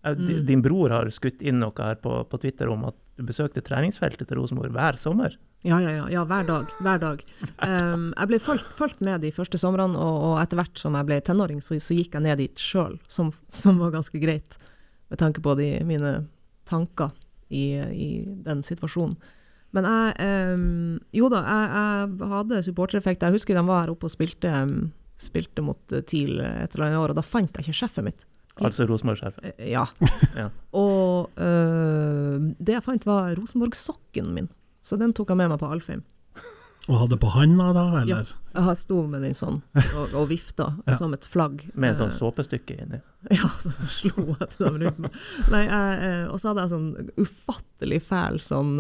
Mm. 0.06 0.46
din 0.46 0.62
bror 0.62 0.94
har 0.94 1.10
skutt 1.12 1.42
inn 1.42 1.60
noe 1.60 1.74
her 1.84 1.98
på, 2.00 2.14
på 2.30 2.40
Twitter 2.40 2.70
om 2.72 2.86
at 2.88 2.96
du 3.18 3.26
besøkte 3.26 3.64
treningsfeltet 3.66 4.30
til 4.30 4.38
Rosenborg 4.38 4.72
hver 4.76 4.98
sommer. 5.02 5.34
Ja, 5.66 5.80
ja, 5.82 5.90
ja, 5.96 6.06
ja 6.14 6.24
hver 6.30 6.46
dag. 6.46 6.74
Hver 6.86 7.00
dag. 7.02 7.24
Um, 7.66 8.12
jeg 8.14 8.30
ble 8.30 8.40
fulgt, 8.40 9.00
ned 9.02 9.10
med 9.10 9.26
de 9.26 9.32
første 9.34 9.58
somrene, 9.58 9.98
og, 9.98 10.18
og 10.30 10.36
etter 10.44 10.62
hvert 10.62 10.78
som 10.78 10.96
jeg 10.96 11.08
ble 11.10 11.18
tenåring, 11.26 11.64
så, 11.66 11.80
så 11.82 11.98
gikk 11.98 12.14
jeg 12.14 12.28
ned 12.28 12.44
dit 12.44 12.62
sjøl, 12.62 13.00
som, 13.10 13.34
som 13.50 13.82
var 13.82 13.96
ganske 13.96 14.22
greit, 14.22 14.60
med 15.10 15.20
tanke 15.20 15.42
på 15.42 15.58
de, 15.58 15.72
mine 15.88 16.14
tanker 16.70 17.10
i, 17.50 17.74
i 17.82 18.12
den 18.46 18.62
situasjonen. 18.64 19.18
Men 19.76 19.84
jeg 19.90 20.54
um, 20.56 20.94
Jo 21.16 21.28
da, 21.34 21.42
jeg, 21.44 21.68
jeg 21.74 22.32
hadde 22.32 22.64
supportereffekt. 22.70 23.26
Jeg 23.26 23.36
husker 23.36 23.58
de 23.58 23.66
var 23.68 23.84
her 23.84 23.92
oppe 23.92 24.08
og 24.08 24.14
spilte, 24.14 24.54
um, 24.62 24.92
spilte 25.18 25.66
mot 25.66 25.82
TIL 26.08 26.38
et 26.38 26.78
eller 26.78 26.92
annet 26.92 27.02
år, 27.02 27.16
og 27.16 27.18
da 27.18 27.26
fant 27.26 27.58
jeg 27.58 27.66
ikke 27.66 27.82
sjefet 27.82 28.06
mitt. 28.06 28.28
Altså 28.66 28.88
Rosenborg-skjerfet. 28.90 29.54
Eh, 29.58 29.72
Ja. 29.72 29.86
Ja. 30.38 30.50
Og 30.78 31.30
uh, 31.38 32.38
det 32.60 32.78
jeg 32.78 32.84
fant 32.86 33.06
var 33.08 33.34
Rosenborg-sokken 33.38 34.34
min, 34.36 34.50
så 34.86 34.98
den 35.02 35.14
tok 35.18 35.30
jeg 35.34 35.38
med 35.42 35.50
meg 35.54 35.60
på 35.60 35.70
Alfheim. 35.72 36.04
Og 36.88 37.02
hadde 37.02 37.18
på 37.20 37.28
handa 37.34 37.74
da, 37.76 37.82
eller? 38.00 38.30
Ja, 38.56 38.62
Jeg 38.70 38.78
sto 38.80 39.02
med 39.12 39.20
den 39.26 39.34
sånn 39.36 39.58
og, 39.76 40.14
og 40.16 40.30
vifta 40.30 40.70
Ja. 40.88 40.94
som 40.96 41.12
et 41.18 41.26
flagg. 41.28 41.66
Med 41.76 41.90
en 41.92 41.98
sånn 42.00 42.14
Eh, 42.14 42.16
såpestykke 42.16 42.78
inni. 42.86 43.02
Ja, 43.36 43.50
så 43.60 43.74
slo 43.92 44.38
jeg 44.40 44.48
til 44.54 44.64
dem 44.70 44.78
rundt 44.86 45.02
meg. 45.04 45.18
Nei, 45.52 45.64
jeg, 45.68 46.30
og 46.32 46.40
så 46.40 46.54
hadde 46.54 46.64
jeg 46.64 46.72
sånn 46.72 47.12
ufattelig 47.20 48.00
fæl 48.08 48.40
sånn 48.40 48.78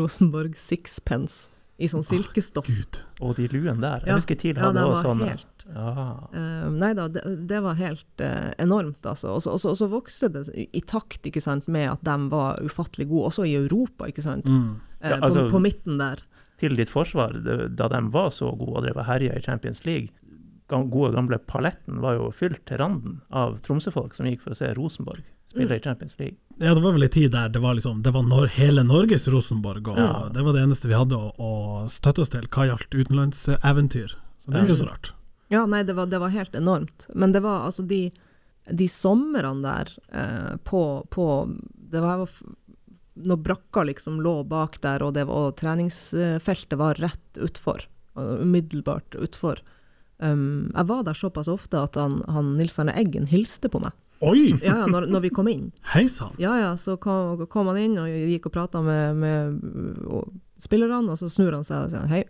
Rosenborg 0.00 0.56
sixpence 0.56 1.50
i 1.76 1.88
sånn 1.88 2.04
silkestoff. 2.04 2.64
Gud. 2.68 3.02
Og 3.20 3.36
de 3.36 3.50
luene 3.52 3.76
der. 3.80 4.06
Ja. 4.06 4.14
Jeg 4.14 4.22
husker 4.22 4.40
TIL 4.40 4.56
hadde 4.60 4.80
det 4.80 4.88
også 4.88 5.04
sånne. 5.10 5.28
helt 5.34 5.59
Ja. 5.74 6.28
Eh, 6.34 6.68
nei 6.70 6.92
da, 6.98 7.06
det, 7.08 7.22
det 7.50 7.60
var 7.62 7.74
helt 7.78 8.20
uh, 8.24 8.50
enormt, 8.58 9.02
altså. 9.06 9.36
Og 9.36 9.42
så- 9.60 9.88
vokste 9.90 10.28
det 10.32 10.44
i, 10.54 10.80
takt 10.80 11.22
ikke 11.26 11.40
sant, 11.42 11.68
med 11.68 11.90
at 11.90 12.02
de 12.04 12.16
var 12.30 12.58
ufattelig 12.62 13.08
gode, 13.08 13.30
også 13.30 13.46
i 13.48 13.54
Europa, 13.58 14.06
ikke 14.10 14.22
sant. 14.22 14.44
Mm. 14.46 14.80
Eh, 15.00 15.10
Ja, 15.10 15.20
altså- 15.20 15.46
på, 15.48 15.56
på 15.58 15.62
midten 15.68 15.98
der. 15.98 16.20
Til 16.60 16.76
ditt 16.76 16.90
forsvar, 16.92 17.32
det, 17.44 17.74
da 17.76 17.88
de 17.88 18.00
var 18.12 18.30
så 18.30 18.50
gode 18.58 18.76
og 18.76 18.84
drev 18.84 18.98
og 19.00 19.06
herja 19.06 19.32
i 19.36 19.40
Champions 19.40 19.84
League, 19.86 20.08
gode 20.68 21.12
gamle 21.16 21.38
paletten 21.38 21.98
var 22.00 22.14
jo 22.14 22.30
fylt 22.30 22.60
til 22.68 22.78
randen 22.78 23.20
av 23.32 23.56
Tromsø-folk 23.64 24.14
som 24.14 24.26
gikk 24.28 24.40
for 24.44 24.52
å 24.54 24.58
se 24.58 24.68
Rosenborg 24.76 25.24
spille 25.50 25.74
i 25.74 25.80
Champions 25.82 26.14
League. 26.20 26.36
Ja, 26.60 26.74
det 26.76 26.82
var 26.84 26.92
vel 26.94 27.02
en 27.02 27.10
tid 27.10 27.32
der 27.32 27.48
det 27.50 27.58
var 27.58 27.74
liksom 27.74 28.02
Det 28.04 28.12
var 28.14 28.22
når 28.22 28.52
hele 28.54 28.84
Norges 28.86 29.26
Rosenborg, 29.32 29.88
og 29.88 29.98
Ja. 29.98 30.28
det 30.30 30.44
var 30.46 30.52
det 30.54 30.62
eneste 30.62 30.86
vi 30.86 30.94
hadde 30.94 31.16
å, 31.18 31.32
å 31.40 31.88
støtte 31.90 32.20
oss 32.22 32.28
til 32.30 32.46
hva 32.46 32.68
gjaldt 32.68 32.94
utenlandseventyr. 32.94 34.14
Så 34.38 34.50
det 34.52 34.60
er 34.60 34.68
ikke 34.68 34.78
så 34.78 34.86
rart. 34.92 35.10
Ja, 35.50 35.64
nei, 35.66 35.82
det 35.82 35.96
var, 35.98 36.06
det 36.06 36.20
var 36.22 36.30
helt 36.30 36.54
enormt. 36.54 37.08
Men 37.14 37.32
det 37.34 37.42
var 37.42 37.66
altså 37.66 37.82
de, 37.82 38.04
de 38.70 38.86
somrene 38.88 39.64
der 39.64 39.88
eh, 40.14 40.52
på, 40.62 40.82
på 41.10 41.24
Det 41.90 42.02
var 42.04 42.22
når 43.14 43.36
brakka 43.36 43.82
liksom 43.88 44.20
lå 44.22 44.44
bak 44.46 44.78
der, 44.80 45.02
og, 45.02 45.14
det 45.14 45.26
var, 45.28 45.48
og 45.50 45.56
treningsfeltet 45.58 46.78
var 46.78 47.00
rett 47.02 47.40
utfor. 47.42 47.88
Umiddelbart 48.14 49.18
utfor. 49.18 49.58
Um, 50.22 50.70
jeg 50.76 50.86
var 50.86 51.02
der 51.04 51.16
såpass 51.16 51.48
ofte 51.48 51.80
at 51.80 51.96
han, 51.96 52.20
han 52.28 52.54
Nils 52.58 52.78
Arne 52.78 52.94
Eggen 52.96 53.26
hilste 53.30 53.70
på 53.72 53.80
meg. 53.82 53.96
Oi! 54.20 54.52
Ja, 54.62 54.82
ja, 54.82 54.86
når, 54.86 55.08
når 55.08 55.24
vi 55.24 55.32
kom 55.32 55.48
inn. 55.48 55.70
Hei 55.94 56.04
sann! 56.12 56.36
Ja, 56.38 56.54
ja, 56.60 56.74
så 56.76 56.98
kom, 57.00 57.46
kom 57.48 57.72
han 57.72 57.80
inn 57.80 57.98
og 57.98 58.06
gikk 58.06 58.50
og 58.50 58.54
prata 58.54 58.82
med, 58.84 59.16
med 59.16 60.06
og 60.06 60.30
spillerne, 60.60 61.08
og 61.08 61.18
så 61.18 61.30
snur 61.32 61.56
han 61.56 61.64
seg 61.64 61.86
og 61.86 61.94
sier 61.94 62.10
hei, 62.12 62.24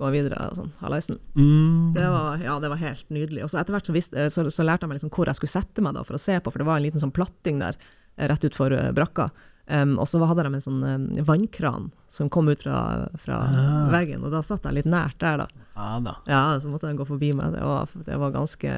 går 0.00 0.14
videre 0.16 0.40
og 0.50 0.56
sånn, 0.58 0.72
hallaisen. 0.80 1.20
Mm. 1.36 1.92
Det 1.94 2.08
var, 2.10 2.40
ja, 2.42 2.56
det 2.62 2.70
var 2.72 2.80
helt 2.80 3.06
nydelig. 3.12 3.44
Og 3.46 3.52
så 3.52 3.60
etter 3.60 3.76
hvert 3.76 3.86
så, 3.90 3.94
visste, 3.96 4.26
så, 4.32 4.46
så 4.50 4.64
lærte 4.66 4.86
jeg 4.86 4.90
meg 4.92 4.98
liksom 5.00 5.12
hvor 5.14 5.28
jeg 5.30 5.36
skulle 5.38 5.52
sette 5.54 5.84
meg 5.84 5.94
da 5.98 6.02
for 6.08 6.16
å 6.18 6.22
se 6.22 6.38
på, 6.40 6.50
for 6.50 6.62
det 6.64 6.68
var 6.68 6.80
en 6.80 6.86
liten 6.88 7.02
sånn 7.02 7.12
platting 7.14 7.60
der 7.62 7.76
eh, 8.16 8.26
rett 8.32 8.44
utfor 8.48 8.72
eh, 8.76 8.90
brakka. 8.96 9.28
Um, 9.70 9.92
og 10.02 10.08
så 10.10 10.18
hadde 10.26 10.42
de 10.48 10.50
en 10.56 10.62
sånn 10.64 10.80
um, 10.82 11.02
vannkran 11.28 11.90
som 12.10 12.26
kom 12.32 12.48
ut 12.50 12.64
fra, 12.64 13.06
fra 13.22 13.36
Ah. 13.46 13.84
veggen, 13.92 14.24
og 14.26 14.32
da 14.34 14.40
satt 14.42 14.64
jeg 14.66 14.80
litt 14.80 14.88
nært 14.90 15.20
der, 15.22 15.44
da. 15.44 15.66
Ah, 15.78 16.00
da. 16.02 16.16
Ja, 16.26 16.40
så 16.58 16.72
måtte 16.72 16.88
jeg 16.90 16.98
gå 16.98 17.06
forbi 17.06 17.30
meg. 17.38 17.52
Det 17.54 17.62
var, 17.62 17.92
det 18.08 18.18
var 18.18 18.32
ganske 18.34 18.72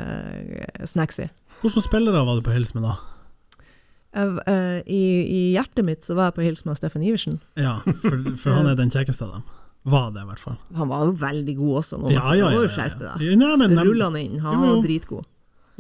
snacksy. 0.91 1.31
Hvilke 1.63 1.81
spillere 1.87 2.21
var 2.27 2.37
du 2.37 2.45
på 2.45 2.53
hils 2.53 2.75
med 2.77 2.85
da? 2.91 2.99
I, 4.85 5.03
I 5.25 5.41
hjertet 5.55 5.87
mitt 5.87 6.05
så 6.05 6.13
var 6.19 6.29
jeg 6.29 6.37
på 6.37 6.45
hils 6.45 6.67
med 6.69 6.77
Steffen 6.77 7.05
Iversen. 7.07 7.39
Ja, 7.57 7.79
for, 7.87 8.19
for 8.37 8.53
han 8.59 8.69
er 8.69 8.77
den 8.77 8.93
kjekkeste 8.93 9.25
av 9.25 9.39
dem. 9.39 9.47
Var 9.83 10.11
det, 10.15 10.23
i 10.23 10.29
hvert 10.31 10.39
fall. 10.39 10.57
Han 10.79 10.89
var 10.93 11.05
jo 11.09 11.13
veldig 11.19 11.55
god 11.59 11.77
også. 11.83 11.99
Nå 11.99 12.11
Ja, 12.15 12.33
ja, 12.39 12.47
må 12.47 12.53
ja. 12.53 12.63
jo 12.63 12.69
du 12.69 12.73
skjerpe 12.77 13.03
deg. 13.03 13.23
Ja, 13.27 13.83
Rulla 13.83 14.11
han 14.13 14.17
inn. 14.21 14.39
Han 14.45 14.61
var 14.63 14.83
dritgod. 14.85 15.25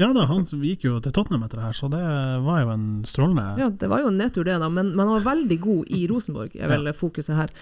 ja 0.01 0.09
da, 0.17 0.25
han 0.27 0.43
gikk 0.49 0.87
jo 0.89 0.97
til 1.05 1.13
Tottenham 1.15 1.45
etter 1.47 1.61
det 1.61 1.67
her, 1.69 1.77
så 1.79 1.89
det 1.93 2.01
var 2.43 2.63
jo 2.65 2.71
en 2.73 2.87
strålende 3.07 3.45
Ja, 3.61 3.69
det 3.71 3.91
var 3.93 4.01
jo 4.03 4.09
en 4.09 4.17
nedtur 4.19 4.43
det, 4.49 4.57
da, 4.59 4.69
men, 4.73 4.91
men 4.97 5.07
han 5.07 5.21
var 5.21 5.27
veldig 5.37 5.59
god 5.63 5.93
i 5.95 6.01
Rosenborg, 6.11 6.57
er 6.57 6.73
vel 6.73 6.91
fokuset 6.97 7.37
her. 7.37 7.53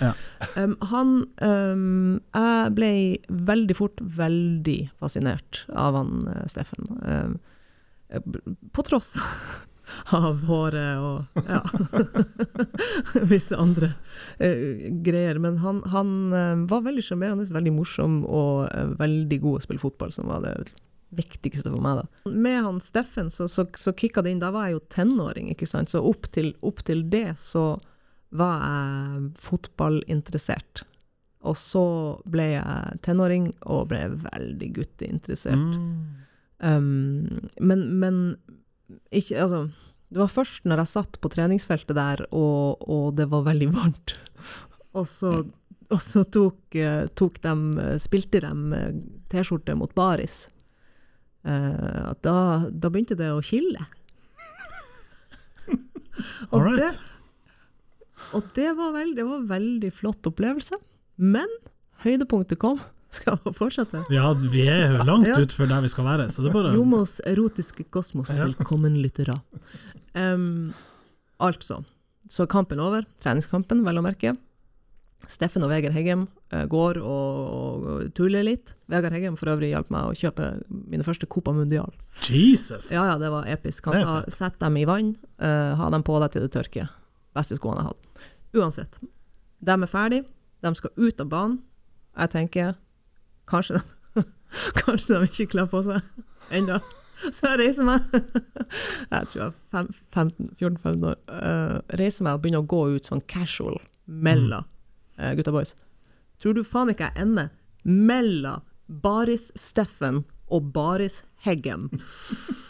Um, 0.56 0.76
han 0.92 1.10
um, 1.42 2.20
Jeg 2.32 2.72
ble 2.78 2.92
veldig 3.50 3.76
fort 3.76 4.00
veldig 4.00 4.78
fascinert 5.02 5.64
av 5.74 5.98
han 5.98 6.24
eh, 6.30 6.46
Steffen. 6.48 6.88
Um, 7.04 7.36
på 8.72 8.82
tross 8.86 9.16
av 10.16 10.44
håret 10.48 11.00
og 11.00 11.42
ja, 11.48 11.62
visse 13.32 13.56
andre 13.58 13.92
uh, 14.42 14.86
greier. 15.04 15.40
Men 15.42 15.58
han, 15.64 15.82
han 15.92 16.14
uh, 16.34 16.66
var 16.70 16.86
veldig 16.86 17.04
sjarmerende, 17.06 17.48
veldig 17.52 17.74
morsom 17.74 18.22
og 18.26 18.68
uh, 18.70 18.94
veldig 19.00 19.40
god 19.42 19.60
å 19.60 19.64
spille 19.66 19.82
fotball, 19.82 20.14
som 20.14 20.30
var 20.30 20.44
det 20.46 20.56
viktigste 21.16 21.70
for 21.72 21.82
meg. 21.82 22.02
da. 22.02 22.30
Med 22.30 22.62
han 22.62 22.80
Steffen 22.84 23.30
så, 23.30 23.48
så, 23.50 23.66
så 23.76 23.94
kicka 23.96 24.22
det 24.22 24.34
inn, 24.34 24.42
da 24.42 24.52
var 24.54 24.68
jeg 24.68 24.78
jo 24.78 24.84
tenåring, 24.94 25.50
ikke 25.54 25.68
sant. 25.68 25.90
Så 25.92 26.02
opp 26.06 26.30
til, 26.34 26.54
opp 26.66 26.84
til 26.86 27.04
det 27.10 27.34
så 27.40 27.74
var 28.30 28.62
jeg 28.62 29.26
fotballinteressert. 29.42 30.84
Og 31.48 31.56
så 31.56 31.84
ble 32.28 32.50
jeg 32.52 33.00
tenåring 33.04 33.50
og 33.64 33.88
ble 33.90 34.04
veldig 34.26 34.72
gutteinteressert. 34.76 35.78
mm. 35.78 36.26
Um, 36.60 37.48
men, 37.56 37.86
men 38.02 38.16
ikke, 39.10 39.38
altså, 39.44 39.64
det 40.10 40.20
var 40.22 40.32
først 40.32 40.66
når 40.68 40.82
jeg 40.82 40.92
satt 40.92 41.18
på 41.22 41.30
treningsfeltet 41.32 41.96
der, 41.98 42.24
og, 42.34 42.82
og 42.90 43.14
det 43.18 43.28
var 43.30 43.46
veldig 43.46 43.70
varmt, 43.74 44.16
og 44.98 45.06
så, 45.08 45.34
og 45.90 46.02
så 46.02 46.24
tok, 46.26 46.60
eh, 46.78 47.06
tok 47.18 47.40
de, 47.44 47.54
spilte 48.02 48.42
de 48.44 48.52
eh, 48.78 49.00
T-skjorte 49.30 49.76
mot 49.78 49.92
baris. 49.94 50.44
Eh, 51.46 52.10
da, 52.26 52.36
da 52.68 52.90
begynte 52.90 53.18
det 53.18 53.30
å 53.32 53.42
kille. 53.44 53.86
og, 56.54 56.70
det, 56.76 56.90
og 58.36 58.54
det 58.56 58.70
var, 58.78 58.94
veld, 58.98 59.16
det 59.18 59.26
var 59.26 59.40
en 59.40 59.50
veldig 59.50 59.92
flott 59.94 60.30
opplevelse. 60.30 60.78
Men 61.20 61.50
høydepunktet 62.04 62.60
kom. 62.62 62.80
Skal 63.10 63.38
vi 63.44 63.52
fortsette? 63.56 64.04
Ja, 64.14 64.32
vi 64.34 64.66
er 64.70 65.00
langt 65.04 65.26
Ja. 65.28 65.38
utfor 65.42 65.66
der 65.68 65.82
vi 65.82 65.88
skal 65.90 66.04
være, 66.06 66.28
så 66.30 66.42
det 66.44 66.50
er 66.50 66.54
bare 66.54 66.74
Jomos 66.76 67.20
erotiske 67.26 67.84
kosmos, 67.90 68.30
velkommen 68.30 69.00
lyttere. 69.02 69.40
Um, 70.14 70.72
altså, 71.40 71.82
så 72.30 72.44
er 72.44 72.46
kampen 72.46 72.78
over, 72.78 73.06
treningskampen 73.18 73.82
vel 73.86 73.98
å 73.98 74.04
merke. 74.06 74.36
Steffen 75.28 75.62
og 75.66 75.68
Vegard 75.68 75.92
Heggem 75.92 76.22
eh, 76.50 76.64
går 76.70 76.96
og, 77.04 77.50
og 77.52 78.14
tuller 78.16 78.44
litt. 78.46 78.72
Vegard 78.88 79.12
Heggem 79.12 79.36
for 79.36 79.52
øvrig 79.52 79.68
hjalp 79.74 79.90
meg 79.92 80.08
å 80.08 80.14
kjøpe 80.16 80.46
mine 80.70 81.04
første 81.04 81.28
Copa 81.28 81.52
Mundial. 81.52 81.92
Jesus! 82.24 82.88
Ja, 82.94 83.04
ja, 83.10 83.18
det 83.20 83.28
var 83.30 83.44
episk. 83.50 83.90
Han 83.90 83.98
er 83.98 84.06
sa 84.06 84.46
sett 84.46 84.56
dem 84.62 84.78
i 84.80 84.86
vann, 84.88 85.12
uh, 85.42 85.76
ha 85.76 85.90
dem 85.92 86.06
på 86.06 86.16
deg 86.22 86.32
til 86.32 86.46
det 86.46 86.52
tørker. 86.56 86.88
Beste 87.36 87.58
skoene 87.58 87.82
jeg 87.82 87.90
hadde. 87.90 88.30
Uansett. 88.62 88.96
De 89.60 89.76
er 89.76 89.90
ferdig, 89.92 90.22
de 90.64 90.72
skal 90.78 90.94
ut 90.96 91.20
av 91.20 91.28
banen. 91.30 91.58
Jeg 92.16 92.32
tenker 92.32 92.72
kanskje 93.50 93.80
de, 93.80 94.24
kanskje 94.80 95.18
de 95.18 95.28
ikke 95.28 95.50
kler 95.54 95.68
på 95.70 95.82
seg 95.86 96.00
ennå. 96.54 96.80
Så 97.20 97.50
jeg 97.50 97.60
reiser 97.60 97.84
meg. 97.84 98.06
Jeg 99.12 99.26
tror 99.28 99.40
jeg 99.42 99.52
er 99.76 99.88
15 100.14 100.54
14-15 100.56 101.06
år. 101.10 101.16
Uh, 101.28 101.76
reiser 102.00 102.24
meg 102.24 102.38
og 102.38 102.44
begynner 102.44 102.62
å 102.64 102.70
gå 102.70 102.80
ut 102.94 103.08
sånn 103.10 103.20
casual 103.28 103.76
mellom 104.08 104.64
uh, 105.18 105.32
gutta 105.36 105.52
boys. 105.52 105.74
Tror 106.40 106.56
du 106.56 106.62
faen 106.64 106.88
ikke 106.92 107.10
jeg 107.10 107.26
ender 107.26 107.50
mellom 107.84 108.64
Baris-Steffen 109.04 110.22
og 110.48 110.70
Baris-Heggem? 110.74 111.90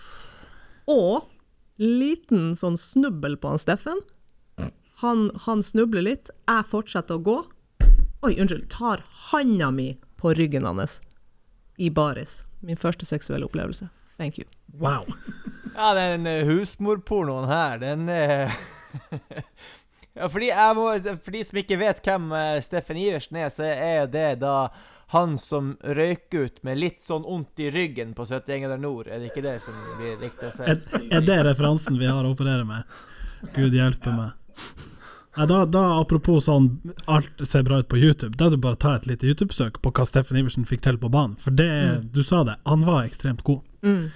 Og 0.91 1.29
liten 1.79 2.57
sånn 2.59 2.75
snubbel 2.81 3.37
på 3.39 3.53
han 3.53 3.63
Steffen. 3.63 4.03
Han, 5.05 5.29
han 5.47 5.63
snubler 5.65 6.05
litt, 6.05 6.33
jeg 6.51 6.67
fortsetter 6.69 7.21
å 7.21 7.25
gå. 7.25 7.37
Oi, 8.27 8.35
unnskyld. 8.35 8.67
Tar 8.75 9.05
handa 9.31 9.71
mi 9.73 9.95
på 10.21 10.35
ryggen 10.37 10.69
hans 10.69 11.01
i 11.81 11.91
baris. 11.91 12.45
Min 12.61 12.77
første 12.77 13.09
seksuelle 13.09 13.49
opplevelse. 13.49 13.89
Thank 14.17 14.39
you. 14.39 14.47
Wow. 14.79 15.07
Ja, 15.71 15.95
den 15.95 16.27
eh, 16.27 16.43
husmorpornoen 16.45 17.47
her, 17.49 17.79
den 17.79 18.09
er 18.11 18.51
Ja, 20.19 20.27
fordi 20.27 20.49
jeg 20.51 20.75
må, 20.77 20.87
for 21.23 21.31
de 21.37 21.43
som 21.47 21.61
ikke 21.61 21.79
vet 21.79 22.01
hvem 22.05 22.33
eh, 22.35 22.57
Steffen 22.65 22.99
Iversen 22.99 23.39
er, 23.39 23.53
så 23.55 23.69
er 23.71 24.09
det 24.11 24.41
da 24.43 24.73
han 25.15 25.39
som 25.39 25.73
røyker 25.83 26.51
ut 26.51 26.59
med 26.67 26.79
litt 26.83 27.01
sånn 27.03 27.23
vondt 27.23 27.63
i 27.63 27.71
ryggen 27.75 28.13
på 28.19 28.27
71 28.27 28.65
grader 28.65 28.83
nord. 28.83 29.09
Er 29.09 29.23
det 29.23 29.31
ikke 29.31 29.47
det 29.47 29.57
som 29.63 29.79
blir 29.99 30.19
riktig 30.21 30.51
å 30.51 30.53
si? 30.55 30.67
Er, 30.67 30.83
er 31.11 31.25
det 31.27 31.39
referansen 31.47 31.99
vi 31.99 32.11
har 32.11 32.27
å 32.27 32.35
operere 32.35 32.67
med? 32.67 32.99
Gud 33.55 33.75
hjelpe 33.75 34.13
meg. 34.15 34.37
Nei, 35.37 35.47
da, 35.47 35.63
da 35.65 35.85
Apropos 36.01 36.49
sånn 36.49 36.67
alt 37.07 37.45
ser 37.47 37.63
bra 37.67 37.79
ut 37.79 37.89
på 37.91 38.01
YouTube, 38.01 38.35
da 38.37 38.49
er 38.49 38.57
det 38.57 38.65
bare 38.65 38.79
å 38.79 38.83
ta 38.83 38.97
et 38.99 39.07
lite 39.07 39.29
YouTube-søk 39.31 39.79
på 39.85 39.93
hva 39.95 40.07
Steffen 40.09 40.41
Iversen 40.41 40.67
fikk 40.67 40.83
til 40.87 40.99
på 40.99 41.11
banen. 41.13 41.37
For 41.39 41.55
det, 41.55 41.71
du 42.11 42.25
sa 42.27 42.43
det, 42.49 42.59
han 42.67 42.83
var 42.89 43.07
ekstremt 43.07 43.45
god. 43.47 43.63
Mm. 43.87 44.11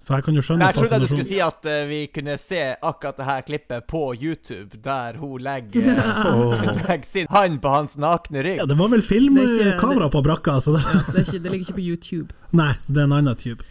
Så 0.00 0.16
jeg 0.16 0.24
kan 0.24 0.36
jo 0.38 0.42
skjønne 0.42 0.64
Men 0.64 0.70
jeg 0.72 0.76
trodde 0.80 0.98
du 1.02 1.10
skulle 1.10 1.28
si 1.28 1.38
at 1.44 1.66
uh, 1.68 1.76
vi 1.86 1.98
kunne 2.10 2.34
se 2.40 2.60
akkurat 2.74 3.18
det 3.20 3.26
her 3.28 3.42
klippet 3.46 3.86
på 3.90 4.00
YouTube, 4.16 4.80
der 4.82 5.20
hun 5.20 5.44
legger, 5.44 5.90
legger 6.88 7.06
sin 7.06 7.28
hånd 7.30 7.60
på 7.62 7.74
hans 7.74 7.98
nakne 8.00 8.42
rygg. 8.46 8.62
Ja, 8.62 8.66
det 8.66 8.78
var 8.80 8.90
vel 8.90 9.04
er 9.04 9.06
filmkamera 9.06 10.08
på 10.10 10.24
brakka, 10.24 10.56
så 10.64 10.78
det, 10.78 10.84
Det, 11.12 11.18
er 11.20 11.26
ikke, 11.28 11.42
det 11.44 11.52
ligger 11.52 11.66
ikke 11.68 11.78
på 11.78 11.86
YouTube. 11.86 12.38
Nei, 12.62 12.72
det 12.88 13.04
er 13.04 13.10
en 13.10 13.18
annen 13.20 13.38
tube. 13.38 13.66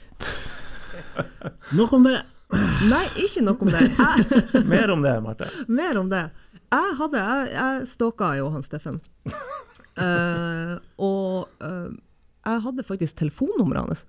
Nok 1.75 1.97
om 1.97 2.05
det. 2.05 2.19
Nei, 2.89 3.03
ikke 3.25 3.43
nok 3.45 3.65
om 3.65 3.73
det. 3.73 3.81
Jeg, 3.89 4.63
Mer 4.69 4.93
om 4.93 5.03
det, 5.05 5.17
Marte. 5.25 5.49
mer 5.67 5.99
om 5.99 6.07
det. 6.13 6.23
Jeg 6.69 6.95
hadde 6.99 7.23
Jeg, 7.23 7.49
jeg 7.55 7.89
stalka 7.89 8.35
jo 8.37 8.51
han 8.53 8.65
Steffen. 8.65 9.01
uh, 9.97 10.77
og 11.09 11.49
uh, 11.63 11.89
jeg 12.45 12.63
hadde 12.65 12.87
faktisk 12.87 13.19
telefonnummeret 13.19 13.85
hans. 13.85 14.05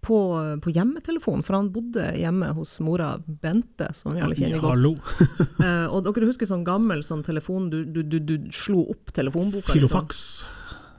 På, 0.00 0.16
på 0.64 0.72
hjemmetelefonen, 0.72 1.42
for 1.44 1.58
han 1.58 1.66
bodde 1.74 2.06
hjemme 2.16 2.46
hos 2.56 2.78
mora 2.80 3.10
Bente, 3.20 3.90
som 3.92 4.14
vi 4.16 4.22
alle 4.24 4.38
kjenner 4.38 4.62
godt. 4.62 5.18
Eh, 5.60 5.92
og 5.92 6.06
dere 6.06 6.24
husker 6.30 6.48
sånn 6.48 6.62
gammel 6.64 7.02
sånn 7.04 7.20
telefon 7.20 7.66
du, 7.68 7.82
du, 7.84 8.00
du, 8.00 8.16
du 8.24 8.48
slo 8.48 8.86
opp 8.94 9.12
telefonboka? 9.12 9.74
Filofax, 9.74 10.22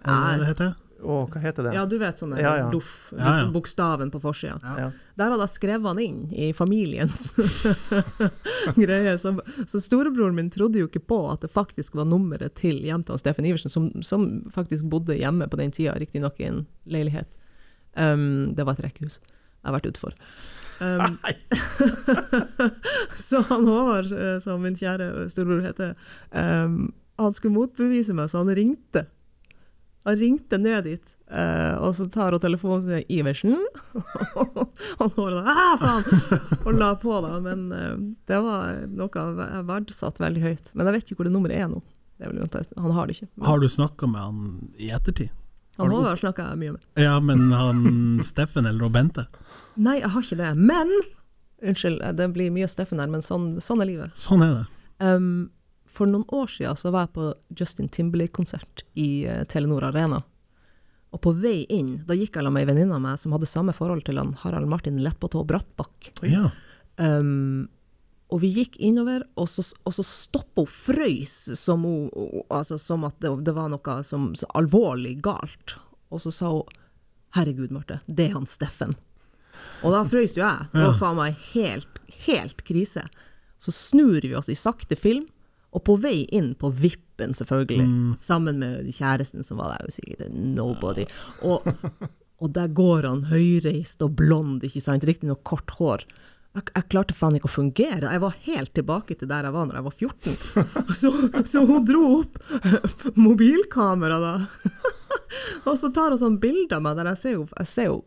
liksom? 0.05 0.37
det 0.43 0.51
heter 0.51 0.69
det 0.69 0.90
Å, 1.01 1.15
hva 1.31 1.41
heter 1.41 1.65
det? 1.65 1.73
Ja, 1.75 1.85
du 1.89 1.97
vet 2.01 2.19
sånn 2.21 2.35
Ja, 2.37 2.53
ja. 2.59 2.67
doff, 2.71 3.09
Ja, 3.15 3.41
ja. 3.41 3.47
bokstaven 3.53 4.11
på 4.13 4.21
forsida. 4.21 4.59
Ja. 4.77 4.89
Der 5.17 5.33
hadde 5.33 5.45
jeg 5.47 5.53
skrevet 5.55 5.87
han 5.89 5.99
inn 6.01 6.21
i 6.31 6.51
familiens 6.55 7.33
greie. 8.75 9.17
Så, 9.21 9.33
så 9.67 9.81
storebroren 9.81 10.37
min 10.37 10.49
trodde 10.53 10.81
jo 10.81 10.89
ikke 10.89 11.03
på 11.11 11.19
at 11.31 11.43
det 11.45 11.51
faktisk 11.53 11.97
var 11.99 12.07
nummeret 12.09 12.55
til 12.61 12.79
hjem 12.85 13.03
til 13.07 13.19
Steffen 13.21 13.47
Iversen, 13.49 13.73
som, 13.73 13.89
som 14.05 14.27
faktisk 14.53 14.87
bodde 14.91 15.17
hjemme 15.17 15.49
på 15.51 15.59
den 15.59 15.73
tida, 15.75 15.97
riktignok 16.01 16.39
i 16.41 16.49
en 16.49 16.63
leilighet. 16.85 17.29
Um, 17.97 18.53
det 18.55 18.65
var 18.67 18.77
et 18.77 18.85
rekkehus. 18.87 19.19
Jeg 19.61 19.67
har 19.69 19.77
vært 19.77 19.91
utfor. 19.91 20.15
Um, 20.81 21.19
så 23.27 23.43
han 23.51 23.67
Håvard, 23.69 24.11
eh, 24.15 24.37
som 24.41 24.63
min 24.63 24.77
kjære 24.79 25.27
storebror 25.29 25.65
heter, 25.67 25.91
um, 26.33 26.87
han 27.21 27.35
skulle 27.37 27.53
motbevise 27.53 28.15
meg, 28.17 28.31
så 28.31 28.41
han 28.41 28.55
ringte. 28.57 29.05
Han 30.03 30.15
ringte 30.17 30.57
ned 30.57 30.87
dit, 30.89 31.11
eh, 31.29 31.75
og 31.77 31.93
så 31.93 32.07
tar 32.09 32.33
hun 32.33 32.41
telefonen 32.41 32.87
sier 32.87 33.03
'Iversen'. 33.05 33.59
han 34.99 35.11
håret 35.17 35.37
da, 35.37 35.53
«Ah, 35.53 35.75
faen! 35.77 36.39
Og 36.65 36.73
la 36.73 36.95
på, 36.97 37.19
da. 37.21 37.35
Men 37.39 37.67
eh, 37.71 37.93
det 38.25 38.39
var 38.41 38.81
noe 38.89 39.25
jeg 39.25 39.67
verdsatte 39.69 40.23
veldig 40.23 40.41
høyt. 40.41 40.73
Men 40.73 40.89
jeg 40.89 40.97
vet 40.97 41.11
ikke 41.11 41.21
hvor 41.21 41.29
det 41.29 41.35
nummeret 41.35 41.61
er 41.61 41.69
nå. 41.69 41.83
Det 42.17 42.29
er 42.29 42.81
Han 42.81 42.91
har 42.97 43.07
det 43.07 43.17
ikke. 43.17 43.29
Har 43.45 43.61
du 43.61 43.69
snakka 43.69 44.09
med 44.09 44.21
han 44.21 44.73
i 44.77 44.89
ettertid? 44.93 45.29
har 45.77 45.89
Han 45.89 46.05
ha 46.05 46.17
snakka 46.17 46.55
mye 46.55 46.75
med. 46.75 46.81
Ja, 46.95 47.19
men 47.19 47.51
han 47.51 48.19
Steffen 48.23 48.65
eller 48.65 48.89
Bente? 48.89 49.25
Nei, 49.75 49.99
jeg 50.01 50.09
har 50.09 50.21
ikke 50.21 50.37
det. 50.37 50.51
Men 50.57 50.91
Unnskyld, 51.61 52.01
det 52.17 52.27
blir 52.33 52.49
mye 52.53 52.67
Steffen 52.69 52.99
her, 52.99 53.09
men 53.09 53.21
sånn, 53.21 53.59
sånn 53.61 53.83
er 53.83 53.89
livet. 53.91 54.15
Sånn 54.17 54.41
er 54.41 54.53
det. 54.55 54.63
Um, 54.97 55.51
for 55.91 56.07
noen 56.07 56.23
år 56.31 56.47
siden 56.47 56.77
så 56.79 56.91
var 56.93 57.07
jeg 57.07 57.15
på 57.17 57.31
Justin 57.59 57.89
Timberlake-konsert 57.91 58.85
i 58.99 59.25
eh, 59.27 59.43
Telenor 59.51 59.89
Arena. 59.89 60.21
Og 61.11 61.19
på 61.25 61.33
vei 61.35 61.65
inn, 61.67 61.97
da 62.07 62.15
gikk 62.15 62.37
jeg 62.39 62.47
med 62.47 62.63
ei 62.63 62.69
venninne 62.69 62.95
av 62.95 63.03
meg 63.03 63.19
som 63.19 63.35
hadde 63.35 63.49
samme 63.49 63.75
forhold 63.75 64.05
til 64.07 64.19
han 64.21 64.31
Harald 64.45 64.69
Martin 64.71 65.01
Lettbåtå 65.03 65.43
Brattbakk. 65.47 66.13
Ja. 66.23 66.47
Um, 66.95 67.67
og 68.31 68.39
vi 68.45 68.53
gikk 68.55 68.77
innover, 68.79 69.25
og 69.35 69.49
så, 69.51 69.65
og 69.83 69.95
så 69.97 70.05
stoppa 70.07 70.63
hun 70.63 70.71
frøys 70.71 71.35
som, 71.59 71.83
hun, 71.83 72.07
altså, 72.47 72.79
som 72.79 73.03
at 73.03 73.17
det, 73.19 73.33
det 73.43 73.55
var 73.57 73.67
noe 73.73 73.97
som, 74.07 74.29
så 74.39 74.47
alvorlig 74.55 75.17
galt. 75.25 75.75
Og 76.11 76.23
så 76.23 76.31
sa 76.31 76.53
hun 76.53 76.79
'Herregud, 77.35 77.71
Marte, 77.75 77.99
det 78.07 78.29
er 78.29 78.37
han 78.39 78.47
Steffen'. 78.47 78.95
Og 79.83 79.91
da 79.91 80.05
frøys 80.07 80.37
jo 80.37 80.43
jeg. 80.43 80.67
Det 80.71 80.83
var 80.83 80.97
faen 80.99 81.19
meg 81.19 81.35
helt, 81.51 81.99
helt 82.25 82.63
krise. 82.67 83.03
Så 83.59 83.71
snur 83.75 84.23
vi 84.23 84.35
oss 84.35 84.49
i 84.51 84.55
sakte 84.55 84.95
film, 84.99 85.27
og 85.71 85.83
på 85.87 85.95
vei 86.03 86.25
inn 86.35 86.53
på 86.59 86.71
vippen, 86.75 87.35
selvfølgelig, 87.37 87.85
sammen 88.23 88.59
med 88.59 88.89
kjæresten 88.95 89.45
som 89.45 89.61
var 89.61 89.75
der, 89.75 89.87
og 89.87 89.95
sikkert 89.95 90.33
nobody. 90.35 91.05
Og, 91.47 91.67
og 92.41 92.51
der 92.57 92.73
går 92.75 93.07
han 93.07 93.23
høyreist 93.31 94.03
og 94.03 94.17
blond, 94.19 94.65
ikke 94.67 94.83
sant, 94.83 95.07
riktignok 95.07 95.43
kort 95.47 95.71
hår. 95.77 96.05
Jeg, 96.51 96.65
jeg 96.75 96.87
klarte 96.91 97.15
faen 97.15 97.37
ikke 97.37 97.47
å 97.47 97.53
fungere. 97.53 98.09
Jeg 98.11 98.23
var 98.23 98.39
helt 98.43 98.73
tilbake 98.75 99.15
til 99.15 99.29
der 99.31 99.47
jeg 99.47 99.55
var 99.55 99.69
når 99.69 99.79
jeg 99.79 99.85
var 99.85 99.95
14. 99.95 100.95
Så, 100.99 101.11
så 101.47 101.63
hun 101.63 101.85
dro 101.87 102.01
opp 102.17 103.15
mobilkamera 103.15 104.17
da. 104.19 104.33
Og 105.69 105.77
så 105.79 105.91
tar 105.95 106.11
hun 106.11 106.19
sånn 106.19 106.39
bilde 106.43 106.75
av 106.75 106.83
meg 106.83 106.97
der 106.99 107.13
jeg 107.13 107.21
ser 107.21 107.37
jo, 107.37 107.45
jeg 107.55 107.69
ser 107.71 107.87
jo 107.87 108.01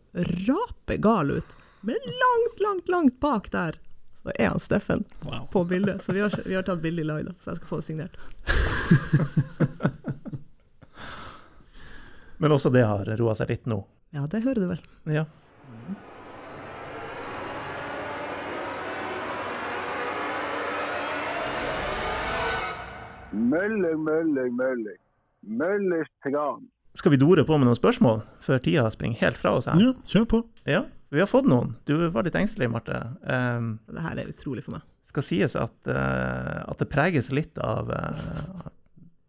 rapegal 0.45 1.33
ut. 1.39 1.57
Men 1.85 2.05
langt, 2.21 2.61
langt, 2.61 2.91
langt 2.93 3.17
bak 3.21 3.49
der, 3.53 3.79
så 4.25 4.31
er 4.41 4.47
han 4.49 4.59
Steffen 4.63 5.03
Wow. 5.21 5.45
på 5.53 5.61
bildet. 5.69 6.01
Så 6.01 6.13
vi 6.15 6.19
har, 6.25 6.33
vi 6.45 6.55
har 6.57 6.65
tatt 6.65 6.81
bilde 6.81 7.01
i 7.05 7.05
lag, 7.07 7.25
da. 7.27 7.33
Så 7.39 7.53
jeg 7.53 7.57
skal 7.61 7.69
få 7.69 7.77
det 7.81 7.85
signert. 7.85 8.15
Men 12.41 12.51
også 12.51 12.69
det 12.73 12.83
har 12.83 13.05
roa 13.19 13.35
seg 13.37 13.53
litt 13.53 13.65
nå. 13.69 13.83
Ja, 14.15 14.25
det 14.31 14.41
hører 14.43 14.59
du 14.65 14.67
vel. 14.73 14.81
Ja. 15.13 15.25
Mølling, 23.31 23.99
mølling, 24.03 24.55
mølling. 24.55 24.99
Møllers 25.45 26.09
tran. 26.23 26.63
Skal 26.95 27.11
vi 27.11 27.19
dore 27.19 27.43
på 27.45 27.57
med 27.59 27.67
noen 27.67 27.77
spørsmål 27.77 28.21
før 28.43 28.61
tida 28.63 28.85
springer 28.93 29.19
helt 29.25 29.39
fra 29.41 29.51
oss 29.57 29.67
her? 29.67 29.81
ja, 29.83 29.91
kjør 30.07 30.27
på. 30.31 30.39
Ja, 30.69 30.85
vi 31.15 31.23
har 31.23 31.29
fått 31.31 31.47
noen. 31.49 31.73
Du 31.87 31.95
var 32.11 32.27
litt 32.27 32.35
engstelig, 32.37 32.67
Marte. 32.71 32.99
Um, 33.23 33.75
Det 33.87 34.03
her 34.03 34.21
er 34.21 34.31
utrolig 34.31 34.65
for 34.65 34.77
meg. 34.77 34.85
skal 35.05 35.23
sies 35.23 35.55
at, 35.55 35.75
uh, 35.87 36.65
at 36.67 36.81
det 36.81 36.89
preges 36.91 37.31
litt 37.31 37.57
av 37.63 37.89
uh, 37.93 38.65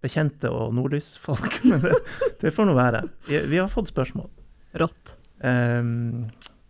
bekjente 0.05 0.51
og 0.53 0.75
nordlysfolk, 0.77 1.61
men 1.69 1.83
det, 1.85 1.95
det 2.43 2.53
får 2.55 2.69
nå 2.69 2.75
være. 2.79 3.05
Vi, 3.29 3.39
vi 3.53 3.61
har 3.63 3.71
fått 3.73 3.91
spørsmål. 3.93 4.29
Rått. 4.83 5.17
Um, 5.41 6.27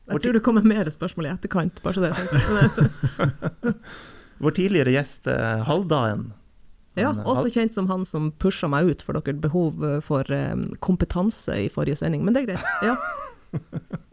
Jeg 0.06 0.22
tror 0.22 0.36
det 0.36 0.42
kommer 0.46 0.66
mer 0.66 0.88
spørsmål 0.90 1.28
i 1.28 1.32
etterkant, 1.34 1.80
bare 1.82 1.96
så 1.96 2.04
det 2.04 2.12
er 2.12 2.18
sagt. 2.20 3.56
vår 4.42 4.52
tidligere 4.58 4.92
gjest 4.92 5.26
eh, 5.32 5.62
Haldaen 5.64 6.26
Ja, 6.98 7.08
også 7.24 7.48
kjent 7.54 7.72
som 7.74 7.86
han 7.88 8.04
som 8.04 8.28
pusha 8.42 8.68
meg 8.68 8.90
ut 8.90 9.04
for 9.06 9.16
deres 9.16 9.40
behov 9.40 9.80
eh, 9.86 9.96
for 10.04 10.28
kompetanse 10.84 11.56
i 11.64 11.70
forrige 11.72 11.96
sending, 12.02 12.22
men 12.26 12.36
det 12.36 12.44
er 12.44 12.50
greit. 12.52 12.68
Ja. 12.84 12.98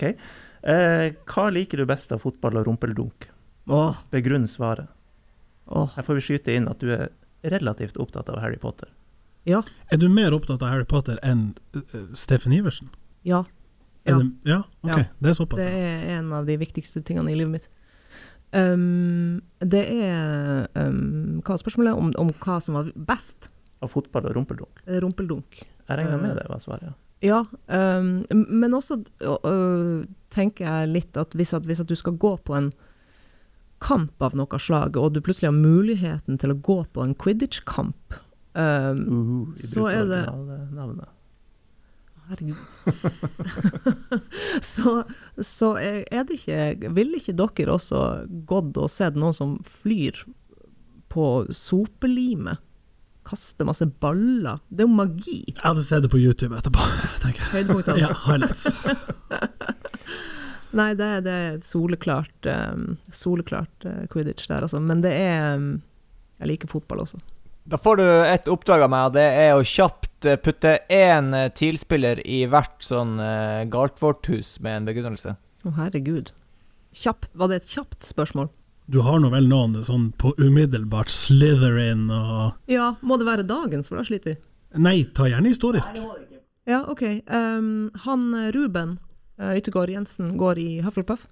OK. 0.00 0.16
Eh, 0.62 1.12
hva 1.28 1.44
liker 1.52 1.80
du 1.82 1.86
best 1.88 2.12
av 2.12 2.22
fotball 2.24 2.56
og 2.60 2.66
rumpeldunk? 2.66 3.28
Åh, 3.68 4.00
Begrunn 4.10 4.48
svaret. 4.48 4.88
åh, 5.68 5.90
Her 5.94 6.02
får 6.02 6.14
vi 6.18 6.20
skyte 6.26 6.54
inn 6.56 6.66
at 6.68 6.80
du 6.80 6.90
er 6.96 7.10
relativt 7.44 7.96
opptatt 8.00 8.28
av 8.32 8.40
Harry 8.40 8.56
Potter. 8.58 8.88
ja, 9.46 9.62
Er 9.92 9.96
du 9.98 10.08
mer 10.08 10.32
opptatt 10.32 10.62
av 10.62 10.68
Harry 10.68 10.84
Potter 10.84 11.18
enn 11.22 11.54
uh, 11.76 12.14
Steffen 12.14 12.52
Iversen? 12.52 12.88
ja. 13.24 13.44
Er 14.06 14.12
Ja. 14.12 14.18
Det, 14.18 14.32
ja, 14.48 14.58
ok. 14.82 14.96
Ja. 14.96 15.04
Det 15.20 15.28
er 15.28 15.34
såpass. 15.36 15.58
Det 15.60 15.68
er 15.68 16.18
en 16.18 16.32
av 16.32 16.46
de 16.46 16.56
viktigste 16.56 17.02
tingene 17.04 17.30
i 17.30 17.34
livet 17.36 17.52
mitt. 17.52 17.68
Um, 18.52 19.42
det 19.60 19.82
er 19.92 20.66
um, 20.74 21.40
Hva 21.44 21.54
er 21.54 21.60
spørsmålet? 21.60 21.94
Om, 22.00 22.08
om 22.18 22.30
hva 22.40 22.56
som 22.64 22.74
var 22.78 22.88
best? 22.96 23.50
Av 23.84 23.92
fotball 23.92 24.26
og 24.30 24.34
rumpeldunk. 24.38 24.80
Eh, 24.86 24.98
Rumpeldunk. 25.04 25.60
Jeg 25.60 25.98
regner 26.00 26.16
Eh. 26.16 26.22
med 26.22 26.36
det 26.40 26.46
var 26.48 26.58
svaret. 26.64 26.82
ja. 26.82 26.92
Ja, 27.20 27.42
um, 27.68 28.24
men 28.32 28.72
også 28.76 28.96
uh, 29.44 30.06
tenker 30.32 30.64
jeg 30.64 30.88
litt 30.94 31.18
at 31.20 31.34
hvis, 31.36 31.52
at 31.56 31.66
hvis 31.68 31.82
at 31.82 31.90
du 31.90 31.96
skal 31.98 32.16
gå 32.16 32.32
på 32.48 32.56
en 32.56 32.70
kamp 33.80 34.22
av 34.24 34.34
noe 34.36 34.60
slag, 34.60 34.96
og 34.96 35.12
du 35.14 35.20
plutselig 35.24 35.50
har 35.50 35.56
muligheten 35.56 36.40
til 36.40 36.52
å 36.54 36.58
gå 36.64 36.78
på 36.92 37.04
en 37.04 37.14
quidditch-kamp 37.14 38.16
um, 38.54 39.04
Uh, 39.50 39.54
Så 39.54 39.84
er 39.92 40.04
det- 40.08 40.26
navnet. 40.74 41.08
Herregud. 42.30 42.56
så 44.72 45.02
så 45.42 45.72
er 45.80 46.04
er 46.14 46.24
det 46.28 46.36
ikke 46.38 46.90
Ville 46.94 47.18
ikke 47.18 47.34
dere 47.34 47.74
også 47.74 48.02
gått 48.46 48.76
og 48.78 48.90
sett 48.90 49.16
noen 49.18 49.34
som 49.34 49.56
flyr 49.66 50.24
på 51.10 51.24
sopelimet? 51.50 52.62
Kaster 53.30 53.68
masse 53.68 53.86
baller? 54.02 54.58
Det 54.68 54.82
er 54.82 54.88
jo 54.88 54.94
magi. 54.98 55.40
Jeg 55.46 55.62
hadde 55.62 55.84
sett 55.86 56.02
det 56.02 56.10
på 56.10 56.18
YouTube 56.18 56.56
etterpå, 56.58 56.82
tenker 57.22 57.44
jeg. 57.44 57.50
Høydepunktene. 57.52 58.00
Ja, 58.02 58.10
highlights. 58.26 58.64
Nei, 60.80 60.92
det, 60.98 61.10
det 61.26 61.34
er 61.34 61.52
et 61.56 61.66
soleklart, 61.66 62.46
um, 62.46 62.96
soleklart 63.14 63.86
uh, 63.86 64.02
quidditch 64.10 64.50
der, 64.50 64.66
altså. 64.66 64.82
Men 64.82 65.02
det 65.02 65.12
er 65.14 65.58
um, 65.58 65.70
Jeg 66.40 66.52
liker 66.52 66.70
fotball 66.70 67.04
også. 67.04 67.18
Da 67.70 67.78
får 67.78 68.00
du 68.00 68.04
et 68.08 68.48
oppdrag 68.50 68.82
av 68.86 68.90
meg, 68.90 69.08
og 69.10 69.16
det 69.18 69.26
er 69.44 69.52
å 69.54 69.66
kjapt 69.66 70.26
eh, 70.26 70.38
putte 70.40 70.78
én 70.90 71.34
eh, 71.36 71.50
TIL-spiller 71.54 72.22
i 72.24 72.40
hvert 72.50 72.80
sånn 72.82 73.18
uh, 73.20 73.62
Galtvort-hus 73.70 74.56
med 74.64 74.78
en 74.78 74.88
begrunnelse. 74.88 75.36
Å, 75.36 75.74
herregud. 75.76 76.32
Kjapt. 76.96 77.30
Var 77.38 77.52
det 77.52 77.60
et 77.60 77.74
kjapt 77.76 78.08
spørsmål? 78.08 78.48
Du 78.90 78.98
har 79.06 79.20
nå 79.22 79.28
vel 79.30 79.46
noen 79.46 79.76
sånn 79.86 80.08
på 80.18 80.32
umiddelbart 80.40 81.12
Slytherin 81.14 82.08
og 82.10 82.56
Ja, 82.70 82.94
må 83.06 83.20
det 83.20 83.28
være 83.28 83.46
dagens, 83.46 83.86
for 83.86 84.00
da 84.00 84.06
sliter 84.06 84.32
vi. 84.32 84.40
Nei, 84.82 84.96
ta 85.14 85.28
gjerne 85.30 85.52
historisk. 85.52 85.94
Ja, 86.66 86.82
OK. 86.90 87.04
Um, 87.30 87.90
han 88.04 88.26
Ruben 88.54 88.98
Yttergård 89.40 89.88
Jensen 89.90 90.34
går 90.36 90.58
i 90.60 90.80
Hufflepuff. 90.84 91.22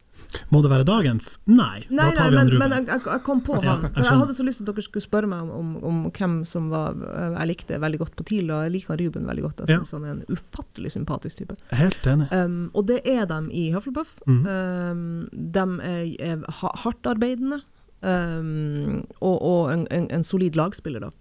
Må 0.50 0.62
det 0.64 0.70
være 0.72 0.86
dagens? 0.88 1.38
Nei, 1.46 1.84
Nei, 1.90 2.08
da 2.10 2.22
tar 2.24 2.30
nei, 2.30 2.30
vi 2.32 2.36
han 2.36 2.46
men, 2.46 2.48
Ruben. 2.54 2.62
men 2.62 2.72
jeg, 2.78 2.86
jeg, 2.88 3.02
jeg 3.06 3.22
kom 3.26 3.40
på 3.46 3.54
Ja, 3.62 3.74
han. 3.76 3.82
jeg 3.84 3.92
For 3.92 4.00
jeg 4.00 4.06
skjønner. 4.08 4.22
hadde 4.24 4.36
så 4.38 4.46
lyst 4.48 4.58
til 4.62 4.64
at 4.66 4.70
dere 4.74 4.84
skulle 4.86 5.04
spørre 5.06 5.28
meg 5.30 5.42
om, 5.44 5.50
om, 5.60 5.68
om 5.90 5.98
hvem 6.10 6.38
som 6.48 6.70
var 6.72 6.96
eh, 6.96 7.36
jeg 7.38 7.50
likte 7.52 7.78
veldig 7.84 8.00
godt 8.02 8.16
på 8.18 8.26
TIL, 8.30 8.50
og 8.50 8.64
jeg 8.66 8.74
liker 8.78 8.98
Ruben 9.04 9.28
veldig 9.28 9.44
godt. 9.46 9.60
Jeg 9.62 9.68
Ja. 9.76 9.78
synes 9.82 9.92
han 9.98 10.04
er 10.08 10.14
en 10.16 10.24
ufattelig 10.38 10.92
sympatisk 10.96 11.42
type. 11.44 11.56
Helt 11.76 12.06
enig. 12.10 12.30
Um, 12.32 12.70
og 12.74 12.86
det 12.90 13.00
er 13.06 13.26
dem 13.30 13.50
i 13.52 13.68
Hufflepuff. 13.76 14.16
Mm. 14.26 14.40
Um, 14.48 15.28
de 15.54 15.66
er, 15.92 16.04
er 16.32 16.42
ha- 16.62 16.74
hardtarbeidende, 16.82 17.60
um, 18.02 19.04
og, 19.20 19.36
og 19.42 19.72
en, 19.72 19.86
en, 19.90 20.08
en 20.10 20.24
solid 20.26 20.56
lagspiller, 20.58 21.00
da. 21.08 21.12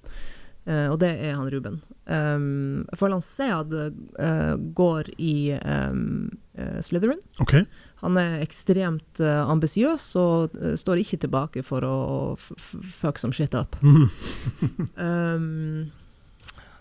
Uh, 0.68 0.90
og 0.92 0.98
det 1.00 1.14
er 1.24 1.38
han 1.38 1.48
Ruben. 1.54 1.78
Um, 2.12 2.86
Forlan 2.96 3.22
Sead 3.24 3.72
uh, 3.72 4.56
går 4.76 5.14
i 5.20 5.54
um, 5.60 6.02
eh, 6.28 6.38
Slytherin. 6.82 7.22
Okay. 7.44 7.66
Han 8.02 8.18
er 8.22 8.40
ekstremt 8.44 9.22
uh, 9.24 9.46
ambisiøs 9.50 10.10
og 10.22 10.58
uh, 10.58 10.74
står 10.78 11.02
ikke 11.04 11.22
tilbake 11.26 11.64
for 11.66 11.86
å 11.86 11.96
f 12.38 12.52
f 12.58 12.74
fuck 12.94 13.22
some 13.22 13.34
shit 13.34 13.56
up. 13.58 13.78
um, 13.82 15.88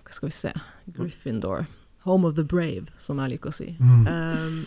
hva 0.05 0.17
skal 0.17 0.31
vi 0.31 0.37
se 0.37 0.53
Gryffindor. 0.97 1.67
Home 2.07 2.29
of 2.29 2.37
the 2.37 2.45
brave, 2.47 2.93
som 3.03 3.19
jeg 3.19 3.35
liker 3.35 3.51
å 3.51 3.57
si. 3.57 3.73
Mm. 3.81 4.05
Um, 4.07 4.61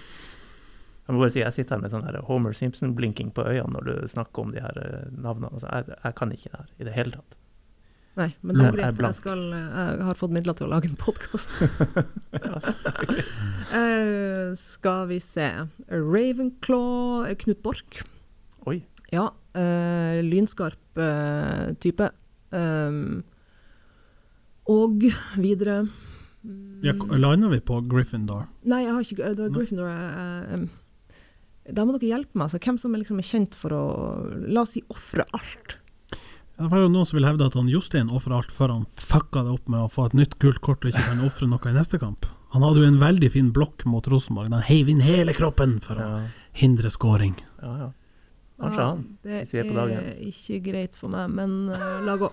Jeg 1.09 1.15
må 1.15 1.23
bare 1.23 1.33
si, 1.33 1.39
jeg 1.41 1.53
sitter 1.55 1.73
her 1.73 1.79
med 1.81 1.89
sånn 1.89 2.03
her 2.05 2.19
Homer 2.27 2.53
Simpson-blinking 2.53 3.31
på 3.33 3.41
øynene 3.41 3.71
når 3.73 3.87
du 3.87 3.93
snakker 4.11 4.43
om 4.43 4.51
de 4.53 4.61
her 4.61 4.75
eh, 4.77 5.07
navnene. 5.09 5.49
Altså, 5.57 5.65
jeg, 5.73 5.95
jeg 6.03 6.13
kan 6.19 6.33
ikke 6.35 6.51
det 6.51 6.59
her 6.59 6.67
i 6.69 6.85
det 6.85 6.93
hele 6.93 7.13
tatt. 7.15 7.37
Nei, 8.19 8.29
men 8.43 8.59
det 8.59 8.67
er 8.67 8.77
greit. 8.77 9.01
Jeg, 9.07 9.17
skal, 9.17 9.41
eh, 9.55 9.89
jeg 9.97 10.05
har 10.09 10.19
fått 10.19 10.35
midler 10.35 10.57
til 10.59 10.67
å 10.67 10.73
lage 10.75 10.91
en 10.91 10.99
podkast. 10.99 11.55
skal 14.59 15.09
vi 15.09 15.19
se 15.23 15.47
Ravenclaw 15.89 17.29
eh, 17.29 17.37
Knut 17.43 17.61
Borch. 17.65 18.03
Oi. 18.69 18.81
Ja, 19.09 19.31
Uh, 19.57 20.21
lynskarp 20.21 20.99
uh, 21.01 21.73
type. 21.81 22.05
Um, 22.53 23.23
og 24.69 25.01
videre 25.37 25.81
Ja, 26.85 26.93
Landa 27.17 27.49
vi 27.49 27.59
på 27.61 27.79
Gryffindor? 27.89 28.45
Nei, 28.69 28.83
jeg 28.85 28.93
har 28.93 29.05
ikke 29.05 29.31
Det 29.33 29.47
var 29.47 29.55
Gryffindor. 29.55 29.89
Uh, 29.89 30.53
um, 30.53 30.69
da 31.65 31.85
må 31.85 31.97
dere 31.97 32.13
hjelpe 32.13 32.37
meg. 32.37 32.45
Altså, 32.45 32.61
hvem 32.61 32.77
som 32.81 32.93
er, 32.93 33.01
liksom 33.01 33.21
er 33.21 33.29
kjent 33.29 33.57
for 33.57 33.73
å 33.73 33.83
La 34.53 34.63
oss 34.63 34.75
si 34.77 34.85
ofre 34.93 35.25
alt. 35.33 35.79
Det 36.59 36.67
var 36.67 36.81
jo 36.83 36.89
noen 36.91 37.07
som 37.07 37.15
vil 37.15 37.23
hevde 37.27 37.45
at 37.47 37.55
han 37.55 37.69
Jostein 37.71 38.09
ofra 38.11 38.35
alt 38.41 38.51
før 38.51 38.73
han 38.73 38.81
fucka 38.91 39.45
det 39.47 39.53
opp 39.53 39.69
med 39.71 39.85
å 39.85 39.91
få 39.91 40.09
et 40.09 40.15
nytt 40.19 40.33
gult 40.43 40.59
kort 40.65 40.83
og 40.83 40.91
ikke 40.91 41.05
kan 41.07 41.21
ofre 41.23 41.47
noe 41.47 41.71
i 41.71 41.75
neste 41.75 41.99
kamp. 42.01 42.27
Han 42.51 42.65
hadde 42.65 42.81
jo 42.83 42.89
en 42.89 42.99
veldig 42.99 43.29
fin 43.31 43.51
blokk 43.55 43.85
mot 43.87 44.07
Rosenborg. 44.11 44.51
Han 44.51 44.65
heiv 44.67 44.89
inn 44.91 44.99
hele 45.05 45.31
kroppen 45.37 45.77
for 45.85 46.01
å 46.01 46.07
Ja, 46.09 46.19
hindre 46.59 46.91
scoring. 46.91 47.37
ja, 47.61 47.71
ja. 47.85 47.89
Kanskje 48.59 48.83
han. 48.89 49.03
Det 49.23 49.37
hvis 49.37 49.53
vi 49.53 49.59
er 49.61 49.69
på 49.69 49.75
dagens. 49.77 50.07
er 50.09 50.33
ikke 50.33 50.57
greit 50.65 50.95
for 50.99 51.07
meg, 51.13 51.29
men 51.31 51.69
uh, 51.71 52.01
la 52.03 52.17
gå. 52.19 52.27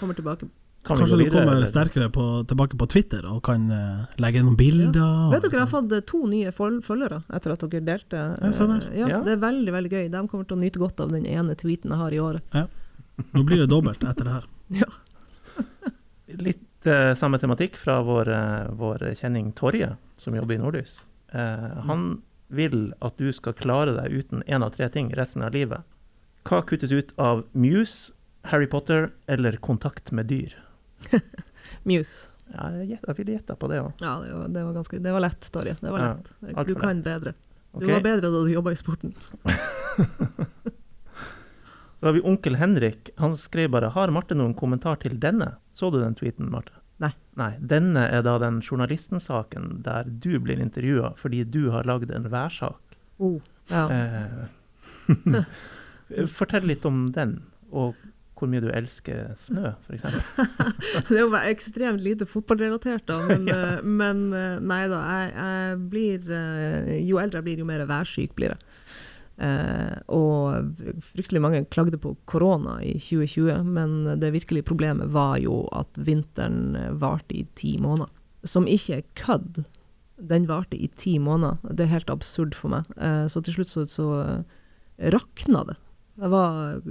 Kommer 0.00 0.18
tilbake. 0.18 0.48
Kan 0.82 0.98
Kanskje 0.98 1.16
du 1.20 1.30
kommer 1.30 1.52
eller? 1.60 1.66
sterkere 1.70 2.08
på, 2.10 2.22
tilbake 2.50 2.74
på 2.78 2.86
Twitter 2.90 3.22
og 3.30 3.38
kan 3.46 3.68
uh, 3.70 4.00
legge 4.18 4.40
noen 4.42 4.56
bilder? 4.58 4.96
Ja. 4.98 5.10
Vet 5.30 5.44
dere, 5.44 5.52
jeg 5.52 5.60
har 5.62 5.68
sånn. 5.70 5.86
fått 5.86 5.92
eh, 5.94 6.00
to 6.10 6.22
nye 6.26 6.50
føl- 6.56 6.80
følgere 6.82 7.20
etter 7.38 7.54
at 7.54 7.62
dere 7.70 7.84
delte. 7.86 8.22
Eh, 8.42 8.56
ja, 8.98 9.06
Ja. 9.12 9.20
Det 9.22 9.36
er 9.36 9.42
veldig 9.44 9.72
veldig 9.76 9.92
gøy. 9.92 10.08
De 10.10 10.22
kommer 10.26 10.48
til 10.50 10.56
å 10.56 10.60
nyte 10.64 10.82
godt 10.82 11.00
av 11.04 11.12
den 11.14 11.24
ene 11.30 11.54
tweeten 11.54 11.94
jeg 11.94 12.00
har 12.02 12.12
i 12.16 12.18
året. 12.18 12.58
Nå 13.30 13.44
blir 13.46 13.62
det 13.62 13.68
dobbelt 13.70 14.02
etter 14.02 14.24
det 14.26 14.32
her. 14.40 14.48
Ja. 14.82 14.88
Litt 16.32 16.86
uh, 16.88 17.12
samme 17.18 17.38
tematikk 17.38 17.76
fra 17.76 18.00
vår, 18.02 18.30
vår 18.78 19.02
kjenning 19.18 19.50
Torje, 19.58 19.92
som 20.18 20.34
jobber 20.34 20.56
i 20.56 20.60
Nordlys. 20.62 21.04
Eh, 21.32 21.78
han 21.86 22.22
vil 22.52 22.92
at 23.04 23.16
du 23.20 23.30
skal 23.32 23.54
klare 23.56 23.94
deg 23.96 24.12
uten 24.18 24.42
én 24.48 24.64
av 24.64 24.72
tre 24.74 24.88
ting 24.92 25.10
resten 25.16 25.44
av 25.44 25.52
livet. 25.54 25.84
Hva 26.48 26.62
kuttes 26.66 26.92
ut 26.92 27.12
av 27.20 27.44
Muse, 27.52 28.12
Harry 28.50 28.66
Potter 28.66 29.10
eller 29.30 29.56
kontakt 29.62 30.10
med 30.12 30.26
dyr? 30.32 30.56
Muse. 31.88 32.28
Ja, 32.52 32.68
jeg, 32.84 32.98
ville 33.16 33.32
gjetta 33.32 33.56
på 33.56 33.68
det 33.70 33.80
òg. 33.80 33.92
Ja, 34.02 34.18
det 34.20 34.32
var, 34.34 34.48
det 34.52 34.64
var 34.66 34.72
ganske 34.76 34.98
Det 35.00 35.12
var 35.14 35.22
lett, 35.24 35.48
Torje. 35.52 35.76
Det 35.80 35.90
var 35.90 35.98
lett. 36.02 36.32
Ja, 36.40 36.64
Du 36.68 36.74
kan 36.74 36.82
kan 36.82 37.02
bedre. 37.02 37.32
Du 37.72 37.86
var 37.88 38.00
bedre 38.04 38.28
da 38.28 38.42
du 38.44 38.50
jobba 38.52 38.72
i 38.72 38.76
sporten. 38.76 39.14
Så 41.96 42.06
har 42.06 42.12
vi 42.12 42.20
onkel 42.20 42.56
Henrik. 42.58 43.10
Han 43.16 43.36
skrev 43.36 43.70
bare 43.70 43.88
'Har 43.88 44.10
Marte 44.10 44.34
noen 44.34 44.54
kommentar 44.54 44.96
til 44.96 45.20
denne?' 45.20 45.56
Så 45.72 45.90
du 45.90 46.00
den 46.00 46.14
tweeten, 46.14 46.50
Marte? 46.50 46.72
Nei. 46.98 47.12
Nei. 47.38 47.52
Denne 47.58 48.08
er 48.10 48.22
da 48.22 48.38
den 48.38 48.60
journalistensaken 48.60 49.82
der 49.82 50.04
du 50.04 50.38
blir 50.40 50.60
intervjua 50.60 51.14
fordi 51.16 51.44
du 51.44 51.70
har 51.70 51.84
lagd 51.84 52.10
en 52.10 52.28
værsak. 52.30 52.98
Oh, 53.18 53.40
ja. 53.70 53.86
Eh, 53.88 55.46
Fortell 56.36 56.66
litt 56.66 56.84
om 56.84 57.12
den, 57.12 57.42
og 57.70 57.94
hvor 58.42 58.50
mye 58.50 58.62
du 58.64 58.68
elsker 58.74 59.32
snø, 59.38 59.70
f.eks. 59.86 60.04
Det 61.08 61.16
er 61.16 61.22
jo 61.22 61.30
ekstremt 61.38 62.02
lite 62.02 62.26
fotballrelatert, 62.26 63.06
da. 63.06 63.20
Men, 63.28 63.46
ja. 63.52 63.78
men 63.86 64.24
eh, 64.34 64.58
nei 64.58 64.82
da. 64.90 65.00
Jeg, 65.06 65.32
jeg 65.36 65.80
blir 65.92 66.34
eh, 66.34 66.92
Jo 67.06 67.22
eldre 67.22 67.40
jeg 67.40 67.48
blir, 67.48 67.62
jo 67.62 67.68
mer 67.68 67.86
værsyk 67.86 68.34
blir 68.38 68.56
jeg. 68.56 68.72
Eh, 69.42 69.94
og 70.12 70.82
fryktelig 71.12 71.42
mange 71.42 71.62
klagde 71.72 71.98
på 72.02 72.14
korona 72.30 72.76
i 72.84 72.94
2020, 73.00 73.62
men 73.64 73.94
det 74.20 74.34
virkelige 74.34 74.66
problemet 74.68 75.10
var 75.14 75.38
jo 75.42 75.62
at 75.74 75.98
vinteren 75.98 76.76
eh, 76.78 76.90
varte 76.98 77.38
i 77.38 77.46
ti 77.58 77.76
måneder. 77.82 78.10
Som 78.44 78.66
ikke 78.66 78.98
er 78.98 79.06
kødd. 79.18 79.62
Den 80.22 80.46
varte 80.50 80.76
i 80.78 80.90
ti 80.98 81.16
måneder. 81.22 81.62
Det 81.70 81.86
er 81.86 81.94
helt 81.96 82.10
absurd 82.12 82.58
for 82.58 82.74
meg. 82.74 82.90
Eh, 82.98 83.24
så 83.30 83.42
til 83.42 83.56
slutt 83.56 83.72
så, 83.72 83.86
så 83.90 84.08
eh, 84.26 84.60
rakna 85.14 85.64
det. 85.70 85.78
Det 86.14 86.28
var, 86.28 86.82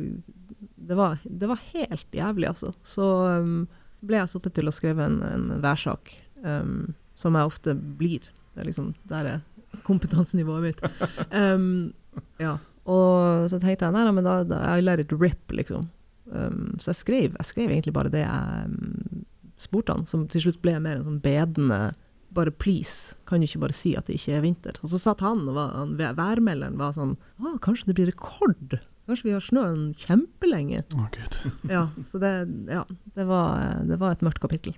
det, 0.75 0.95
var, 0.97 1.19
det 1.23 1.47
var 1.47 1.61
helt 1.73 2.15
jævlig, 2.15 2.47
altså. 2.49 2.73
Så 2.83 3.05
um, 3.41 3.67
ble 4.01 4.21
jeg 4.21 4.31
satt 4.31 4.49
til 4.55 4.69
å 4.69 4.73
skrive 4.73 5.05
en, 5.05 5.21
en 5.25 5.47
værsak, 5.61 6.13
um, 6.41 6.93
som 7.13 7.37
jeg 7.37 7.51
ofte 7.51 7.75
blir. 7.77 8.29
Det 8.55 8.63
er 8.63 8.69
liksom, 8.71 8.91
der 9.09 9.29
er 9.35 9.79
kompetansenivået 9.87 10.69
mitt. 10.69 10.85
Um, 11.31 11.93
ja. 12.41 12.57
Og 12.89 13.47
så 13.47 13.59
tenkte 13.61 13.87
jeg 13.87 13.93
nei, 13.95 14.03
nei 14.03 14.13
men 14.17 14.25
da, 14.25 14.41
da 14.43 14.57
I 14.73 14.83
let 14.83 14.99
it 15.03 15.13
rip, 15.15 15.53
liksom. 15.53 15.87
Um, 16.31 16.73
så 16.81 16.91
jeg 16.91 17.01
skrev, 17.01 17.35
jeg 17.37 17.47
skrev 17.47 17.71
egentlig 17.71 17.93
bare 17.95 18.11
det 18.11 18.23
jeg 18.23 18.71
um, 18.71 19.25
spurte 19.61 19.95
han, 19.95 20.07
som 20.09 20.25
til 20.31 20.47
slutt 20.47 20.61
ble 20.63 20.75
mer 20.81 20.97
en 20.97 21.05
sånn 21.07 21.21
bedende 21.23 21.91
bare 22.31 22.51
please, 22.55 23.15
kan 23.27 23.41
du 23.41 23.47
ikke 23.47 23.65
bare 23.65 23.75
si 23.75 23.91
at 23.99 24.07
det 24.07 24.15
ikke 24.15 24.37
er 24.37 24.45
vinter? 24.45 24.77
Og 24.81 24.91
så 24.93 24.99
satt 25.01 25.23
han, 25.25 25.43
og 25.51 25.57
var, 25.57 25.73
han, 25.75 25.97
værmelderen 25.99 26.77
var 26.79 26.93
sånn 26.95 27.17
Å, 27.41 27.57
kanskje 27.63 27.89
det 27.89 27.97
blir 27.97 28.11
rekord? 28.11 28.77
Kanskje 29.11 29.27
vi 29.27 29.35
har 29.35 29.43
snøen 29.43 29.83
kjempelenge? 29.99 30.85
Å, 30.95 31.09
Gud. 31.11 31.37
Ja, 31.67 31.83
så 32.07 32.21
det, 32.23 32.31
ja, 32.71 32.85
det, 33.17 33.27
var, 33.27 33.83
det 33.89 33.99
var 33.99 34.15
et 34.15 34.23
mørkt 34.23 34.39
kapittel. 34.43 34.77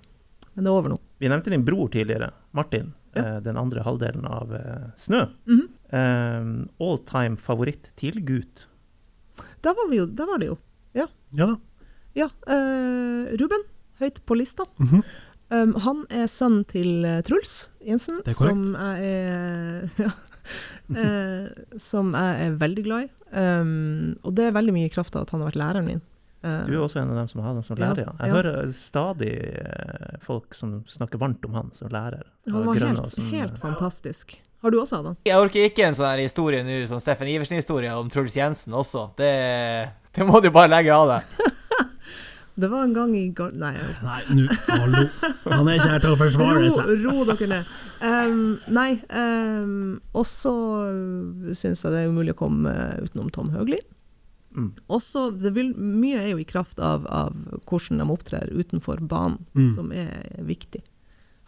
Men 0.54 0.66
det 0.66 0.72
er 0.72 0.74
over 0.74 0.94
nå. 0.94 0.98
Vi 1.22 1.30
nevnte 1.30 1.54
din 1.54 1.64
bror 1.66 1.86
tidligere, 1.94 2.32
Martin. 2.54 2.92
Ja. 3.14 3.22
eh, 3.22 3.40
den 3.46 3.58
andre 3.60 3.84
halvdelen 3.86 4.26
av 4.26 4.50
Snø. 4.98 5.22
Snø. 5.22 5.26
-hmm. 5.46 5.66
um, 5.94 6.68
all 6.82 6.98
time 7.06 7.38
favoritt 7.38 7.92
til 7.96 8.18
gutt. 8.26 8.66
Der 9.62 9.74
var, 9.78 9.86
vi 9.90 10.02
jo, 10.02 10.06
der 10.06 10.26
var 10.26 10.42
det 10.42 10.50
jo. 10.50 10.58
Ja 11.34 11.46
da. 11.46 11.54
Ja, 12.14 12.28
uh, 12.46 13.30
Ruben, 13.40 13.64
høyt 14.02 14.20
på 14.26 14.36
lista. 14.38 14.66
Mhm. 14.78 15.02
Um, 15.52 15.74
han 15.84 16.06
er 16.10 16.24
sønnen 16.26 16.62
til 16.64 17.04
eh, 17.04 17.20
Truls 17.22 17.68
Jensen, 17.84 18.22
som 18.32 18.62
jeg 18.72 19.10
er 19.10 19.90
ja, 20.00 20.08
uh, 20.88 21.76
Som 21.78 22.14
jeg 22.16 22.46
er 22.46 22.56
veldig 22.62 22.84
glad 22.86 23.04
i. 23.04 23.10
Um, 23.34 24.14
og 24.22 24.34
det 24.38 24.48
er 24.48 24.54
veldig 24.54 24.74
mye 24.76 24.88
i 24.88 24.92
kraft 24.94 25.16
av 25.18 25.26
at 25.26 25.34
han 25.34 25.42
har 25.42 25.50
vært 25.50 25.60
læreren 25.60 25.88
min. 25.88 26.02
Eh, 26.44 26.64
Du 26.68 26.74
er 26.74 26.82
også 26.84 27.00
en 27.00 27.10
av 27.10 27.16
dem 27.22 27.28
som 27.28 27.40
har 27.40 27.54
han 27.54 27.62
som 27.64 27.78
lærer. 27.80 28.04
Ja. 28.04 28.12
Jeg 28.20 28.28
ja. 28.28 28.34
hører 28.36 28.72
stadig 28.76 29.32
eh, 29.64 30.16
folk 30.24 30.54
som 30.54 30.82
snakker 30.90 31.18
varmt 31.22 31.44
om 31.48 31.54
han 31.56 31.70
som 31.72 31.88
lærer. 31.92 32.26
han 32.50 32.66
var 32.66 32.80
helt, 32.80 33.12
som, 33.14 33.30
helt 33.32 33.58
fantastisk. 33.58 34.36
Har 34.64 34.70
du 34.72 34.78
også 34.80 35.00
hatt 35.00 35.10
han? 35.10 35.16
Jeg 35.28 35.40
orker 35.40 35.66
ikke 35.68 35.88
en 35.88 35.96
sånn 35.96 36.08
her 36.08 36.22
historie 36.24 36.62
nå, 36.64 36.76
sånn 36.88 37.02
Steffen 37.02 37.28
Iversen-historie 37.32 37.92
om 37.96 38.08
Truls 38.12 38.36
Jensen 38.36 38.76
også. 38.76 39.10
Det, 39.16 39.32
det 40.16 40.28
må 40.28 40.40
du 40.44 40.50
bare 40.52 40.72
legge 40.72 40.92
av 40.94 41.16
deg. 41.16 41.34
Det 42.56 42.68
var 42.70 42.84
en 42.86 42.92
gang 42.94 43.16
i 43.18 43.24
Gar... 43.34 43.50
Nei, 43.58 43.72
Nei, 44.04 44.20
nu, 44.30 44.44
Hallo. 44.68 45.00
Han 45.50 45.68
er 45.72 45.78
ikke 45.80 45.90
her 45.90 46.04
til 46.04 46.12
å 46.14 46.18
forsvare 46.20 46.60
ro, 46.62 46.76
seg. 46.76 46.92
ro 47.02 47.24
dere 47.32 47.48
ned. 47.50 47.72
Um, 48.04 48.42
nei, 48.74 48.90
um, 49.10 49.74
og 50.14 50.26
så 50.28 50.52
syns 51.56 51.82
jeg 51.84 51.94
det 51.94 52.02
er 52.04 52.10
umulig 52.12 52.34
å 52.36 52.40
komme 52.44 52.72
utenom 53.02 53.30
Tom 53.34 53.50
Høgli. 53.54 53.80
Mm. 54.54 54.68
Også, 54.92 55.32
det 55.34 55.50
vil, 55.56 55.72
mye 55.74 56.20
er 56.20 56.28
jo 56.34 56.38
i 56.42 56.46
kraft 56.46 56.78
av, 56.78 57.08
av 57.10 57.34
hvordan 57.66 57.98
de 58.04 58.08
opptrer 58.14 58.52
utenfor 58.54 59.02
banen, 59.10 59.40
Mm. 59.58 59.70
som 59.74 59.90
er 59.92 60.28
viktig. 60.46 60.84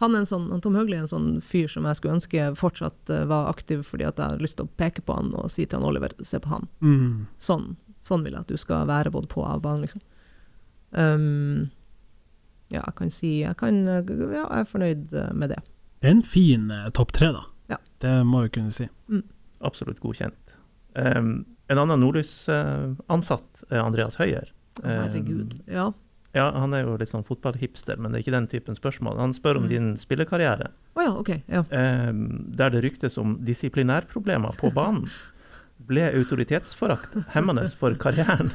Han 0.03 0.13
er 0.15 0.25
en 0.25 0.29
sånn, 0.29 0.49
Tom 0.61 0.75
Høgli 0.77 0.99
er 0.99 1.05
en 1.07 1.09
sånn 1.13 1.29
fyr 1.41 1.71
som 1.73 1.87
jeg 1.89 1.97
skulle 2.01 2.17
ønske 2.19 2.49
fortsatt 2.59 3.09
eh, 3.15 3.23
var 3.31 3.47
aktiv, 3.49 3.81
fordi 3.87 4.05
at 4.05 4.19
jeg 4.21 4.35
har 4.35 4.43
lyst 4.43 4.59
til 4.59 4.67
å 4.67 4.75
peke 4.77 5.01
på 5.07 5.15
han 5.17 5.31
og 5.39 5.47
si 5.55 5.65
til 5.65 5.79
han 5.79 5.87
Oliver, 5.89 6.13
se 6.27 6.41
på 6.43 6.51
han. 6.51 6.67
Mm. 6.85 7.23
Sånn, 7.41 7.77
sånn 8.05 8.27
vil 8.27 8.35
jeg 8.37 8.43
at 8.45 8.51
du 8.53 8.59
skal 8.61 8.85
være 8.91 9.15
både 9.15 9.31
på 9.33 9.41
og 9.45 9.55
av 9.55 9.63
banen, 9.65 9.87
liksom. 9.87 10.03
Um, 10.97 11.69
ja, 12.73 12.81
jeg 12.83 12.95
kan 12.99 13.11
si 13.13 13.31
jeg, 13.43 13.57
kan, 13.61 13.83
ja, 13.87 14.01
jeg 14.09 14.47
er 14.61 14.65
fornøyd 14.71 15.13
eh, 15.15 15.33
med 15.37 15.53
det. 15.53 15.59
Det 16.01 16.09
er 16.09 16.15
en 16.17 16.23
fin 16.27 16.71
eh, 16.73 16.89
topp 16.97 17.13
tre, 17.17 17.29
da. 17.37 17.43
Ja. 17.71 17.79
Det 18.03 18.15
må 18.27 18.43
vi 18.47 18.51
kunne 18.57 18.73
si. 18.75 18.89
Absolutt 19.65 20.01
godkjent. 20.03 20.57
Um, 20.97 21.45
en 21.69 21.79
annen 21.83 22.01
Nordlys-ansatt 22.03 23.65
er 23.71 23.83
Andreas 23.85 24.17
Høyer. 24.21 24.51
Herregud. 24.85 25.59
Ja. 25.71 25.91
Ja, 26.37 26.51
Han 26.53 26.75
er 26.77 26.83
jo 26.85 26.97
litt 27.01 27.09
sånn 27.09 27.25
fotballhipster, 27.25 27.97
men 27.97 28.13
det 28.13 28.19
er 28.19 28.25
ikke 28.27 28.35
den 28.35 28.49
typen 28.53 28.77
spørsmål. 28.77 29.17
Han 29.23 29.33
spør 29.33 29.57
om 29.63 29.65
Mm. 29.65 29.69
din 29.71 29.87
spillekarriere, 29.97 30.69
oh, 30.97 31.03
ja, 31.03 31.13
OK. 31.17 31.31
Ja. 31.49 31.63
um, 32.11 32.53
der 32.53 32.71
det 32.71 32.83
ryktes 32.85 33.17
om 33.19 33.39
disiplinærproblemer 33.45 34.53
på 34.61 34.69
banen. 34.77 35.07
Ble 35.77 36.07
autoritetsforakt 36.09 37.19
hemmende 37.35 37.67
for 37.77 37.95
karrieren? 38.01 38.51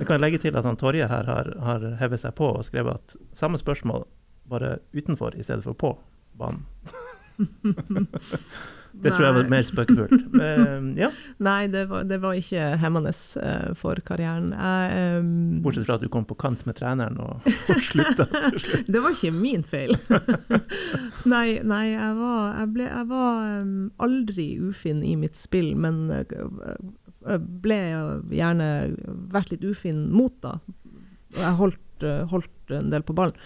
Jeg 0.00 0.08
kan 0.08 0.20
legge 0.20 0.40
til 0.42 0.56
at 0.58 0.66
han 0.66 0.76
Torje 0.76 1.06
her 1.08 1.28
har, 1.30 1.52
har 1.62 1.86
hevet 2.00 2.20
seg 2.20 2.34
på 2.38 2.50
og 2.56 2.64
skrevet 2.66 2.98
at 2.98 3.16
samme 3.36 3.60
spørsmål, 3.60 4.04
bare 4.50 4.78
utenfor 4.92 5.38
i 5.38 5.46
stedet 5.46 5.64
for 5.64 5.78
på 5.78 5.94
banen. 6.38 6.66
Det 8.92 9.12
tror 9.14 9.24
jeg 9.24 9.36
var 9.38 9.48
mer 9.50 9.64
spøkefullt. 9.66 10.24
Ja, 11.02 11.08
Nei, 11.42 11.66
det 11.72 11.86
var, 11.90 12.04
det 12.08 12.18
var 12.22 12.36
ikke 12.36 12.64
hemmende 12.82 13.12
eh, 13.40 13.70
for 13.78 13.98
karrieren. 14.04 14.50
Jeg, 14.52 15.20
um... 15.22 15.62
bortsett 15.64 15.86
fra 15.88 15.96
at 15.96 16.04
du 16.04 16.10
kom 16.12 16.26
på 16.28 16.36
kant 16.38 16.64
med 16.68 16.76
treneren 16.78 17.16
og, 17.22 17.46
og 17.46 17.82
slutta 17.84 18.26
til 18.28 18.58
slutt. 18.60 18.88
det 18.92 19.02
var 19.02 19.16
ikke 19.16 19.32
min 19.34 19.64
feil. 19.66 19.94
nei, 21.32 21.46
nei, 21.64 21.84
jeg 21.94 22.18
var, 22.20 22.40
jeg 22.60 22.72
ble, 22.76 22.88
jeg 22.90 23.08
var 23.12 23.42
ehm, 23.48 23.76
aldri 24.04 24.48
ufin 24.60 25.02
i 25.06 25.16
mitt 25.20 25.40
spill, 25.40 25.72
men 25.78 26.04
eh, 26.12 26.36
jeg 27.22 27.42
ble 27.64 27.80
gjerne 28.34 28.70
vært 29.32 29.54
litt 29.54 29.66
ufin 29.66 30.08
mot 30.12 30.34
da. 30.44 30.58
Jeg 31.38 31.56
holdt, 31.60 32.04
eh, 32.04 32.24
holdt 32.28 32.76
en 32.76 32.90
del 32.92 33.04
på 33.06 33.16
ballen. 33.16 33.38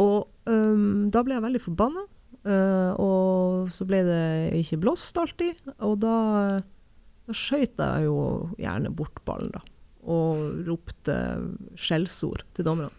Og 0.00 0.28
um, 0.48 1.10
da 1.12 1.22
ble 1.24 1.36
jeg 1.36 1.44
veldig 1.44 1.62
forbanna. 1.62 2.06
Eh, 2.46 2.92
og 3.00 3.72
så 3.74 3.86
ble 3.88 4.02
det 4.06 4.22
ikke 4.60 4.80
blåst 4.84 5.18
alltid, 5.20 5.60
og 5.82 5.98
da, 6.02 6.16
da 7.26 7.36
skøyt 7.36 7.78
jeg 7.80 8.08
jo 8.08 8.16
gjerne 8.60 8.94
bort 8.96 9.22
ballen, 9.28 9.52
da. 9.54 9.62
Og 10.02 10.66
ropte 10.66 11.14
skjellsord 11.78 12.42
til 12.56 12.66
dommerne. 12.66 12.90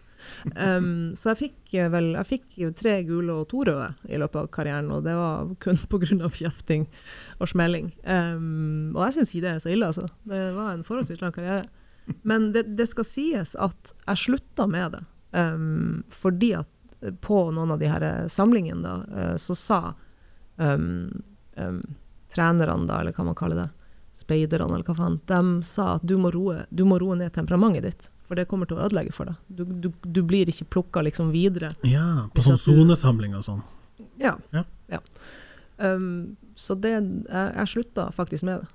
Um, 0.56 1.12
så 1.16 1.32
jeg 1.32 1.40
fikk 1.40 1.74
eh, 1.76 1.88
vel 1.92 2.12
jeg 2.14 2.28
fikk 2.28 2.58
tre 2.78 2.94
gule 3.06 3.40
og 3.42 3.48
to 3.50 3.64
røde 3.66 3.90
i 4.08 4.18
løpet 4.20 4.40
av 4.40 4.50
karrieren, 4.54 4.90
og 4.94 5.04
det 5.06 5.14
var 5.18 5.50
kun 5.62 5.80
pga. 5.90 6.28
kjefting 6.32 6.86
og 7.38 7.50
smelling. 7.50 7.92
Um, 8.04 8.92
og 8.94 9.06
jeg 9.06 9.18
syns 9.18 9.34
ikke 9.34 9.46
det 9.46 9.54
er 9.54 9.64
så 9.64 9.72
ille, 9.74 9.90
altså. 9.90 10.08
Det 10.28 10.44
var 10.56 10.72
en 10.72 10.86
forholdsvis 10.86 11.22
lang 11.22 11.34
karriere. 11.34 11.66
Men 12.22 12.52
det, 12.52 12.66
det 12.76 12.88
skal 12.90 13.08
sies 13.08 13.54
at 13.56 13.94
jeg 14.04 14.22
slutta 14.26 14.68
med 14.68 14.96
det, 14.96 15.04
um, 15.32 16.02
fordi 16.12 16.52
at 16.60 16.70
på 17.20 17.50
noen 17.50 17.74
av 17.74 17.78
de 17.78 17.90
her 17.90 18.02
eh, 18.02 18.26
samlingene 18.32 18.82
da, 18.82 18.94
eh, 19.20 19.36
så 19.36 19.54
sa 19.54 19.80
um, 20.56 21.22
um, 21.56 21.80
trenerne, 22.34 22.86
da, 22.88 23.00
eller 23.00 23.12
hva 23.16 23.24
man 23.28 23.38
kaller 23.38 23.64
det, 23.64 23.68
speiderne, 24.14 24.74
eller 24.74 24.86
hva 24.86 24.96
faen, 24.98 25.20
de 25.26 25.66
sa 25.66 25.94
at 25.96 26.04
du 26.06 26.16
må 26.20 26.30
roe, 26.34 26.64
du 26.70 26.84
må 26.88 26.98
roe 27.02 27.16
ned 27.18 27.34
temperamentet 27.34 27.86
ditt, 27.88 28.10
for 28.24 28.38
det 28.38 28.46
kommer 28.50 28.70
til 28.70 28.78
å 28.78 28.86
ødelegge 28.86 29.12
for 29.14 29.28
deg. 29.30 29.40
Du, 29.48 29.64
du, 29.64 29.90
du 30.02 30.22
blir 30.24 30.48
ikke 30.50 30.68
plukka 30.78 31.02
liksom 31.04 31.32
videre. 31.34 31.72
Ja, 31.86 32.30
på 32.34 32.44
sånn 32.46 32.60
sonesamling 32.60 33.34
og 33.36 33.44
sånn. 33.46 33.64
Ja. 34.20 34.36
Ja. 34.54 35.02
Um, 35.76 36.36
så 36.54 36.76
det, 36.78 36.94
jeg, 36.94 37.24
jeg 37.26 37.70
slutta 37.72 38.08
faktisk 38.14 38.46
med 38.46 38.62
det, 38.62 38.70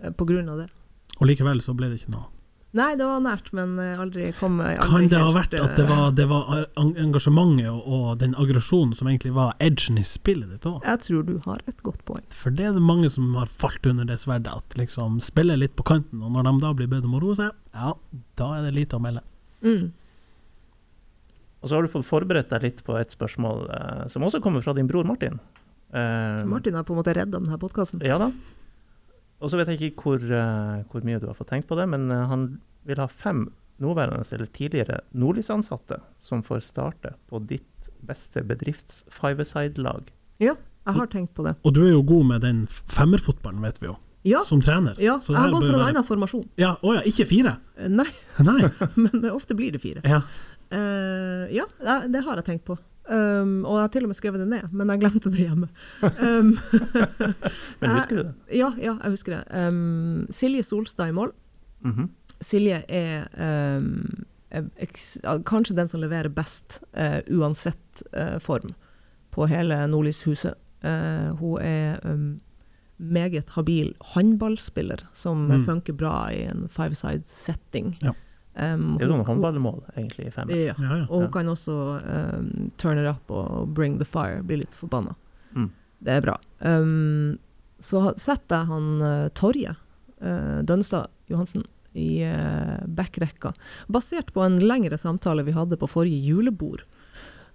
eh, 0.00 0.14
på 0.14 0.26
grunn 0.28 0.48
av 0.48 0.62
det. 0.62 0.70
Og 1.18 1.28
likevel 1.28 1.60
så 1.62 1.74
ble 1.76 1.90
det 1.90 2.00
ikke 2.00 2.14
noe. 2.14 2.30
Nei, 2.74 2.96
det 2.98 3.06
var 3.06 3.20
nært, 3.22 3.52
men 3.54 3.76
eh, 3.78 4.00
aldri 4.02 4.32
kom 4.34 4.56
aldri 4.58 4.88
Kan 4.90 5.06
det 5.12 5.20
ha 5.22 5.30
vært 5.34 5.52
at 5.54 5.76
det 5.78 5.84
eh, 5.84 5.90
var, 5.92 6.08
det 6.18 6.24
var 6.26 6.64
engasjementet 6.80 7.68
og, 7.70 7.84
og 7.86 8.06
den 8.18 8.34
aggresjonen 8.40 8.96
som 8.98 9.10
egentlig 9.10 9.30
var 9.36 9.52
edgen 9.62 10.00
i 10.00 10.06
spillet 10.06 10.50
ditt 10.50 10.66
òg? 10.66 10.80
Jeg 10.82 11.02
tror 11.04 11.28
du 11.28 11.36
har 11.46 11.62
et 11.70 11.84
godt 11.86 12.02
poeng. 12.08 12.24
For 12.34 12.54
det 12.54 12.66
er 12.66 12.74
det 12.74 12.82
mange 12.82 13.12
som 13.14 13.30
har 13.38 13.52
falt 13.52 13.86
under 13.86 14.08
det 14.08 14.18
sverdet, 14.24 14.50
at 14.50 14.78
liksom 14.80 15.20
spiller 15.22 15.60
litt 15.60 15.76
på 15.78 15.86
kanten, 15.86 16.24
og 16.26 16.34
når 16.34 16.48
de 16.48 16.54
da 16.64 16.72
blir 16.80 16.90
bedt 16.90 17.06
om 17.06 17.14
å 17.14 17.22
roe 17.22 17.38
seg, 17.38 17.54
ja, 17.76 17.94
da 18.40 18.50
er 18.56 18.66
det 18.66 18.74
lite 18.80 18.98
å 18.98 19.04
melde. 19.06 19.22
Mm. 19.62 19.92
Og 21.62 21.70
så 21.70 21.78
har 21.78 21.86
du 21.86 21.94
fått 21.94 22.10
forberedt 22.10 22.50
deg 22.50 22.66
litt 22.66 22.82
på 22.84 22.98
et 22.98 23.14
spørsmål 23.14 23.68
eh, 23.70 24.02
som 24.12 24.26
også 24.26 24.42
kommer 24.42 24.66
fra 24.66 24.74
din 24.76 24.90
bror 24.90 25.06
Martin. 25.08 25.38
Eh, 25.94 26.42
Martin 26.50 26.74
har 26.74 26.82
på 26.84 26.92
en 26.92 27.00
måte 27.04 27.14
redda 27.14 27.38
denne 27.38 27.62
podkasten. 27.62 28.02
Ja 28.02 28.18
da. 28.20 28.32
Og 29.44 29.50
så 29.52 29.58
vet 29.60 29.68
jeg 29.74 29.90
ikke 29.92 30.06
hvor, 30.08 30.22
eh, 30.24 30.78
hvor 30.90 31.04
mye 31.04 31.20
du 31.20 31.26
har 31.28 31.36
fått 31.36 31.50
tenkt 31.52 31.68
på 31.68 31.76
det, 31.76 31.84
men 31.92 32.08
eh, 32.10 32.22
han 32.30 32.46
vil 32.88 33.00
ha 33.02 33.06
fem 33.12 33.46
nåværende 33.82 34.24
eller 34.32 34.48
tidligere 34.54 35.00
Nordlys-ansatte 35.18 35.98
som 36.22 36.40
får 36.46 36.62
starte 36.64 37.10
på 37.28 37.40
ditt 37.44 37.90
beste 38.06 38.40
bedrifts 38.46 39.02
five-a-side-lag. 39.12 40.08
Ja, 40.40 40.54
jeg 40.86 40.94
har 40.98 41.10
tenkt 41.12 41.34
på 41.36 41.44
det. 41.44 41.56
Og 41.64 41.74
du 41.76 41.82
er 41.84 41.90
jo 41.92 42.02
god 42.06 42.24
med 42.32 42.44
den 42.44 42.64
femmerfotballen, 42.70 43.60
vet 43.64 43.80
vi 43.82 43.88
jo, 43.90 43.96
Ja, 44.24 44.40
som 44.48 44.60
trener. 44.64 44.96
ja 45.02 45.18
Så 45.20 45.34
jeg 45.34 45.36
det 45.36 45.42
har 45.42 45.52
gått 45.52 45.66
for 45.66 45.74
en 45.74 45.80
være- 45.80 45.92
annen 45.92 46.04
formasjon. 46.08 46.48
Ja, 46.56 46.74
å 46.80 46.94
ja, 46.96 47.02
ikke 47.04 47.26
fire? 47.28 47.56
Eh, 47.76 47.88
Nei, 47.92 48.06
Nei. 48.40 48.70
men 49.04 49.28
ofte 49.34 49.56
blir 49.58 49.72
det 49.76 49.82
fire. 49.84 50.00
Ja. 50.08 50.22
Uh, 50.72 51.44
ja, 51.52 51.66
det, 51.84 52.12
det 52.14 52.22
har 52.24 52.40
jeg 52.40 52.46
tenkt 52.48 52.64
på. 52.64 52.78
Um, 53.04 53.64
og 53.68 53.74
jeg 53.76 53.82
har 53.82 53.88
til 53.92 54.04
og 54.06 54.08
med 54.08 54.16
skrevet 54.16 54.40
det 54.40 54.48
ned, 54.48 54.68
men 54.72 54.88
jeg 54.88 55.00
glemte 55.02 55.30
det 55.30 55.42
hjemme. 55.44 55.66
Um, 56.02 56.54
Men 57.80 57.90
husker 57.98 58.16
du 58.16 58.22
det? 58.22 58.34
ja, 58.62 58.70
ja, 58.80 58.94
jeg 59.02 59.10
husker 59.12 59.36
det. 59.36 59.68
Um, 59.68 60.26
Silje 60.32 60.62
Solstad 60.64 61.08
i 61.12 61.16
mål. 61.16 61.32
Mhm. 61.84 62.08
Silje 62.40 62.82
er 62.88 63.26
um, 63.76 64.24
kanskje 65.44 65.76
den 65.76 65.88
som 65.92 66.00
leverer 66.00 66.28
best, 66.32 66.80
uh, 66.96 67.20
uansett 67.38 68.02
uh, 68.16 68.38
form, 68.40 68.72
på 69.34 69.46
hele 69.50 69.82
Nordlyshuset. 69.90 70.54
Uh, 70.84 71.34
hun 71.40 71.58
er 71.64 72.00
meget 72.98 73.50
habil 73.56 73.94
håndballspiller, 74.14 75.02
som 75.12 75.46
Mm. 75.50 75.64
funker 75.66 75.92
bra 75.92 76.28
i 76.32 76.44
en 76.48 76.68
five-side-setting. 76.68 77.96
Ja. 78.02 78.12
Um, 78.56 78.96
Det 78.98 79.02
er 79.02 79.08
jo 79.08 79.12
hun- 79.14 79.24
noen 79.24 79.26
håndballmål, 79.26 79.80
egentlig, 79.96 80.26
i 80.28 80.30
fem. 80.30 80.48
Ja. 80.50 80.74
Ja, 80.78 80.96
ja. 80.96 81.06
Og 81.08 81.14
hun 81.16 81.22
Ja. 81.24 81.30
kan 81.30 81.46
også 81.46 81.74
um, 82.38 82.68
turn 82.78 82.98
it 82.98 83.06
up 83.10 83.30
og 83.30 83.74
bring 83.74 83.98
the 83.98 84.04
fire, 84.04 84.42
bli 84.42 84.56
litt 84.56 84.74
forbanna. 84.74 85.14
Mm. 85.56 85.70
Det 86.02 86.12
er 86.12 86.20
bra. 86.20 86.36
Um, 86.60 87.38
så 87.80 88.12
setter 88.16 88.60
jeg 88.62 88.66
han 88.66 89.02
uh, 89.02 89.28
Torje 89.34 89.74
uh, 90.22 90.62
Dønstad 90.62 91.08
Johansen 91.28 91.64
i 91.94 92.22
uh, 92.24 92.84
backrekka, 92.86 93.52
basert 93.88 94.32
på 94.32 94.44
en 94.44 94.58
lengre 94.60 94.96
samtale 94.98 95.44
vi 95.44 95.52
hadde 95.52 95.76
på 95.76 95.88
forrige 95.88 96.22
julebord. 96.24 96.82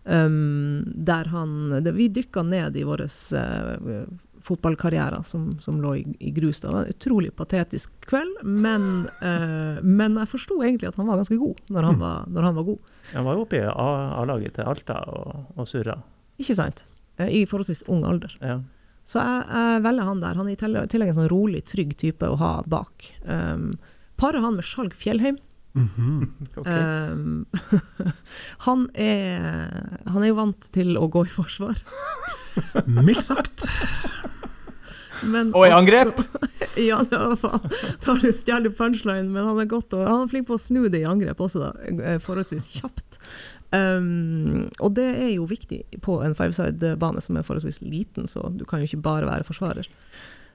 Um, 0.05 0.83
der 0.95 1.25
han 1.27 1.83
det, 1.83 1.91
Vi 1.93 2.07
dykka 2.09 2.41
ned 2.43 2.75
i 2.77 2.83
vår 2.83 3.01
uh, 3.03 4.05
fotballkarrierer 4.45 5.23
som, 5.27 5.59
som 5.61 5.79
lå 5.81 5.95
i, 5.99 6.03
i 6.19 6.31
grus. 6.35 6.59
Det 6.63 6.69
var 6.71 6.83
en 6.85 6.93
utrolig 6.93 7.31
patetisk 7.35 7.91
kveld, 8.07 8.41
men, 8.43 9.07
uh, 9.21 9.79
men 9.83 10.17
jeg 10.21 10.31
forsto 10.31 10.59
egentlig 10.63 10.89
at 10.91 10.95
han 10.99 11.07
var 11.09 11.19
ganske 11.21 11.37
god 11.41 11.59
når 11.69 11.83
han 11.89 11.95
Mm. 11.99 12.03
var, 12.05 12.25
når 12.29 12.47
han 12.49 12.55
var 12.55 12.63
god. 12.63 12.79
Han 13.13 13.25
var 13.25 13.35
jo 13.39 13.45
oppe 13.45 13.59
i 13.59 13.63
A-laget 13.65 14.53
til 14.59 14.63
Alta 14.69 14.99
og, 15.09 15.45
og 15.57 15.67
surra. 15.67 15.97
Ikke 16.39 16.55
sant? 16.55 16.85
Eh, 17.17 17.27
I 17.41 17.45
forholdsvis 17.49 17.83
ung 17.91 18.05
alder. 18.07 18.35
Ja. 18.41 18.59
Så 19.09 19.19
jeg, 19.19 19.45
jeg 19.49 19.83
velger 19.83 20.05
han 20.05 20.19
der. 20.21 20.35
Han 20.37 20.47
er 20.47 20.53
i 20.53 20.59
tillegg 20.87 21.09
en 21.09 21.17
sånn 21.17 21.31
rolig, 21.31 21.63
trygg 21.65 21.95
type 21.97 22.27
å 22.29 22.37
ha 22.39 22.51
bak. 22.69 23.09
Um, 23.25 23.73
parer 24.21 24.43
han 24.45 24.55
med 24.59 24.63
Skjalg 24.67 24.93
Fjellheim. 24.93 25.39
Mhm. 25.79 26.29
okay. 26.59 26.81
Um, 27.13 27.45
han, 28.67 28.87
er, 28.99 29.99
han 30.09 30.23
er 30.25 30.31
jo 30.33 30.39
vant 30.41 30.69
til 30.75 30.97
å 30.99 31.07
gå 31.11 31.23
i 31.25 31.31
forsvar. 31.31 31.79
Mildt 32.85 33.23
sagt. 33.23 33.65
Men 35.27 35.51
Og 35.57 35.65
i 35.67 35.71
angrep? 35.75 36.19
ja, 36.89 37.01
det 37.03 37.19
var 37.19 37.37
faen. 37.39 37.69
Tar 38.03 38.21
du 38.23 38.29
stjeler 38.35 38.73
punchline, 38.75 39.27
men 39.33 39.47
han 39.47 39.59
er 39.59 39.67
godt 39.71 39.95
og 39.97 40.05
Han 40.07 40.25
er 40.25 40.31
flink 40.31 40.47
på 40.47 40.55
å 40.55 40.61
snu 40.61 40.85
det 40.91 41.01
i 41.03 41.07
angrep 41.09 41.41
også, 41.43 41.63
da. 41.65 41.71
eh, 42.13 42.19
Forholdsvis 42.23 42.69
kjapt. 42.77 43.19
Um, 43.69 44.69
og 44.81 44.95
det 44.97 45.05
er 45.11 45.31
jo 45.35 45.45
viktig 45.49 45.83
på 46.01 46.15
en 46.25 46.33
fiveside-bane 46.37 47.21
som 47.21 47.37
er 47.37 47.45
forholdsvis 47.45 47.83
liten, 47.85 48.25
så 48.31 48.47
du 48.49 48.63
kan 48.65 48.81
jo 48.81 48.89
ikke 48.89 49.03
bare 49.05 49.29
være 49.29 49.45
forsvarer. 49.45 49.89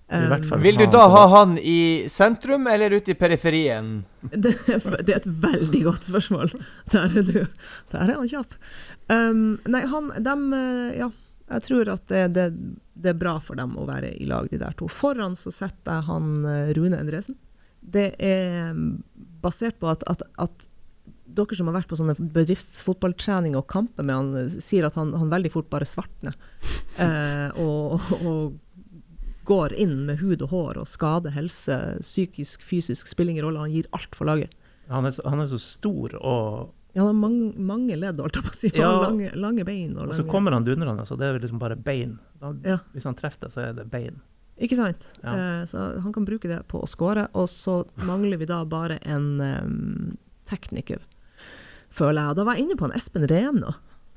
I 0.08 0.42
fall. 0.44 0.60
Vil 0.60 0.76
du 0.76 0.84
da 0.92 1.06
ha 1.08 1.22
han 1.38 1.56
i 1.58 2.06
sentrum 2.12 2.66
eller 2.68 2.92
ute 2.92 3.14
i 3.14 3.18
periferien? 3.18 4.02
Det, 4.44 4.52
det 5.00 5.14
er 5.14 5.20
et 5.22 5.30
veldig 5.44 5.80
godt 5.86 6.08
spørsmål. 6.10 6.52
Der 6.92 7.08
er 7.08 7.24
du. 7.24 7.38
Der 7.92 8.04
er 8.04 8.18
han 8.18 8.28
kjapp. 8.28 8.56
Um, 9.08 9.56
nei, 9.68 9.84
han 9.88 10.12
dem, 10.24 10.46
eh, 10.56 10.98
Ja, 11.00 11.08
jeg 11.52 11.64
tror 11.66 11.90
at 11.92 12.04
det, 12.08 12.22
det, 12.36 12.44
det 12.96 13.12
er 13.12 13.18
bra 13.20 13.36
for 13.44 13.58
dem 13.58 13.74
å 13.80 13.86
være 13.88 14.14
i 14.16 14.28
lag, 14.28 14.48
de 14.52 14.60
der 14.60 14.76
to. 14.78 14.88
Foran 14.92 15.36
så 15.36 15.52
setter 15.52 15.98
jeg 15.98 16.08
han 16.08 16.30
eh, 16.48 16.70
Rune 16.76 17.00
Endresen. 17.00 17.36
Det 17.80 18.14
er 18.16 18.72
mm, 18.72 19.02
basert 19.44 19.76
på 19.80 19.90
at, 19.92 20.04
at, 20.08 20.24
at 20.40 20.68
dere 21.34 21.56
som 21.56 21.68
har 21.68 21.78
vært 21.80 21.90
på 21.90 21.98
sånne 21.98 22.14
bedriftsfotballtrening 22.16 23.56
og 23.58 23.66
kamper 23.72 24.06
med 24.06 24.16
han, 24.16 24.52
sier 24.62 24.86
at 24.88 24.96
han, 25.00 25.12
han 25.18 25.32
veldig 25.32 25.52
fort 25.52 25.72
bare 25.72 25.88
svartner. 25.88 26.36
Eh, 26.94 27.56
og, 27.58 27.98
og 28.22 28.52
går 29.44 29.74
inn 29.80 30.04
med 30.08 30.18
hud 30.22 30.42
og 30.46 30.50
hår 30.52 30.80
og 30.82 30.88
skader 30.88 31.34
helse, 31.36 31.76
psykisk, 32.00 32.62
fysisk, 32.64 33.08
spiller 33.10 33.34
ingen 33.34 33.46
rolle. 33.46 33.64
Han 33.64 33.74
gir 33.74 33.88
alt 33.96 34.14
for 34.16 34.28
laget. 34.28 34.52
Han 34.90 35.06
er, 35.08 35.16
han 35.24 35.40
er 35.40 35.46
så 35.48 35.58
stor, 35.60 36.16
og, 36.20 36.72
Ja, 36.94 37.02
han 37.02 37.08
har 37.08 37.16
mange, 37.18 37.52
mange 37.58 37.96
ledd, 37.98 38.20
holdt 38.22 38.36
jeg 38.38 38.44
på 38.46 38.52
å 38.52 38.58
si. 38.58 38.68
Han 38.74 38.80
Ja. 38.80 38.92
Lange, 39.02 39.30
lange 39.34 39.64
bein. 39.66 39.96
Og 39.96 40.08
og 40.08 40.14
så 40.14 40.22
lange, 40.22 40.30
kommer 40.30 40.52
han 40.52 40.64
dundrende, 40.66 41.06
så 41.08 41.16
det 41.18 41.26
er 41.26 41.40
liksom 41.40 41.58
bare 41.58 41.76
bein. 41.76 42.18
Da, 42.40 42.52
Ja. 42.64 42.78
Hvis 42.92 43.04
han 43.08 43.14
treffer 43.18 43.40
deg, 43.48 43.50
så 43.50 43.60
er 43.68 43.72
det 43.74 43.90
bein. 43.90 44.20
Ikke 44.62 44.76
sant? 44.78 45.08
Ja. 45.24 45.32
Eh, 45.34 45.64
så 45.66 46.00
han 46.00 46.12
kan 46.14 46.24
bruke 46.24 46.46
det 46.46 46.60
på 46.68 46.78
å 46.82 46.86
score. 46.86 47.26
Og 47.34 47.48
så 47.50 47.84
mangler 47.96 48.38
vi 48.38 48.46
da 48.46 48.60
bare 48.64 49.00
en 49.02 49.40
um, 49.40 50.16
tekniker, 50.46 51.00
føler 51.90 52.28
jeg. 52.28 52.36
Da 52.38 52.44
var 52.44 52.54
jeg 52.54 52.68
inne 52.68 52.76
på 52.78 52.86
en 52.86 52.94
Espen 52.94 53.26
Rena, 53.26 53.74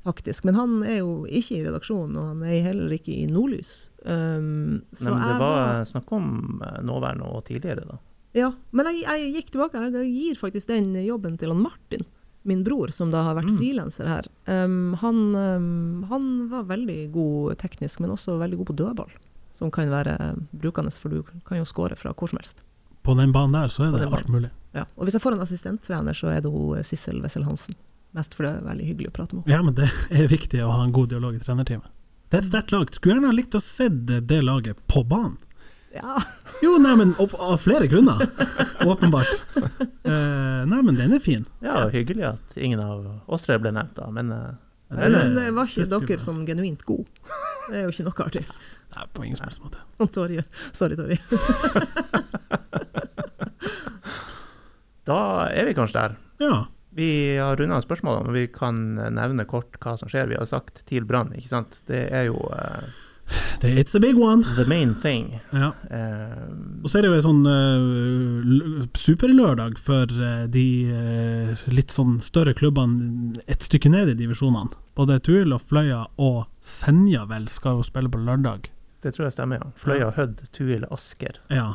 faktisk. 0.08 0.44
Men 0.48 0.56
han 0.58 0.76
er 0.88 0.98
jo 1.02 1.12
ikke 1.28 1.58
i 1.60 1.64
redaksjonen, 1.68 2.16
og 2.18 2.26
han 2.32 2.42
er 2.48 2.64
heller 2.66 2.96
ikke 2.96 3.14
i 3.14 3.26
Nordlys. 3.30 3.72
Um, 4.08 4.80
så 4.96 5.12
Men 5.12 5.24
det 5.28 5.38
var 5.44 5.84
snakk 5.92 6.12
om 6.16 6.28
eh, 6.64 6.78
nåværende 6.88 7.28
og 7.28 7.44
tidligere, 7.48 7.84
da. 7.88 7.98
Ja, 8.36 8.50
men 8.76 8.88
jeg, 8.92 9.04
jeg 9.08 9.32
gikk 9.38 9.52
tilbake. 9.54 9.80
Jeg 9.88 10.12
gir 10.12 10.36
faktisk 10.40 10.68
den 10.70 10.92
jobben 11.04 11.38
til 11.40 11.52
han 11.52 11.62
Martin, 11.64 12.04
min 12.48 12.60
bror, 12.64 12.92
som 12.94 13.10
da 13.12 13.22
har 13.26 13.34
vært 13.38 13.48
Mm. 13.50 13.56
frilanser 13.58 14.06
her. 14.08 14.28
Um, 14.46 14.94
han, 15.00 15.18
um, 15.36 16.04
han 16.10 16.28
var 16.52 16.68
veldig 16.68 17.00
god 17.12 17.56
teknisk, 17.60 18.00
men 18.00 18.10
også 18.14 18.38
veldig 18.40 18.60
god 18.60 18.70
på 18.72 18.76
dødball. 18.82 19.10
Som 19.58 19.72
kan 19.74 19.90
være 19.90 20.14
brukende, 20.54 20.92
for 20.94 21.10
du 21.10 21.22
kan 21.48 21.58
jo 21.58 21.64
score 21.66 21.96
fra 21.98 22.12
hvor 22.14 22.30
som 22.30 22.38
helst. 22.38 22.62
På 23.02 23.16
den 23.18 23.32
banen 23.32 23.56
der 23.56 23.68
så 23.72 23.88
er 23.88 23.96
det 23.96 24.06
alt 24.12 24.28
mulig. 24.30 24.50
Ja. 24.76 24.84
Og 24.96 25.06
hvis 25.08 25.16
jeg 25.16 25.22
får 25.24 25.34
en 25.34 25.40
assistenttrener, 25.42 26.14
så 26.14 26.28
er 26.30 26.42
det 26.44 26.52
hun 26.52 26.78
Sissel 26.84 27.22
Wessel 27.24 27.46
Hansen. 27.48 27.74
Mest 28.16 28.34
fordi 28.34 28.50
det 28.50 28.60
er 28.62 28.68
veldig 28.70 28.86
hyggelig 28.88 29.10
å 29.10 29.14
prate 29.18 29.36
med 29.36 29.44
henne. 29.44 29.54
Ja, 29.54 29.62
men 29.66 29.76
det 29.76 29.88
er 30.22 30.30
viktig 30.30 30.62
å 30.64 30.70
ha 30.72 30.84
en 30.86 30.94
god 30.96 31.10
dialog 31.12 31.36
i 31.36 31.42
trenerteamet. 31.42 31.90
Det 32.28 32.38
er 32.38 32.44
et 32.44 32.48
sterkt 32.50 32.72
lag. 32.74 32.90
Skulle 32.92 33.16
gjerne 33.16 33.30
ha 33.30 33.36
likt 33.36 33.56
å 33.56 33.60
se 33.64 33.88
det, 33.88 34.22
det 34.28 34.40
laget 34.44 34.80
på 34.90 35.04
banen. 35.08 35.36
Ja, 35.94 36.18
Jo, 36.62 36.74
nei, 36.82 36.94
men 36.98 37.12
opp, 37.22 37.36
av 37.38 37.60
flere 37.62 37.86
grunner, 37.88 38.24
åpenbart. 38.92 39.44
Uh, 39.56 40.64
nei, 40.68 40.80
men 40.82 40.96
den 40.98 41.14
er 41.14 41.22
fin. 41.22 41.44
Ja, 41.62 41.84
og 41.84 41.94
hyggelig 41.94 42.26
at 42.32 42.56
ingen 42.58 42.82
av 42.82 43.06
oss 43.30 43.46
tre 43.46 43.60
ble 43.62 43.72
nevnt, 43.76 43.94
da. 43.96 44.08
Men 44.14 44.32
eh, 44.34 44.56
men 44.88 45.36
det 45.36 45.50
var 45.52 45.68
ikke 45.68 45.84
det 45.84 46.00
dere 46.08 46.22
som 46.22 46.40
genuint 46.48 46.82
gode. 46.88 47.06
Det 47.68 47.76
er 47.76 47.84
jo 47.84 47.92
ikke 47.92 48.06
noe 48.06 48.24
artig. 48.24 48.44
Nei, 48.94 49.04
på 49.12 49.26
ingen 49.26 49.36
som 49.36 49.46
helst 49.46 49.60
måte. 49.60 49.82
Torje. 50.16 50.44
Sorry, 50.72 50.96
Torje. 50.96 51.18
da 55.08 55.20
er 55.52 55.68
vi 55.68 55.76
kanskje 55.76 56.00
der. 56.00 56.16
Ja. 56.42 56.56
Vi 56.98 57.10
har 57.38 57.56
runda 57.60 57.78
spørsmålene, 57.84 58.26
men 58.28 58.34
vi 58.40 58.46
kan 58.50 58.78
nevne 59.14 59.46
kort 59.46 59.76
hva 59.82 59.96
som 60.00 60.10
skjer. 60.10 60.28
Vi 60.32 60.38
har 60.38 60.48
sagt 60.50 60.82
TIL 60.88 61.06
Brann, 61.06 61.30
ikke 61.38 61.52
sant. 61.52 61.78
Det 61.86 62.08
er 62.10 62.26
jo 62.28 62.40
uh, 62.50 62.82
It's 63.62 63.94
a 63.94 64.00
big 64.00 64.16
one. 64.18 64.42
the 64.56 64.64
main 64.64 64.94
thing. 64.98 65.34
Ja. 65.52 65.72
Uh, 65.92 66.48
Og 66.82 66.88
så 66.90 66.98
er 66.98 67.04
det 67.04 67.10
jo 67.10 67.18
en 67.18 67.26
sånn 67.26 67.44
uh, 67.46 68.86
superlørdag 68.98 69.78
for 69.82 70.10
uh, 70.18 70.46
de 70.48 70.64
litt 71.74 71.92
sånn 71.92 72.18
større 72.24 72.54
klubbene 72.56 73.36
et 73.46 73.62
stykke 73.66 73.90
ned 73.92 74.14
i 74.14 74.16
divisjonene. 74.18 74.72
Både 74.98 75.18
Tuil 75.22 75.52
og 75.54 75.60
Fløya 75.62 76.06
og 76.16 76.46
Senja 76.64 77.26
vel 77.30 77.46
skal 77.52 77.78
jo 77.78 77.86
spille 77.86 78.10
på 78.10 78.18
lørdag. 78.24 78.70
det 79.02 79.12
tror 79.14 79.28
jeg 79.28 79.36
stemmer, 79.36 79.60
ja. 79.62 79.70
Fløya, 79.78 80.08
Hødd, 80.16 80.40
Tuil, 80.56 80.86
Asker. 80.90 81.38
Ja. 81.54 81.68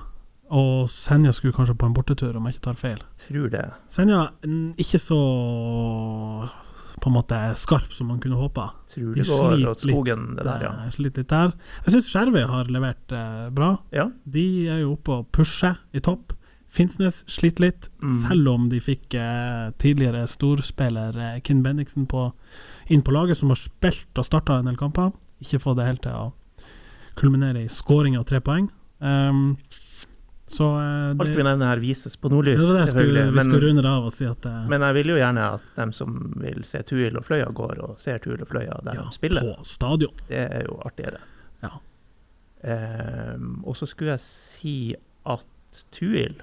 Og 0.54 0.89
Senja 0.93 1.32
skulle 1.34 1.56
kanskje 1.56 1.74
på 1.82 1.88
en 1.89 1.95
bortetur, 1.97 2.36
om 2.38 2.45
jeg 2.45 2.56
ikke 2.60 2.66
tar 2.68 2.78
feil. 2.78 2.99
Tror 3.26 3.49
det. 3.54 3.64
Senja 3.89 4.20
ikke 4.78 4.99
så 5.01 5.18
på 7.04 7.10
en 7.10 7.16
måte 7.18 7.38
skarp 7.60 7.91
som 7.91 8.08
man 8.12 8.20
kunne 8.24 8.38
håpa. 8.39 8.70
Tror 8.93 9.16
De 9.18 9.26
går 9.28 9.66
åt 9.72 9.82
skogen, 9.84 10.28
det 10.38 10.45
der, 10.45 10.62
ja. 10.68 10.72
Sliter 10.93 11.24
litt 11.24 11.32
der. 11.34 11.56
Jeg 11.88 11.95
syns 11.95 12.12
Skjervøy 12.14 12.45
har 12.47 12.70
levert 12.72 13.16
eh, 13.18 13.49
bra. 13.56 13.72
Ja. 13.91 14.06
De 14.24 14.45
er 14.72 14.84
jo 14.84 14.93
oppe 14.93 15.18
og 15.18 15.28
pusher 15.36 15.80
i 15.91 15.99
topp. 16.06 16.36
Finnsnes 16.74 17.24
sliter 17.30 17.68
litt, 17.68 17.89
Mm. 18.01 18.16
selv 18.28 18.47
om 18.54 18.70
de 18.70 18.80
fikk 18.82 19.14
eh, 19.20 19.72
tidligere 19.80 20.24
storspiller 20.28 21.18
eh, 21.22 21.41
Kinn 21.45 21.62
Bendiksen 21.66 22.08
på, 22.10 22.32
inn 22.89 23.04
på 23.06 23.14
laget, 23.14 23.38
som 23.38 23.49
har 23.54 23.60
spilt 23.62 24.18
og 24.18 24.26
starta 24.26 24.60
en 24.60 24.66
del 24.72 24.78
kamper. 24.80 25.12
Ikke 25.43 25.60
fått 25.62 25.78
det 25.82 25.86
helt 25.89 26.01
til 26.06 26.12
å 26.18 26.32
kulminere 27.20 27.62
i 27.66 27.70
skåring 27.70 28.18
av 28.18 28.26
tre 28.30 28.39
poeng. 28.41 28.70
Um, 29.04 29.58
så 30.54 30.68
det, 30.80 31.22
Alt 31.26 31.34
vi 31.38 31.43
nevner 31.45 31.72
her 31.72 31.82
vises 31.82 32.16
på 32.22 32.30
nordlys, 32.32 32.62
Ja, 32.62 32.74
det 32.78 32.88
skulle, 32.91 33.26
vi 33.34 33.43
skulle 33.45 33.68
runde 33.68 33.86
av 33.89 34.06
og 34.10 34.14
si 34.16 34.28
at 34.30 34.45
eh, 34.49 34.60
men 34.70 34.86
jeg 34.86 34.97
vil 34.99 35.12
jo 35.14 35.18
gjerne 35.20 35.47
at 35.58 35.66
dem 35.80 35.91
som 35.97 36.16
vil 36.43 36.64
se 36.70 36.84
Tuil 36.88 37.18
og 37.20 37.26
Fløya, 37.26 37.49
går 37.56 37.82
og 37.88 37.95
ser 38.01 38.22
Tuil 38.24 38.41
og 38.41 38.49
Fløya 38.51 38.78
der 38.86 38.99
ja, 38.99 39.06
de 39.08 39.16
spiller. 39.18 39.49
på 39.58 39.66
stadion. 39.68 40.14
Det 40.30 40.43
er 40.45 40.66
jo 40.70 40.78
artigere. 40.86 41.22
Ja. 41.64 41.74
Um, 42.64 43.58
og 43.68 43.76
så 43.76 43.88
skulle 43.89 44.14
jeg 44.14 44.24
si 44.24 44.76
at 45.28 45.84
Tuil 45.91 46.38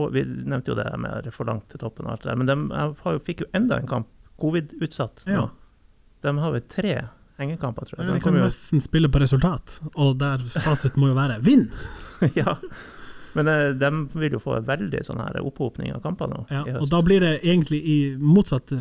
Vi 0.00 0.22
nevnte 0.24 0.70
jo 0.72 0.76
det 0.78 0.86
med 1.02 1.26
for 1.36 1.44
langt 1.44 1.66
til 1.68 1.82
toppen 1.82 2.06
og 2.06 2.14
alt 2.14 2.22
det 2.24 2.30
der, 2.30 2.38
men 2.40 2.48
de 2.48 2.54
har 2.72 2.94
jo- 3.18 3.20
fikk 3.20 3.42
jo 3.42 3.48
enda 3.52 3.76
en 3.76 3.86
kamp 3.90 4.06
covid-utsatt. 4.40 5.26
Ja. 5.28 5.50
De 6.24 6.32
har 6.38 6.52
vel 6.54 6.62
tre 6.62 6.94
hengekamper, 7.36 7.84
tror 7.84 8.00
jeg. 8.00 8.06
Så 8.08 8.14
de 8.14 8.20
kan 8.24 8.38
nesten 8.38 8.80
spille 8.80 9.10
på 9.12 9.20
resultat, 9.20 9.80
og 9.94 10.16
der 10.20 10.38
fasit 10.38 10.96
må 10.96 11.10
jo 11.10 11.18
være 11.18 11.36
vinn! 11.44 11.66
ja. 12.40 12.56
Men 13.34 13.48
eh, 13.48 13.72
de 13.78 13.90
vil 14.18 14.32
jo 14.32 14.38
få 14.42 14.56
en 14.58 14.64
veldig 14.66 15.00
sånn 15.06 15.20
her 15.22 15.36
opphopning 15.44 15.92
av 15.94 16.02
kamper 16.02 16.26
nå 16.32 16.40
Ja, 16.50 16.64
og 16.80 16.88
da 16.90 17.00
blir 17.06 17.20
det 17.20 17.40
egentlig 17.44 17.78
i 17.86 17.96
motsatt 18.18 18.72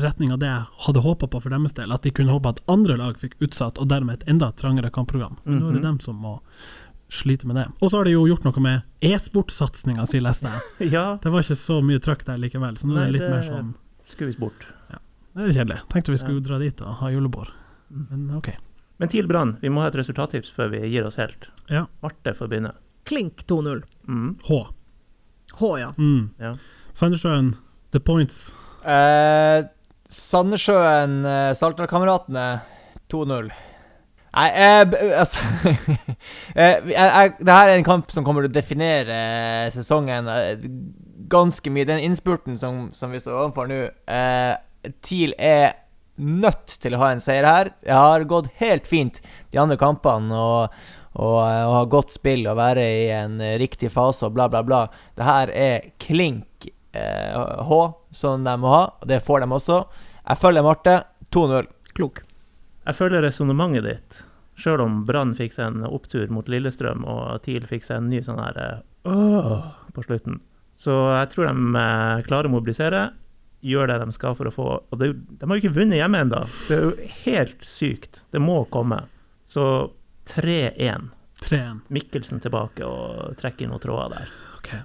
retning 0.00 0.32
av 0.32 0.38
det 0.40 0.46
jeg 0.48 0.64
hadde 0.86 1.02
håpa 1.04 1.28
på 1.28 1.42
for 1.42 1.50
deres 1.50 1.74
del, 1.76 1.92
at 1.92 2.02
de 2.02 2.10
kunne 2.10 2.32
håpe 2.32 2.48
at 2.48 2.62
andre 2.68 2.96
lag 2.96 3.18
fikk 3.20 3.34
utsatt, 3.44 3.78
og 3.78 3.88
dermed 3.88 4.14
et 4.22 4.28
enda 4.28 4.50
trangere 4.56 4.90
kampprogram. 4.90 5.36
Men 5.44 5.60
Nå 5.60 5.68
er 5.68 5.72
det 5.72 5.82
Mhm. 5.82 5.88
dem 5.90 6.00
som 6.00 6.16
må 6.16 6.40
slite 7.10 7.46
med 7.46 7.56
det. 7.56 7.66
Og 7.82 7.90
så 7.90 7.96
har 7.98 8.04
de 8.04 8.10
jo 8.12 8.26
gjort 8.26 8.44
noe 8.44 8.60
med 8.60 8.82
e-sportsatsinga 9.00 10.06
si, 10.08 10.20
leste 10.20 10.48
jeg. 10.48 10.90
Ja, 10.96 11.18
Det 11.22 11.30
var 11.32 11.40
ikke 11.42 11.56
så 11.56 11.80
mye 11.84 11.98
trøkk 12.00 12.24
der 12.24 12.36
likevel, 12.38 12.76
så 12.78 12.86
nå 12.88 12.96
er 12.98 13.06
det 13.06 13.12
litt 13.12 13.22
det- 13.22 13.30
mer 13.30 13.42
sånn 13.42 13.74
skuvis 14.08 14.38
bort. 14.38 14.66
Det 15.38 15.44
er 15.50 15.52
kjedelig. 15.64 15.78
Tenkte 15.92 16.10
vi 16.10 16.16
skulle 16.18 16.42
dra 16.42 16.58
dit 16.58 16.80
og 16.82 16.94
ha 16.98 17.08
julebord, 17.12 17.48
men 17.90 18.30
OK. 18.34 18.48
Men 18.98 19.08
TIL 19.08 19.28
Brann, 19.28 19.56
vi 19.62 19.68
må 19.70 19.80
ha 19.84 19.86
et 19.92 19.94
resultattips 19.94 20.50
før 20.50 20.70
vi 20.72 20.80
gir 20.90 21.04
oss 21.06 21.16
helt. 21.20 21.46
Ja. 21.70 21.84
Marte 22.02 22.32
får 22.34 22.48
begynne. 22.50 22.72
Klink 23.08 23.44
2-0. 23.48 23.82
Mm. 24.08 24.34
H. 24.48 24.60
H, 25.58 25.72
ja. 25.80 25.92
Mm. 25.98 26.28
Ja. 26.40 26.52
Sandnessjøen, 26.98 27.54
The 27.94 28.00
Points. 28.04 28.50
Eh, 28.84 29.62
Sandnessjøen, 30.08 31.22
eh, 31.26 31.54
Saltdalkameratene 31.56 32.46
2-0. 33.12 33.50
Nei, 34.38 34.48
eh, 34.52 34.84
altså 35.18 35.40
eh, 36.54 36.84
jeg, 36.92 37.32
Det 37.40 37.54
her 37.54 37.70
er 37.72 37.78
en 37.78 37.86
kamp 37.86 38.12
som 38.12 38.26
kommer 38.26 38.44
til 38.44 38.52
å 38.52 38.58
definere 38.58 39.16
eh, 39.16 39.70
sesongen 39.74 40.28
eh, 40.30 40.68
ganske 41.32 41.72
mye. 41.72 41.88
Den 41.88 42.04
innspurten 42.04 42.58
som, 42.60 42.86
som 42.94 43.12
vi 43.14 43.20
står 43.22 43.38
overfor 43.40 43.70
nå 43.70 43.80
eh, 43.88 44.92
TIL 45.02 45.32
er 45.40 45.72
nødt 46.18 46.76
til 46.82 46.96
å 46.96 47.00
ha 47.02 47.12
en 47.14 47.22
seier 47.22 47.46
her. 47.46 47.72
Det 47.82 47.94
har 47.94 48.26
gått 48.30 48.50
helt 48.60 48.86
fint 48.90 49.20
de 49.52 49.60
andre 49.62 49.78
kampene. 49.80 50.34
og 50.34 50.97
og, 51.18 51.38
eh, 51.42 51.64
og 51.66 51.74
ha 51.74 51.84
godt 51.90 52.14
spill 52.14 52.46
og 52.46 52.58
være 52.60 52.84
i 52.84 53.06
en 53.14 53.40
eh, 53.42 53.56
riktig 53.60 53.90
fase 53.94 54.28
og 54.28 54.36
bla, 54.36 54.48
bla, 54.50 54.62
bla. 54.66 54.84
Det 55.18 55.26
her 55.26 55.52
er 55.52 55.90
klink 56.02 56.68
eh, 56.94 57.34
H, 57.68 57.80
som 58.14 58.46
de 58.46 58.54
må 58.62 58.70
ha, 58.72 58.84
og 59.00 59.10
det 59.10 59.20
får 59.26 59.42
de 59.42 59.50
også. 59.58 59.82
Jeg 60.24 60.42
følger 60.44 60.66
Marte. 60.66 60.96
2-0. 61.34 61.66
Klok. 61.92 62.22
Jeg 62.86 62.96
følger 62.96 63.24
resonnementet 63.26 63.84
ditt. 63.84 64.20
Sjøl 64.58 64.80
om 64.80 65.02
Brann 65.06 65.34
fikk 65.38 65.52
seg 65.54 65.68
en 65.70 65.86
opptur 65.86 66.30
mot 66.32 66.46
Lillestrøm, 66.50 67.04
og 67.06 67.42
TIL 67.44 67.66
fikk 67.68 67.84
seg 67.84 68.00
en 68.00 68.08
ny 68.10 68.22
sånn 68.24 68.40
her 68.40 68.56
øh, 69.06 69.66
på 69.94 70.04
slutten. 70.06 70.40
Så 70.78 70.94
jeg 71.12 71.30
tror 71.34 71.50
de 71.50 71.82
eh, 71.82 72.24
klarer 72.26 72.48
å 72.48 72.54
mobilisere, 72.54 73.02
gjør 73.60 73.90
det 73.90 73.98
de 74.04 74.14
skal 74.14 74.36
for 74.38 74.46
å 74.46 74.54
få 74.54 74.66
Og 74.78 75.00
det, 75.00 75.08
de 75.18 75.42
har 75.42 75.56
jo 75.58 75.62
ikke 75.64 75.74
vunnet 75.74 75.98
hjemme 75.98 76.22
ennå. 76.22 76.44
Det 76.68 76.76
er 76.76 76.84
jo 76.86 77.08
helt 77.26 77.64
sykt. 77.66 78.22
Det 78.30 78.42
må 78.42 78.60
komme. 78.70 79.02
Så 79.48 79.64
3-1. 80.34 81.10
3-1. 81.44 81.84
Mikkelsen 81.94 82.42
tilbake 82.42 82.86
og 82.86 83.36
trekker 83.40 83.66
inn 83.66 83.72
noen 83.74 83.82
tråder 83.82 84.16
der. 84.18 84.34
Okay. 84.58 84.82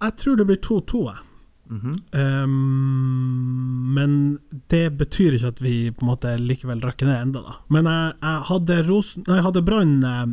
Jeg 0.00 0.16
tror 0.22 0.38
det 0.40 0.46
blir 0.48 0.60
2-2, 0.64 1.02
jeg. 1.10 1.26
-hmm. 1.70 2.42
um, 2.42 3.94
men 3.94 4.38
det 4.66 4.90
betyr 4.90 5.36
ikke 5.36 5.52
at 5.54 5.62
vi 5.62 5.74
på 5.92 6.04
en 6.04 6.10
måte 6.12 6.36
likevel 6.38 6.80
rakker 6.80 7.06
ned 7.06 7.22
enda 7.22 7.42
da. 7.46 7.56
Men 7.68 7.88
jeg, 7.90 8.14
jeg 8.20 8.46
hadde, 8.50 8.78
Ros 8.88 9.12
nei, 9.26 9.40
hadde 9.44 9.62
Brann 9.66 9.98
eh, 10.06 10.24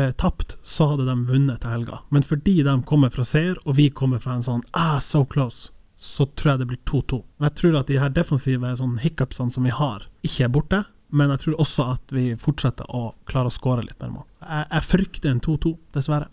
eh, 0.00 0.10
tapt, 0.18 0.56
så 0.62 0.92
hadde 0.92 1.06
de 1.08 1.16
vunnet 1.28 1.62
til 1.62 1.74
helga. 1.74 2.02
Men 2.14 2.26
fordi 2.26 2.60
de 2.66 2.78
kommer 2.88 3.12
fra 3.14 3.26
seier, 3.26 3.58
og 3.64 3.78
vi 3.78 3.90
kommer 3.90 4.22
fra 4.22 4.38
en 4.38 4.46
sånn 4.46 4.64
ah, 4.78 4.98
so 5.02 5.24
close, 5.24 5.70
så 5.96 6.26
tror 6.26 6.54
jeg 6.54 6.64
det 6.64 6.70
blir 6.72 6.82
2-2. 6.90 7.22
Men 7.38 7.50
Jeg 7.50 7.58
tror 7.60 7.78
at 7.80 7.92
de 7.92 8.00
her 8.02 8.10
defensive 8.14 8.74
sånn 8.78 8.98
hiccupsene 9.02 9.54
som 9.54 9.68
vi 9.68 9.74
har, 9.74 10.08
ikke 10.26 10.48
er 10.48 10.52
borte. 10.52 10.84
Men 11.12 11.32
jeg 11.34 11.44
tror 11.44 11.60
også 11.60 11.88
at 11.92 12.14
vi 12.14 12.30
fortsetter 12.40 12.88
å 12.88 13.10
klare 13.28 13.50
å 13.50 13.54
skåre 13.54 13.84
litt 13.84 13.98
mer 14.00 14.14
mål. 14.14 14.24
Jeg, 14.40 14.68
jeg 14.70 14.88
frykter 14.88 15.32
en 15.32 15.42
2-2, 15.44 15.74
dessverre. 15.96 16.30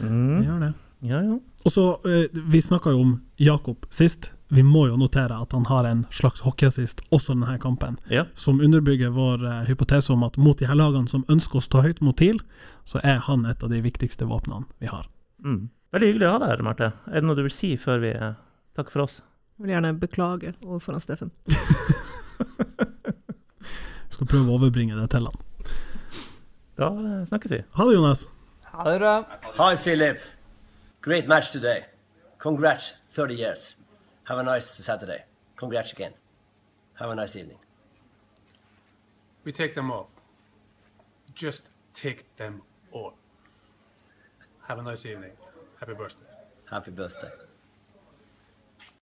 Mm. 0.00 0.38
Vi 0.38 0.46
gjør 0.46 0.62
det. 0.64 0.72
Ja, 1.04 1.20
ja. 1.20 1.36
Og 1.64 1.72
så, 1.72 1.84
eh, 2.08 2.28
Vi 2.32 2.62
snakka 2.62 2.90
jo 2.90 3.00
om 3.00 3.12
Jakob 3.36 3.86
sist. 3.90 4.30
Vi 4.48 4.62
må 4.62 4.86
jo 4.88 4.96
notere 4.96 5.36
at 5.40 5.52
han 5.52 5.64
har 5.66 5.84
en 5.88 6.04
slags 6.10 6.40
hockeyassist 6.44 7.00
også 7.10 7.32
i 7.32 7.36
denne 7.40 7.58
kampen, 7.58 7.96
ja. 8.08 8.26
som 8.34 8.60
underbygger 8.60 9.10
vår 9.10 9.44
eh, 9.44 9.60
hypotese 9.68 10.12
om 10.12 10.22
at 10.22 10.36
mot 10.36 10.58
de 10.58 10.68
her 10.68 10.78
lagene 10.78 11.08
som 11.10 11.24
ønsker 11.28 11.58
å 11.58 11.64
stå 11.64 11.82
høyt 11.82 12.00
mot 12.04 12.16
TIL, 12.16 12.40
så 12.84 13.00
er 13.02 13.24
han 13.26 13.46
et 13.50 13.64
av 13.64 13.72
de 13.72 13.80
viktigste 13.84 14.28
våpnene 14.30 14.68
vi 14.78 14.92
har. 14.92 15.08
Mm. 15.44 15.68
Veldig 15.92 16.12
hyggelig 16.12 16.28
å 16.28 16.34
ha 16.36 16.42
deg 16.44 16.52
her, 16.54 16.64
Marte. 16.66 16.92
Er 17.10 17.20
det 17.20 17.26
noe 17.28 17.38
du 17.38 17.44
vil 17.46 17.56
si 17.56 17.74
før 17.80 18.00
vi 18.04 18.12
eh, 18.14 18.36
takker 18.76 18.94
for 18.94 19.06
oss? 19.08 19.20
Jeg 19.58 19.66
vil 19.66 19.76
gjerne 19.76 19.94
beklage 19.98 20.54
overfor 20.62 20.96
han 20.96 21.04
Steffen. 21.04 21.34
Skal 24.14 24.28
prøve 24.30 24.46
å 24.46 24.58
overbringe 24.58 24.94
det 24.94 25.08
til 25.10 25.26
han. 25.26 25.40
Da 26.78 26.90
snakkes 27.26 27.50
vi. 27.54 27.60
Ha 27.76 27.86
det, 27.88 27.94
Jonas. 27.96 28.26
Ha 28.70 28.84
det 28.86 28.98
bra. 29.02 29.14
Hi, 29.58 29.74
Philip. 29.76 30.22
Great 31.02 31.26
match 31.26 31.50
today. 31.52 31.84
Congrats, 32.38 32.94
30 33.12 33.34
years. 33.34 33.76
Have 34.24 34.38
a 34.38 34.42
nice 34.42 34.66
Saturday. 34.84 35.24
Congrats 35.56 35.92
again. 35.92 36.12
Have 36.94 37.10
a 37.10 37.14
nice 37.14 37.36
evening. 37.36 37.58
We 39.44 39.52
take 39.52 39.74
them 39.74 39.90
all. 39.90 40.08
Just 41.34 41.62
take 41.92 42.24
them 42.36 42.62
all. 42.92 43.14
Have 44.68 44.78
a 44.78 44.82
nice 44.82 45.04
evening. 45.06 45.32
Happy 45.80 45.94
birthday. 45.94 46.26
Happy 46.70 46.90
birthday. 46.90 47.30